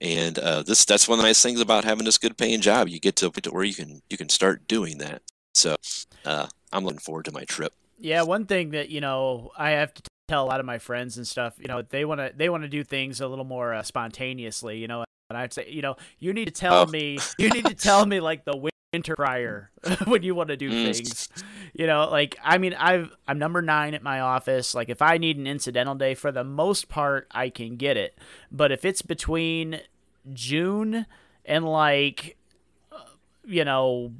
And 0.00 0.38
uh, 0.38 0.62
this 0.62 0.84
that's 0.84 1.08
one 1.08 1.18
of 1.18 1.22
the 1.22 1.28
nice 1.28 1.42
things 1.42 1.60
about 1.60 1.84
having 1.84 2.04
this 2.04 2.18
good 2.18 2.36
paying 2.36 2.60
job. 2.60 2.88
You 2.88 3.00
get 3.00 3.16
to 3.16 3.26
a 3.26 3.30
point 3.30 3.52
where 3.52 3.64
you 3.64 3.74
can 3.74 4.00
you 4.08 4.16
can 4.16 4.28
start 4.28 4.68
doing 4.68 4.98
that. 4.98 5.22
So 5.54 5.76
uh, 6.24 6.46
I'm 6.72 6.84
looking 6.84 7.00
forward 7.00 7.24
to 7.24 7.32
my 7.32 7.44
trip. 7.44 7.72
Yeah, 7.98 8.22
one 8.22 8.46
thing 8.46 8.70
that 8.70 8.90
you 8.90 9.00
know 9.00 9.50
I 9.58 9.70
have 9.70 9.92
to 9.94 10.02
tell 10.28 10.44
a 10.44 10.46
lot 10.46 10.60
of 10.60 10.66
my 10.66 10.78
friends 10.78 11.16
and 11.16 11.26
stuff, 11.26 11.54
you 11.58 11.66
know, 11.66 11.82
they 11.82 12.04
want 12.04 12.20
to 12.20 12.32
they 12.36 12.48
want 12.48 12.62
to 12.62 12.68
do 12.68 12.84
things 12.84 13.20
a 13.20 13.26
little 13.26 13.44
more 13.44 13.74
uh, 13.74 13.82
spontaneously, 13.82 14.78
you 14.78 14.86
know. 14.86 15.04
And 15.30 15.36
I'd 15.36 15.52
say, 15.52 15.68
you 15.68 15.82
know, 15.82 15.96
you 16.20 16.32
need 16.32 16.46
to 16.46 16.52
tell 16.52 16.82
Oh. 16.82 16.86
me, 16.86 17.18
you 17.38 17.50
need 17.50 17.66
to 17.66 17.74
tell 17.74 18.06
me 18.06 18.20
like 18.20 18.44
the 18.44 18.56
winter 18.92 19.14
prior 19.16 19.70
when 20.06 20.22
you 20.22 20.34
want 20.34 20.48
to 20.48 20.56
do 20.56 20.70
Mm. 20.70 20.82
things. 20.94 21.28
You 21.74 21.86
know, 21.86 22.08
like 22.10 22.36
I 22.42 22.58
mean, 22.58 22.74
I've 22.74 23.14
I'm 23.26 23.38
number 23.38 23.60
nine 23.62 23.94
at 23.94 24.02
my 24.02 24.20
office. 24.20 24.74
Like 24.74 24.88
if 24.88 25.02
I 25.02 25.18
need 25.18 25.36
an 25.36 25.46
incidental 25.46 25.94
day, 25.94 26.14
for 26.14 26.32
the 26.32 26.44
most 26.44 26.88
part, 26.88 27.26
I 27.30 27.50
can 27.50 27.76
get 27.76 27.96
it. 27.96 28.18
But 28.50 28.72
if 28.72 28.84
it's 28.84 29.02
between 29.02 29.80
June 30.32 31.06
and 31.44 31.64
like, 31.64 32.36
uh, 32.90 32.98
you 33.44 33.64
know, 33.64 34.12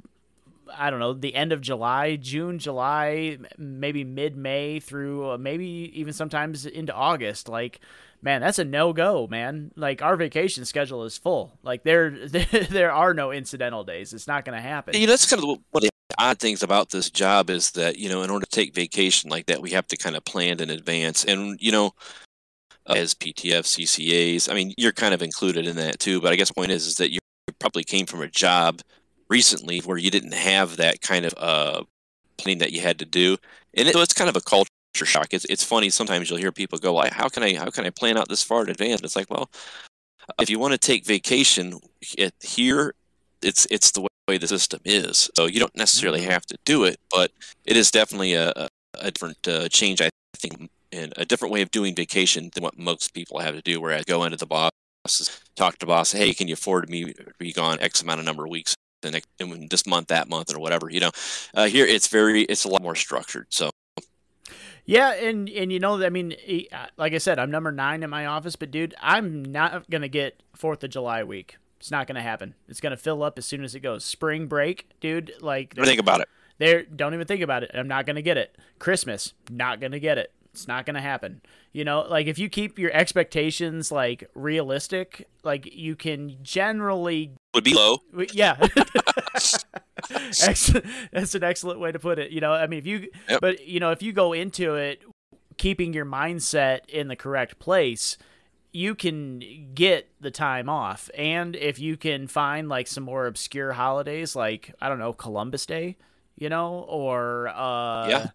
I 0.75 0.89
don't 0.91 0.99
know, 0.99 1.13
the 1.13 1.33
end 1.35 1.51
of 1.51 1.61
July, 1.61 2.15
June, 2.15 2.59
July, 2.59 3.37
maybe 3.57 4.03
mid 4.03 4.35
May 4.37 4.79
through 4.79 5.31
uh, 5.31 5.37
maybe 5.37 5.91
even 5.95 6.13
sometimes 6.13 6.65
into 6.65 6.93
August. 6.93 7.49
Like, 7.49 7.79
man, 8.21 8.41
that's 8.41 8.59
a 8.59 8.65
no 8.65 8.93
go, 8.93 9.27
man. 9.27 9.71
Like 9.75 10.01
our 10.01 10.15
vacation 10.15 10.65
schedule 10.65 11.03
is 11.03 11.17
full. 11.17 11.57
Like 11.63 11.83
there, 11.83 12.09
there 12.69 12.91
are 12.91 13.13
no 13.13 13.31
incidental 13.31 13.83
days. 13.83 14.13
It's 14.13 14.27
not 14.27 14.45
going 14.45 14.55
to 14.55 14.61
happen. 14.61 14.95
You 14.95 15.07
know, 15.07 15.13
that's 15.13 15.29
kind 15.29 15.41
of 15.41 15.47
one 15.47 15.59
of 15.75 15.81
the 15.81 15.89
odd 16.17 16.39
things 16.39 16.63
about 16.63 16.89
this 16.89 17.09
job 17.09 17.49
is 17.49 17.71
that 17.71 17.97
you 17.97 18.09
know, 18.09 18.21
in 18.23 18.29
order 18.29 18.45
to 18.45 18.51
take 18.51 18.73
vacation 18.73 19.29
like 19.29 19.45
that, 19.47 19.61
we 19.61 19.71
have 19.71 19.87
to 19.87 19.97
kind 19.97 20.15
of 20.15 20.25
plan 20.25 20.59
in 20.59 20.69
advance. 20.69 21.23
And 21.25 21.59
you 21.61 21.71
know, 21.71 21.91
as 22.87 23.13
PTF, 23.15 23.65
CCAs, 23.65 24.49
I 24.49 24.53
mean, 24.53 24.73
you're 24.77 24.91
kind 24.91 25.13
of 25.13 25.21
included 25.21 25.67
in 25.67 25.75
that 25.77 25.99
too. 25.99 26.21
But 26.21 26.33
I 26.33 26.35
guess 26.35 26.51
point 26.51 26.71
is, 26.71 26.87
is 26.87 26.95
that 26.95 27.11
you 27.11 27.19
probably 27.59 27.83
came 27.83 28.05
from 28.05 28.21
a 28.21 28.27
job 28.27 28.81
recently 29.29 29.79
where 29.79 29.97
you 29.97 30.09
didn't 30.09 30.33
have 30.33 30.77
that 30.77 31.01
kind 31.01 31.25
of 31.25 31.33
uh, 31.37 31.83
planning 32.37 32.59
that 32.59 32.71
you 32.71 32.81
had 32.81 32.99
to 32.99 33.05
do, 33.05 33.37
and 33.73 33.87
it, 33.87 33.93
so 33.93 34.01
it's 34.01 34.13
kind 34.13 34.29
of 34.29 34.35
a 34.35 34.41
culture 34.41 34.69
shock. 34.95 35.33
It's 35.33 35.45
it's 35.45 35.63
funny 35.63 35.89
sometimes 35.89 36.29
you'll 36.29 36.39
hear 36.39 36.51
people 36.51 36.77
go 36.77 36.93
like, 36.93 37.13
"How 37.13 37.29
can 37.29 37.43
I 37.43 37.55
how 37.55 37.69
can 37.69 37.85
I 37.85 37.89
plan 37.89 38.17
out 38.17 38.29
this 38.29 38.43
far 38.43 38.63
in 38.63 38.69
advance?" 38.69 39.01
It's 39.01 39.15
like, 39.15 39.29
well, 39.29 39.49
if 40.39 40.49
you 40.49 40.59
want 40.59 40.73
to 40.73 40.77
take 40.77 41.05
vacation 41.05 41.79
it, 42.17 42.33
here, 42.41 42.93
it's 43.41 43.65
it's 43.71 43.91
the 43.91 44.07
way 44.27 44.37
the 44.37 44.47
system 44.47 44.79
is. 44.85 45.29
So 45.35 45.47
you 45.47 45.59
don't 45.59 45.75
necessarily 45.75 46.21
have 46.21 46.45
to 46.47 46.57
do 46.65 46.83
it, 46.83 46.99
but 47.11 47.31
it 47.65 47.77
is 47.77 47.91
definitely 47.91 48.33
a, 48.33 48.69
a, 48.99 49.11
different 49.11 49.47
uh, 49.47 49.67
change, 49.69 50.01
I 50.01 50.09
think, 50.37 50.69
and 50.91 51.13
a 51.17 51.25
different 51.25 51.53
way 51.53 51.61
of 51.61 51.71
doing 51.71 51.95
vacation 51.95 52.51
than 52.53 52.63
what 52.63 52.77
most 52.77 53.13
people 53.13 53.39
have 53.39 53.55
to 53.55 53.61
do. 53.61 53.81
Whereas 53.81 54.05
go 54.05 54.23
into 54.23 54.37
the 54.37 54.45
boss, 54.45 54.71
talk 55.55 55.73
to 55.73 55.79
the 55.79 55.85
boss, 55.87 56.11
hey, 56.11 56.33
can 56.33 56.47
you 56.47 56.53
afford 56.53 56.89
me 56.89 57.13
to 57.13 57.33
be 57.39 57.53
gone 57.53 57.79
X 57.79 58.01
amount 58.01 58.19
of 58.19 58.25
number 58.25 58.45
of 58.45 58.51
weeks? 58.51 58.75
The 59.01 59.11
next, 59.11 59.29
in 59.39 59.67
this 59.69 59.87
month, 59.87 60.09
that 60.09 60.27
month, 60.27 60.53
or 60.53 60.59
whatever, 60.59 60.89
you 60.89 60.99
know. 60.99 61.11
Uh, 61.53 61.67
here, 61.67 61.85
it's 61.85 62.07
very, 62.07 62.43
it's 62.43 62.65
a 62.65 62.67
lot 62.67 62.81
more 62.81 62.95
structured. 62.95 63.47
So 63.49 63.71
Yeah, 64.89 65.13
and 65.13 65.47
and 65.49 65.71
you 65.71 65.79
know, 65.79 66.03
I 66.03 66.09
mean, 66.09 66.35
uh, 66.71 66.87
like 66.97 67.13
I 67.13 67.19
said, 67.19 67.37
I'm 67.37 67.51
number 67.51 67.71
nine 67.71 68.01
in 68.01 68.09
my 68.09 68.25
office, 68.25 68.55
but 68.55 68.71
dude, 68.71 68.95
I'm 68.99 69.45
not 69.45 69.87
gonna 69.87 70.07
get 70.07 70.41
Fourth 70.55 70.83
of 70.83 70.89
July 70.89 71.23
week. 71.23 71.57
It's 71.79 71.91
not 71.91 72.07
gonna 72.07 72.23
happen. 72.23 72.55
It's 72.67 72.81
gonna 72.81 72.97
fill 72.97 73.21
up 73.21 73.37
as 73.37 73.45
soon 73.45 73.63
as 73.63 73.75
it 73.75 73.81
goes. 73.81 74.03
Spring 74.03 74.47
break, 74.47 74.89
dude. 74.99 75.31
Like, 75.41 75.75
what 75.75 75.83
do 75.85 75.91
you 75.91 75.95
think 75.95 75.99
about 75.99 76.21
it. 76.21 76.29
there, 76.57 76.81
don't 76.83 77.13
even 77.13 77.27
think 77.27 77.41
about 77.41 77.61
it. 77.61 77.69
I'm 77.75 77.87
not 77.87 78.07
gonna 78.07 78.23
get 78.23 78.37
it. 78.37 78.57
Christmas, 78.79 79.33
not 79.51 79.79
gonna 79.79 79.99
get 79.99 80.17
it. 80.17 80.33
It's 80.59 80.67
not 80.67 80.85
gonna 80.85 81.01
happen. 81.01 81.41
You 81.71 81.85
know, 81.85 82.01
like 82.01 82.27
if 82.27 82.37
you 82.37 82.49
keep 82.49 82.77
your 82.77 82.91
expectations 82.91 83.91
like 83.91 84.29
realistic, 84.35 85.27
like 85.43 85.73
you 85.73 85.95
can 85.95 86.37
generally 86.43 87.31
Would 87.53 87.63
be 87.63 87.73
low. 87.73 87.99
Yeah. 88.33 88.55
That's 90.09 91.35
an 91.35 91.43
excellent 91.43 91.79
way 91.79 91.91
to 91.91 91.99
put 91.99 92.19
it. 92.19 92.31
You 92.31 92.41
know, 92.41 92.51
I 92.53 92.67
mean, 92.67 92.79
if 92.79 92.85
you, 92.87 93.09
Yep. 93.29 93.41
but 93.41 93.67
you 93.67 93.79
know, 93.79 93.91
if 93.91 94.01
you 94.01 94.11
go 94.13 94.33
into 94.33 94.75
it 94.75 95.01
keeping 95.57 95.93
your 95.93 96.05
mindset 96.05 96.87
in 96.89 97.07
the 97.07 97.15
correct 97.15 97.59
place, 97.59 98.17
you 98.71 98.95
can 98.95 99.41
get 99.73 100.09
the 100.21 100.31
time 100.31 100.69
off. 100.69 101.09
And 101.17 101.55
if 101.55 101.79
you 101.79 101.97
can 101.97 102.27
find 102.27 102.69
like 102.69 102.87
some 102.87 103.03
more 103.03 103.27
obscure 103.27 103.73
holidays, 103.73 104.35
like 104.35 104.73
I 104.81 104.89
don't 104.89 104.99
know, 104.99 105.13
Columbus 105.13 105.65
Day, 105.65 105.97
you 106.37 106.49
know, 106.49 106.85
or 106.87 107.47
uh, 107.49 108.07
Yeah. 108.09 108.27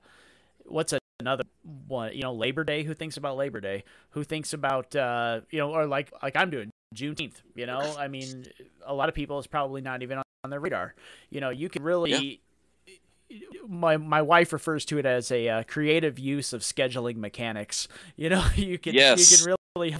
what's 0.66 0.94
another 1.20 1.44
one? 1.86 2.14
You 2.14 2.22
know, 2.22 2.32
Labor 2.32 2.64
Day. 2.64 2.82
Who 2.82 2.94
thinks 2.94 3.16
about 3.16 3.36
Labor 3.36 3.60
Day? 3.60 3.84
Who 4.10 4.24
thinks 4.24 4.52
about 4.52 4.94
uh, 4.94 5.40
you 5.50 5.58
know, 5.58 5.72
or 5.74 5.86
like 5.86 6.12
like 6.22 6.36
I'm 6.36 6.50
doing 6.50 6.70
Juneteenth. 6.94 7.36
You 7.54 7.66
know, 7.66 7.96
I 7.98 8.08
mean, 8.08 8.46
a 8.84 8.94
lot 8.94 9.08
of 9.08 9.14
people 9.14 9.38
is 9.38 9.46
probably 9.46 9.80
not 9.80 10.02
even 10.02 10.18
on, 10.18 10.24
on 10.44 10.50
their 10.50 10.60
radar. 10.60 10.94
You 11.30 11.40
know, 11.40 11.50
you 11.50 11.68
can 11.68 11.82
really. 11.82 12.40
My 13.66 13.96
my 13.96 14.22
wife 14.22 14.52
refers 14.52 14.84
to 14.86 14.98
it 14.98 15.06
as 15.06 15.32
a 15.32 15.48
uh, 15.48 15.62
creative 15.64 16.18
use 16.18 16.52
of 16.52 16.60
scheduling 16.62 17.16
mechanics. 17.16 17.88
You 18.16 18.28
know, 18.28 18.46
you 18.54 18.78
can 18.78 18.94
Yes. 18.94 19.30
you 19.30 19.36
can 19.36 19.56
really 19.76 19.96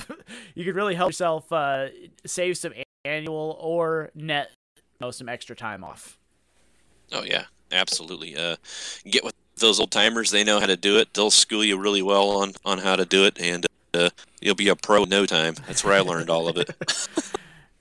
you 0.55 0.65
can 0.65 0.75
really 0.75 0.95
help 0.95 1.09
yourself 1.09 1.53
uh, 1.53 1.89
save 2.25 2.57
some 2.57 2.73
annual 3.05 3.59
or 3.61 4.11
net 4.15 4.51
you 4.77 4.83
know, 5.01 5.11
some 5.11 5.29
extra 5.29 5.57
time 5.57 5.83
off. 5.83 6.19
Oh 7.12 7.23
yeah, 7.23 7.47
absolutely. 7.73 8.37
Uh, 8.37 8.57
get 9.05 9.25
with 9.25 9.35
those 9.65 9.81
old 9.81 9.91
timers; 9.91 10.31
they 10.31 10.45
know 10.45 10.61
how 10.61 10.67
to 10.67 10.77
do 10.77 10.99
it. 10.99 11.15
They'll 11.15 11.31
school 11.31 11.65
you 11.65 11.79
really 11.79 12.03
well 12.03 12.31
on 12.31 12.53
on 12.65 12.79
how 12.79 12.97
to 12.97 13.05
do 13.05 13.25
it, 13.25 13.41
and 13.41 13.67
uh, 13.93 14.11
you'll 14.41 14.55
be 14.55 14.69
a 14.69 14.77
pro 14.77 15.05
in 15.05 15.09
no 15.09 15.27
time. 15.27 15.55
That's 15.67 15.85
where 15.85 15.95
I 15.95 16.01
learned 16.01 16.31
all 16.31 16.49
of 16.49 16.57
it. 16.57 16.71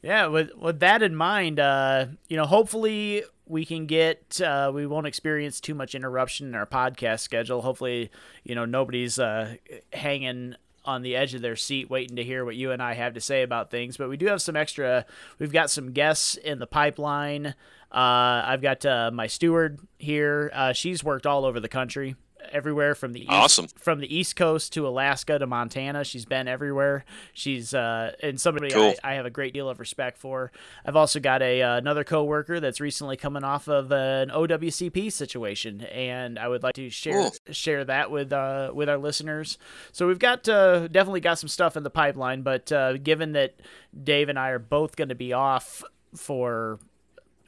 Yeah, 0.04 0.28
with 0.28 0.54
with 0.56 0.82
that 0.82 1.02
in 1.02 1.16
mind, 1.16 1.62
uh, 1.62 2.08
you 2.28 2.36
know, 2.36 2.46
hopefully 2.46 3.24
we 3.48 3.66
can 3.66 3.86
get 3.86 4.42
uh, 4.42 4.70
we 4.76 4.86
won't 4.86 5.08
experience 5.08 5.62
too 5.62 5.74
much 5.74 5.96
interruption 5.96 6.48
in 6.48 6.56
our 6.56 6.66
podcast 6.66 7.22
schedule. 7.22 7.62
Hopefully, 7.62 8.12
you 8.44 8.54
know, 8.54 8.66
nobody's 8.66 9.18
uh, 9.18 9.56
hanging 9.94 10.56
on 10.84 11.04
the 11.04 11.16
edge 11.16 11.34
of 11.34 11.42
their 11.42 11.56
seat 11.56 11.90
waiting 11.90 12.18
to 12.18 12.24
hear 12.24 12.44
what 12.44 12.58
you 12.58 12.72
and 12.72 12.82
I 12.82 12.96
have 12.96 13.14
to 13.14 13.22
say 13.22 13.44
about 13.44 13.72
things. 13.72 13.96
But 13.96 14.10
we 14.10 14.18
do 14.18 14.26
have 14.26 14.42
some 14.42 14.58
extra. 14.58 15.06
We've 15.40 15.54
got 15.54 15.70
some 15.70 15.94
guests 15.94 16.36
in 16.36 16.60
the 16.60 16.68
pipeline. 16.68 17.56
Uh, 17.94 18.42
I've 18.46 18.62
got 18.62 18.86
uh, 18.86 19.12
my 19.14 19.28
steward 19.28 19.80
here. 20.00 20.50
Uh, 20.54 20.74
she's 20.74 21.04
worked 21.04 21.26
all 21.28 21.46
over 21.46 21.60
the 21.60 21.70
country, 21.70 22.16
everywhere 22.52 22.96
from 22.96 23.14
the 23.14 23.22
east, 23.22 23.30
Awesome. 23.32 23.68
from 23.68 24.00
the 24.00 24.14
East 24.16 24.36
Coast 24.36 24.74
to 24.74 24.88
Alaska 24.88 25.38
to 25.38 25.46
Montana. 25.46 26.04
She's 26.04 26.26
been 26.26 26.48
everywhere. 26.48 27.06
She's 27.34 27.72
uh, 27.74 28.14
and 28.24 28.42
somebody 28.42 28.72
Cool. 28.72 28.96
I, 29.04 29.12
I 29.12 29.14
have 29.14 29.28
a 29.28 29.30
great 29.30 29.54
deal 29.54 29.70
of 29.70 29.80
respect 29.80 30.18
for. 30.18 30.52
I've 30.84 30.96
also 30.96 31.20
got 31.20 31.44
a 31.44 31.62
uh, 31.62 31.78
another 31.78 32.04
coworker 32.04 32.60
that's 32.60 32.82
recently 32.82 33.16
coming 33.16 33.44
off 33.44 33.68
of 33.68 33.92
an 33.92 34.30
OWCP 34.30 35.12
situation, 35.12 35.82
and 35.82 36.40
I 36.40 36.48
would 36.48 36.64
like 36.64 36.74
to 36.74 36.90
share 36.90 37.14
Cool. 37.14 37.32
share 37.52 37.86
that 37.86 38.10
with 38.10 38.34
uh, 38.34 38.72
with 38.74 38.90
our 38.90 38.98
listeners. 38.98 39.60
So 39.92 40.08
we've 40.08 40.18
got 40.20 40.50
uh, 40.50 40.88
definitely 40.88 41.22
got 41.22 41.38
some 41.38 41.48
stuff 41.50 41.78
in 41.78 41.84
the 41.84 41.92
pipeline, 41.92 42.42
but 42.42 42.72
uh, 42.72 42.98
given 42.98 43.34
that 43.34 43.60
Dave 44.04 44.30
and 44.30 44.40
I 44.40 44.50
are 44.50 44.58
both 44.60 44.96
going 44.96 45.10
to 45.10 45.16
be 45.16 45.32
off 45.32 45.84
for 46.16 46.80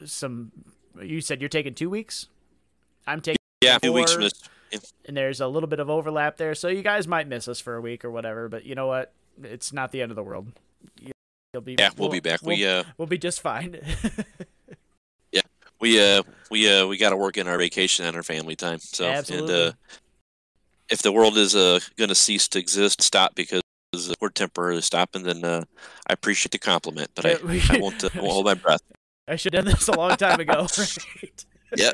some, 0.03 0.51
you 1.01 1.21
said 1.21 1.41
you're 1.41 1.49
taking 1.49 1.73
two 1.73 1.89
weeks. 1.89 2.27
I'm 3.07 3.21
taking 3.21 3.37
Yeah, 3.61 3.77
two 3.79 3.93
weeks 3.93 4.13
from 4.13 4.23
this. 4.23 4.33
and 5.05 5.15
there's 5.15 5.39
a 5.41 5.47
little 5.47 5.67
bit 5.67 5.79
of 5.79 5.89
overlap 5.89 6.37
there, 6.37 6.55
so 6.55 6.67
you 6.67 6.81
guys 6.81 7.07
might 7.07 7.27
miss 7.27 7.47
us 7.47 7.59
for 7.59 7.75
a 7.75 7.81
week 7.81 8.03
or 8.03 8.11
whatever. 8.11 8.49
But 8.49 8.65
you 8.65 8.75
know 8.75 8.87
what? 8.87 9.13
It's 9.43 9.71
not 9.73 9.91
the 9.91 10.01
end 10.01 10.11
of 10.11 10.15
the 10.15 10.23
world. 10.23 10.51
You- 10.99 11.11
You'll 11.53 11.61
be 11.61 11.75
Yeah, 11.79 11.89
we'll 11.97 12.09
be 12.09 12.19
back. 12.19 12.41
We'll, 12.41 12.57
We 12.57 12.65
uh, 12.67 12.83
we'll 12.97 13.07
be 13.07 13.17
just 13.17 13.39
fine. 13.41 13.79
Yeah, 15.31 15.41
we 15.79 16.01
uh, 16.01 16.23
we 16.49 16.69
uh, 16.71 16.85
we 16.87 16.97
got 16.97 17.09
to 17.11 17.17
work 17.17 17.37
in 17.37 17.47
our 17.47 17.57
vacation 17.57 18.05
and 18.05 18.15
our 18.15 18.23
family 18.23 18.55
time. 18.55 18.79
So, 18.79 19.05
Absolutely. 19.05 19.53
and 19.53 19.71
uh, 19.71 19.75
if 20.89 21.01
the 21.01 21.11
world 21.11 21.37
is 21.37 21.55
uh 21.55 21.79
going 21.97 22.09
to 22.09 22.15
cease 22.15 22.47
to 22.49 22.59
exist, 22.59 23.01
stop 23.01 23.35
because 23.35 23.61
we're 24.21 24.29
temporarily 24.29 24.81
stopping, 24.81 25.23
then 25.23 25.43
uh, 25.43 25.63
I 26.07 26.13
appreciate 26.13 26.51
the 26.51 26.57
compliment, 26.59 27.11
but 27.15 27.25
I, 27.25 27.31
I 27.69 27.79
won't, 27.79 28.03
uh, 28.03 28.09
I 28.13 28.19
won't 28.19 28.31
hold 28.33 28.45
my 28.45 28.53
breath. 28.53 28.81
I 29.27 29.35
should 29.35 29.53
have 29.53 29.65
done 29.65 29.73
this 29.73 29.87
a 29.87 29.93
long 29.93 30.15
time 30.17 30.39
ago. 30.39 30.67
Right? 30.77 31.45
Yeah. 31.75 31.91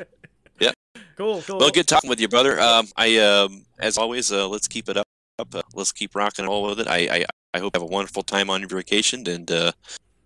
Yeah. 0.60 0.72
Cool. 1.16 1.42
Cool. 1.42 1.58
Well, 1.58 1.70
good 1.70 1.88
talking 1.88 2.08
with 2.08 2.20
you, 2.20 2.28
brother. 2.28 2.60
Um, 2.60 2.86
I 2.96 3.16
um, 3.18 3.64
as 3.80 3.98
always, 3.98 4.30
uh, 4.30 4.46
let's 4.46 4.68
keep 4.68 4.88
it 4.88 4.96
up. 4.96 5.06
up 5.38 5.54
uh, 5.54 5.62
let's 5.74 5.90
keep 5.90 6.14
rocking 6.14 6.44
and 6.44 6.50
roll 6.50 6.62
with 6.62 6.78
it. 6.78 6.86
I, 6.86 7.08
I 7.10 7.24
I 7.54 7.58
hope 7.58 7.74
you 7.74 7.80
have 7.80 7.90
a 7.90 7.92
wonderful 7.92 8.22
time 8.22 8.48
on 8.48 8.60
your 8.60 8.68
vacation, 8.68 9.26
and 9.26 9.50
uh, 9.50 9.72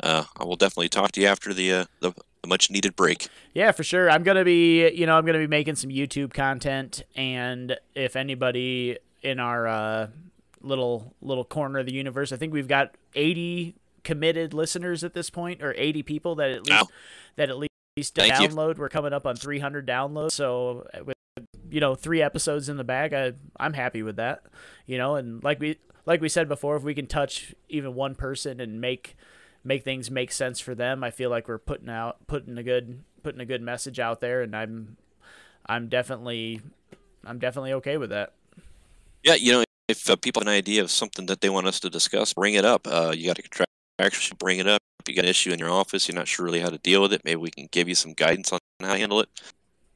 uh, 0.03 0.25
I 0.37 0.45
will 0.45 0.57
definitely 0.57 0.91
talk 0.91 1.13
to 1.13 1.21
you 1.21 1.27
after 1.29 1.55
the 1.55 1.73
uh, 1.73 1.85
the, 2.01 2.13
the 2.43 2.49
much 2.49 2.71
needed 2.71 2.97
break. 2.97 3.29
Yeah, 3.55 3.73
for 3.73 3.83
sure. 3.83 4.11
I'm 4.11 4.25
gonna 4.25 4.45
be, 4.45 4.91
you 4.91 5.07
know, 5.07 5.17
I'm 5.17 5.25
gonna 5.25 5.39
be 5.39 5.47
making 5.47 5.77
some 5.77 5.91
YouTube 5.91 6.35
content, 6.35 7.03
and 7.15 7.79
if 7.95 8.15
anybody 8.15 8.99
in 9.23 9.41
our 9.41 9.67
uh, 9.67 10.09
little 10.61 11.15
little 11.23 11.45
corner 11.45 11.79
of 11.79 11.87
the 11.87 11.95
universe, 11.95 12.33
I 12.33 12.37
think 12.37 12.53
we've 12.53 12.69
got 12.69 12.95
80 13.15 13.75
committed 14.07 14.55
listeners 14.55 15.03
at 15.03 15.15
this 15.15 15.31
point, 15.31 15.63
or 15.63 15.75
80 15.77 16.05
people 16.05 16.37
that 16.37 16.51
at 16.51 16.65
least 16.65 16.91
that 17.35 17.51
at 17.51 17.59
least 17.59 18.15
Thank 18.15 18.41
you. 18.41 18.49
download. 18.49 18.79
We're 18.79 18.89
coming 18.89 19.13
up 19.13 19.27
on 19.27 19.35
300 19.35 19.87
downloads, 19.87 20.31
so 20.31 20.87
uh, 20.95 21.03
with 21.05 21.17
you 21.69 21.81
know 21.81 21.97
three 21.97 22.23
episodes 22.23 22.69
in 22.69 22.77
the 22.77 22.85
bag, 22.85 23.13
I 23.13 23.33
I'm 23.59 23.73
happy 23.73 24.05
with 24.05 24.17
that. 24.17 24.45
You 24.87 24.97
know, 24.97 25.17
and 25.17 25.43
like 25.43 25.59
we 25.59 25.79
like 26.07 26.21
we 26.21 26.29
said 26.29 26.49
before, 26.49 26.77
if 26.77 26.85
we 26.85 26.95
can 26.95 27.09
touch 27.09 27.53
even 27.69 27.95
one 27.95 28.15
person 28.15 28.61
and 28.61 28.81
make 28.81 29.17
make 29.65 29.83
things 29.83 30.09
make 30.09 30.31
sense 30.31 30.61
for 30.61 30.75
them. 30.75 31.03
I 31.03 31.11
feel 31.11 31.29
like 31.29 31.49
we're 31.49 31.59
putting 31.59 31.89
out 31.89 32.25
putting 32.29 32.57
a 32.57 32.63
good 32.63 33.03
putting 33.25 33.41
a 33.41 33.45
good 33.45 33.61
message 33.61 33.99
out 33.99 34.21
there, 34.21 34.43
and 34.43 34.55
I'm 34.55 34.97
I'm 35.67 35.89
definitely 35.89 36.61
I'm 37.25 37.41
definitely 37.41 37.73
okay 37.75 37.97
with 37.97 38.11
that. 38.11 38.35
Yeah, 39.25 39.35
you 39.35 39.51
know, 39.53 39.65
if 39.89 40.09
uh, 40.09 40.15
people 40.15 40.41
have 40.41 40.47
an 40.47 40.55
idea 40.55 40.83
of 40.83 40.93
something 40.93 41.27
that 41.27 41.41
they 41.41 41.51
want 41.51 41.67
us 41.67 41.81
to 41.81 41.91
discuss, 41.91 42.33
bring 42.35 42.55
it 42.55 42.65
up. 42.65 42.87
Uh, 42.87 43.13
you 43.17 43.27
got 43.27 43.41
a 43.41 43.43
contraction, 43.99 44.37
bring 44.39 44.59
it 44.59 44.67
up. 44.67 44.81
If 45.01 45.09
you 45.09 45.15
got 45.15 45.25
an 45.25 45.31
issue 45.31 45.53
in 45.53 45.59
your 45.59 45.71
office, 45.71 46.09
you're 46.09 46.17
not 46.17 46.29
sure 46.29 46.45
really 46.45 46.61
how 46.61 46.71
to 46.71 46.79
deal 46.79 47.03
with 47.03 47.13
it, 47.13 47.23
maybe 47.25 47.37
we 47.41 47.51
can 47.51 47.69
give 47.71 47.89
you 47.89 47.95
some 47.95 48.13
guidance 48.13 48.53
on 48.53 48.59
how 48.81 48.93
to 48.93 48.99
handle 48.99 49.21
it. 49.21 49.29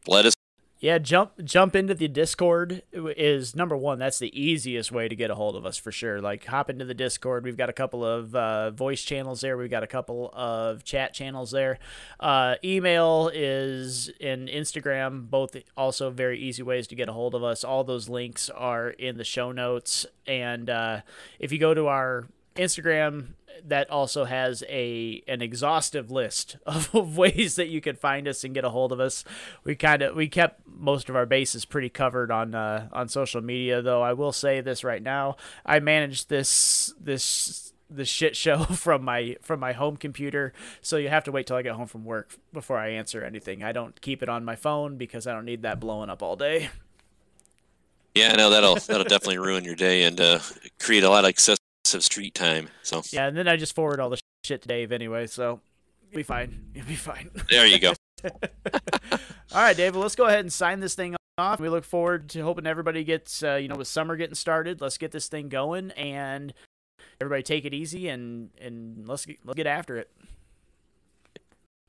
Let 0.06 0.26
us 0.26 0.34
Yeah, 0.82 0.96
jump 0.98 1.32
jump 1.44 1.76
into 1.76 1.92
the 1.94 2.08
Discord 2.08 2.82
is 2.90 3.54
number 3.54 3.76
one. 3.76 3.98
That's 3.98 4.18
the 4.18 4.40
easiest 4.40 4.90
way 4.90 5.08
to 5.08 5.14
get 5.14 5.30
a 5.30 5.34
hold 5.34 5.54
of 5.54 5.66
us 5.66 5.76
for 5.76 5.92
sure. 5.92 6.22
Like 6.22 6.46
hop 6.46 6.70
into 6.70 6.86
the 6.86 6.94
Discord. 6.94 7.44
We've 7.44 7.56
got 7.56 7.68
a 7.68 7.74
couple 7.74 8.02
of 8.02 8.34
uh, 8.34 8.70
voice 8.70 9.02
channels 9.02 9.42
there. 9.42 9.58
We've 9.58 9.70
got 9.70 9.82
a 9.82 9.86
couple 9.86 10.30
of 10.32 10.82
chat 10.84 11.12
channels 11.12 11.50
there. 11.50 11.78
Uh, 12.18 12.54
email 12.64 13.30
is 13.34 14.08
in 14.20 14.46
Instagram. 14.46 15.28
Both 15.28 15.54
also 15.76 16.08
very 16.10 16.38
easy 16.40 16.62
ways 16.62 16.86
to 16.88 16.94
get 16.94 17.10
a 17.10 17.12
hold 17.12 17.34
of 17.34 17.44
us. 17.44 17.62
All 17.62 17.84
those 17.84 18.08
links 18.08 18.48
are 18.48 18.88
in 18.88 19.18
the 19.18 19.24
show 19.24 19.52
notes. 19.52 20.06
And 20.26 20.70
uh, 20.70 21.00
if 21.38 21.52
you 21.52 21.58
go 21.58 21.74
to 21.74 21.88
our 21.88 22.26
Instagram 22.56 23.34
that 23.68 23.90
also 23.90 24.24
has 24.24 24.64
a 24.68 25.22
an 25.26 25.42
exhaustive 25.42 26.10
list 26.10 26.56
of, 26.66 26.94
of 26.94 27.16
ways 27.16 27.56
that 27.56 27.68
you 27.68 27.80
can 27.80 27.96
find 27.96 28.28
us 28.28 28.44
and 28.44 28.54
get 28.54 28.64
a 28.64 28.70
hold 28.70 28.92
of 28.92 29.00
us. 29.00 29.24
We 29.64 29.74
kind 29.74 30.02
of 30.02 30.16
we 30.16 30.28
kept 30.28 30.62
most 30.66 31.08
of 31.08 31.16
our 31.16 31.26
bases 31.26 31.64
pretty 31.64 31.88
covered 31.88 32.30
on 32.30 32.54
uh, 32.54 32.88
on 32.92 33.08
social 33.08 33.40
media, 33.40 33.82
though. 33.82 34.02
I 34.02 34.12
will 34.12 34.32
say 34.32 34.60
this 34.60 34.84
right 34.84 35.02
now: 35.02 35.36
I 35.64 35.80
managed 35.80 36.28
this 36.28 36.94
this 37.00 37.72
the 37.88 38.04
shit 38.04 38.36
show 38.36 38.64
from 38.64 39.04
my 39.04 39.36
from 39.42 39.58
my 39.60 39.72
home 39.72 39.96
computer 39.96 40.52
so 40.80 40.96
you 40.96 41.08
have 41.08 41.24
to 41.24 41.32
wait 41.32 41.44
till 41.46 41.56
i 41.56 41.62
get 41.62 41.74
home 41.74 41.88
from 41.88 42.04
work 42.04 42.38
before 42.52 42.78
i 42.78 42.88
answer 42.88 43.24
anything 43.24 43.64
i 43.64 43.72
don't 43.72 44.00
keep 44.00 44.22
it 44.22 44.28
on 44.28 44.44
my 44.44 44.54
phone 44.54 44.96
because 44.96 45.26
i 45.26 45.32
don't 45.32 45.44
need 45.44 45.62
that 45.62 45.80
blowing 45.80 46.08
up 46.08 46.22
all 46.22 46.36
day 46.36 46.70
Yeah, 48.14 48.32
no, 48.32 48.50
that'll 48.50 48.74
that'll 48.74 49.04
definitely 49.04 49.38
ruin 49.38 49.64
your 49.64 49.76
day 49.76 50.02
and 50.02 50.20
uh, 50.20 50.40
create 50.80 51.04
a 51.04 51.10
lot 51.10 51.24
of 51.24 51.28
excessive 51.84 52.04
street 52.04 52.34
time. 52.34 52.68
So 52.82 53.02
yeah 53.10 53.26
and 53.26 53.36
then 53.36 53.48
i 53.48 53.56
just 53.56 53.74
forward 53.74 54.00
all 54.00 54.10
the 54.10 54.18
shit 54.44 54.62
to 54.62 54.68
dave 54.68 54.92
anyway 54.92 55.26
so 55.26 55.60
you'll 56.10 56.16
be 56.16 56.22
fine 56.22 56.70
you'll 56.74 56.86
be 56.86 56.94
fine 56.94 57.30
there 57.50 57.66
you 57.66 57.78
go. 57.78 57.94
All 58.22 59.62
right, 59.62 59.74
David, 59.74 59.98
let's 59.98 60.14
go 60.14 60.26
ahead 60.26 60.40
and 60.40 60.52
sign 60.52 60.80
this 60.80 60.94
thing 60.94 61.16
off. 61.38 61.58
We 61.58 61.70
look 61.70 61.84
forward 61.84 62.28
to 62.30 62.42
hoping 62.42 62.66
everybody 62.66 63.02
gets, 63.02 63.42
uh, 63.42 63.54
you 63.54 63.66
know, 63.66 63.76
with 63.76 63.88
summer 63.88 64.14
getting 64.14 64.34
started, 64.34 64.82
let's 64.82 64.98
get 64.98 65.10
this 65.10 65.26
thing 65.28 65.48
going 65.48 65.90
and 65.92 66.52
everybody 67.18 67.42
take 67.42 67.64
it 67.64 67.72
easy 67.72 68.08
and 68.08 68.50
and 68.60 69.08
let's 69.08 69.24
get, 69.24 69.38
let's 69.44 69.56
get 69.56 69.66
after 69.66 69.96
it. 69.96 70.10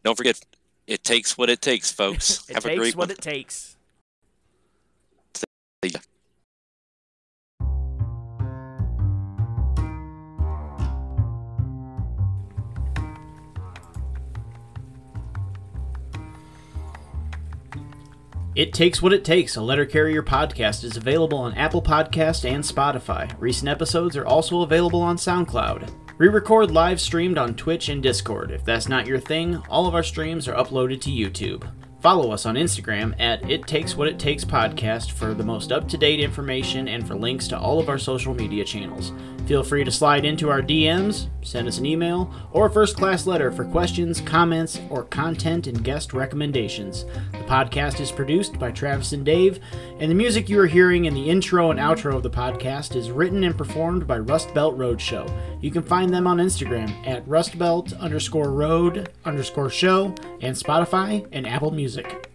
Don't 0.04 0.16
forget, 0.16 0.40
it 0.88 1.04
takes 1.04 1.38
what 1.38 1.50
it 1.50 1.62
takes, 1.62 1.92
folks. 1.92 2.46
it 2.50 2.54
Have 2.54 2.64
takes 2.64 2.76
a 2.76 2.78
great 2.78 2.96
what 2.96 3.10
one. 3.10 3.12
it 3.12 3.22
takes. 3.22 3.76
It 18.54 18.74
Takes 18.74 19.02
What 19.02 19.14
It 19.14 19.24
Takes, 19.24 19.56
a 19.56 19.62
letter 19.62 19.86
carrier 19.86 20.22
podcast, 20.22 20.84
is 20.84 20.98
available 20.98 21.38
on 21.38 21.54
Apple 21.54 21.82
Podcast 21.82 22.44
and 22.44 22.62
Spotify. 22.62 23.34
Recent 23.40 23.70
episodes 23.70 24.18
are 24.18 24.26
also 24.26 24.62
available 24.62 25.02
on 25.02 25.16
SoundCloud. 25.16 25.90
Re 26.18 26.28
record 26.28 26.70
live 26.70 27.00
streamed 27.00 27.38
on 27.38 27.56
Twitch 27.56 27.88
and 27.88 28.04
Discord. 28.04 28.52
If 28.52 28.66
that's 28.66 28.90
not 28.90 29.08
your 29.08 29.22
thing, 29.22 29.56
all 29.70 29.88
of 29.88 29.96
our 29.96 30.04
streams 30.04 30.50
are 30.50 30.56
uploaded 30.62 31.00
to 31.02 31.10
YouTube. 31.10 31.66
Follow 32.02 32.32
us 32.32 32.46
on 32.46 32.56
Instagram 32.56 33.16
at 33.22 33.50
It 33.50 33.68
Takes 33.68 33.96
What 33.96 34.10
It 34.10 34.20
Takes 34.20 34.44
Podcast 34.44 35.12
for 35.12 35.34
the 35.34 35.46
most 35.46 35.72
up 35.72 35.88
to 35.88 35.98
date 35.98 36.20
information 36.20 36.90
and 36.90 37.08
for 37.08 37.16
links 37.16 37.48
to 37.48 37.58
all 37.58 37.80
of 37.80 37.88
our 37.88 37.98
social 37.98 38.34
media 38.34 38.66
channels. 38.66 39.14
Feel 39.48 39.64
free 39.64 39.84
to 39.84 39.92
slide 39.92 40.24
into 40.24 40.50
our 40.50 40.62
DMs, 40.62 41.28
send 41.42 41.68
us 41.68 41.78
an 41.78 41.86
email, 41.86 42.34
or 42.54 42.68
a 42.68 42.72
first 42.72 42.96
class 42.96 43.28
letter 43.28 43.52
for 43.52 43.66
questions, 43.66 44.22
comments, 44.22 44.80
or 44.90 45.04
content 45.04 45.68
and 45.68 45.84
guest 45.84 46.14
recommendations. 46.14 47.04
The 47.34 47.40
podcast 47.40 48.00
is 48.00 48.12
produced 48.12 48.58
by 48.58 48.72
Travis 48.72 49.12
and 49.12 49.26
Dave, 49.26 49.60
and 50.00 50.10
the 50.10 50.16
music 50.16 50.48
you 50.48 50.60
are 50.60 50.68
hearing 50.68 51.06
in 51.06 51.14
the 51.14 51.30
intro 51.30 51.72
and 51.72 51.80
outro 51.80 52.16
of 52.16 52.24
the 52.24 52.30
podcast 52.30 52.96
is 52.96 53.12
written 53.12 53.44
and 53.44 53.58
performed 53.58 54.08
by 54.08 54.20
Rust 54.20 54.54
Belt 54.54 54.78
Roadshow. 54.78 55.30
You 55.60 55.72
can 55.72 55.84
find 55.84 56.14
them 56.14 56.28
on 56.28 56.38
Instagram 56.38 56.90
at 57.06 57.26
rustbelt 57.28 57.98
underscore 58.00 58.52
road 58.52 59.10
underscore 59.26 59.70
show 59.70 60.16
and 60.42 60.56
Spotify 60.56 61.28
and 61.34 61.46
Apple 61.46 61.72
Music. 61.72 62.31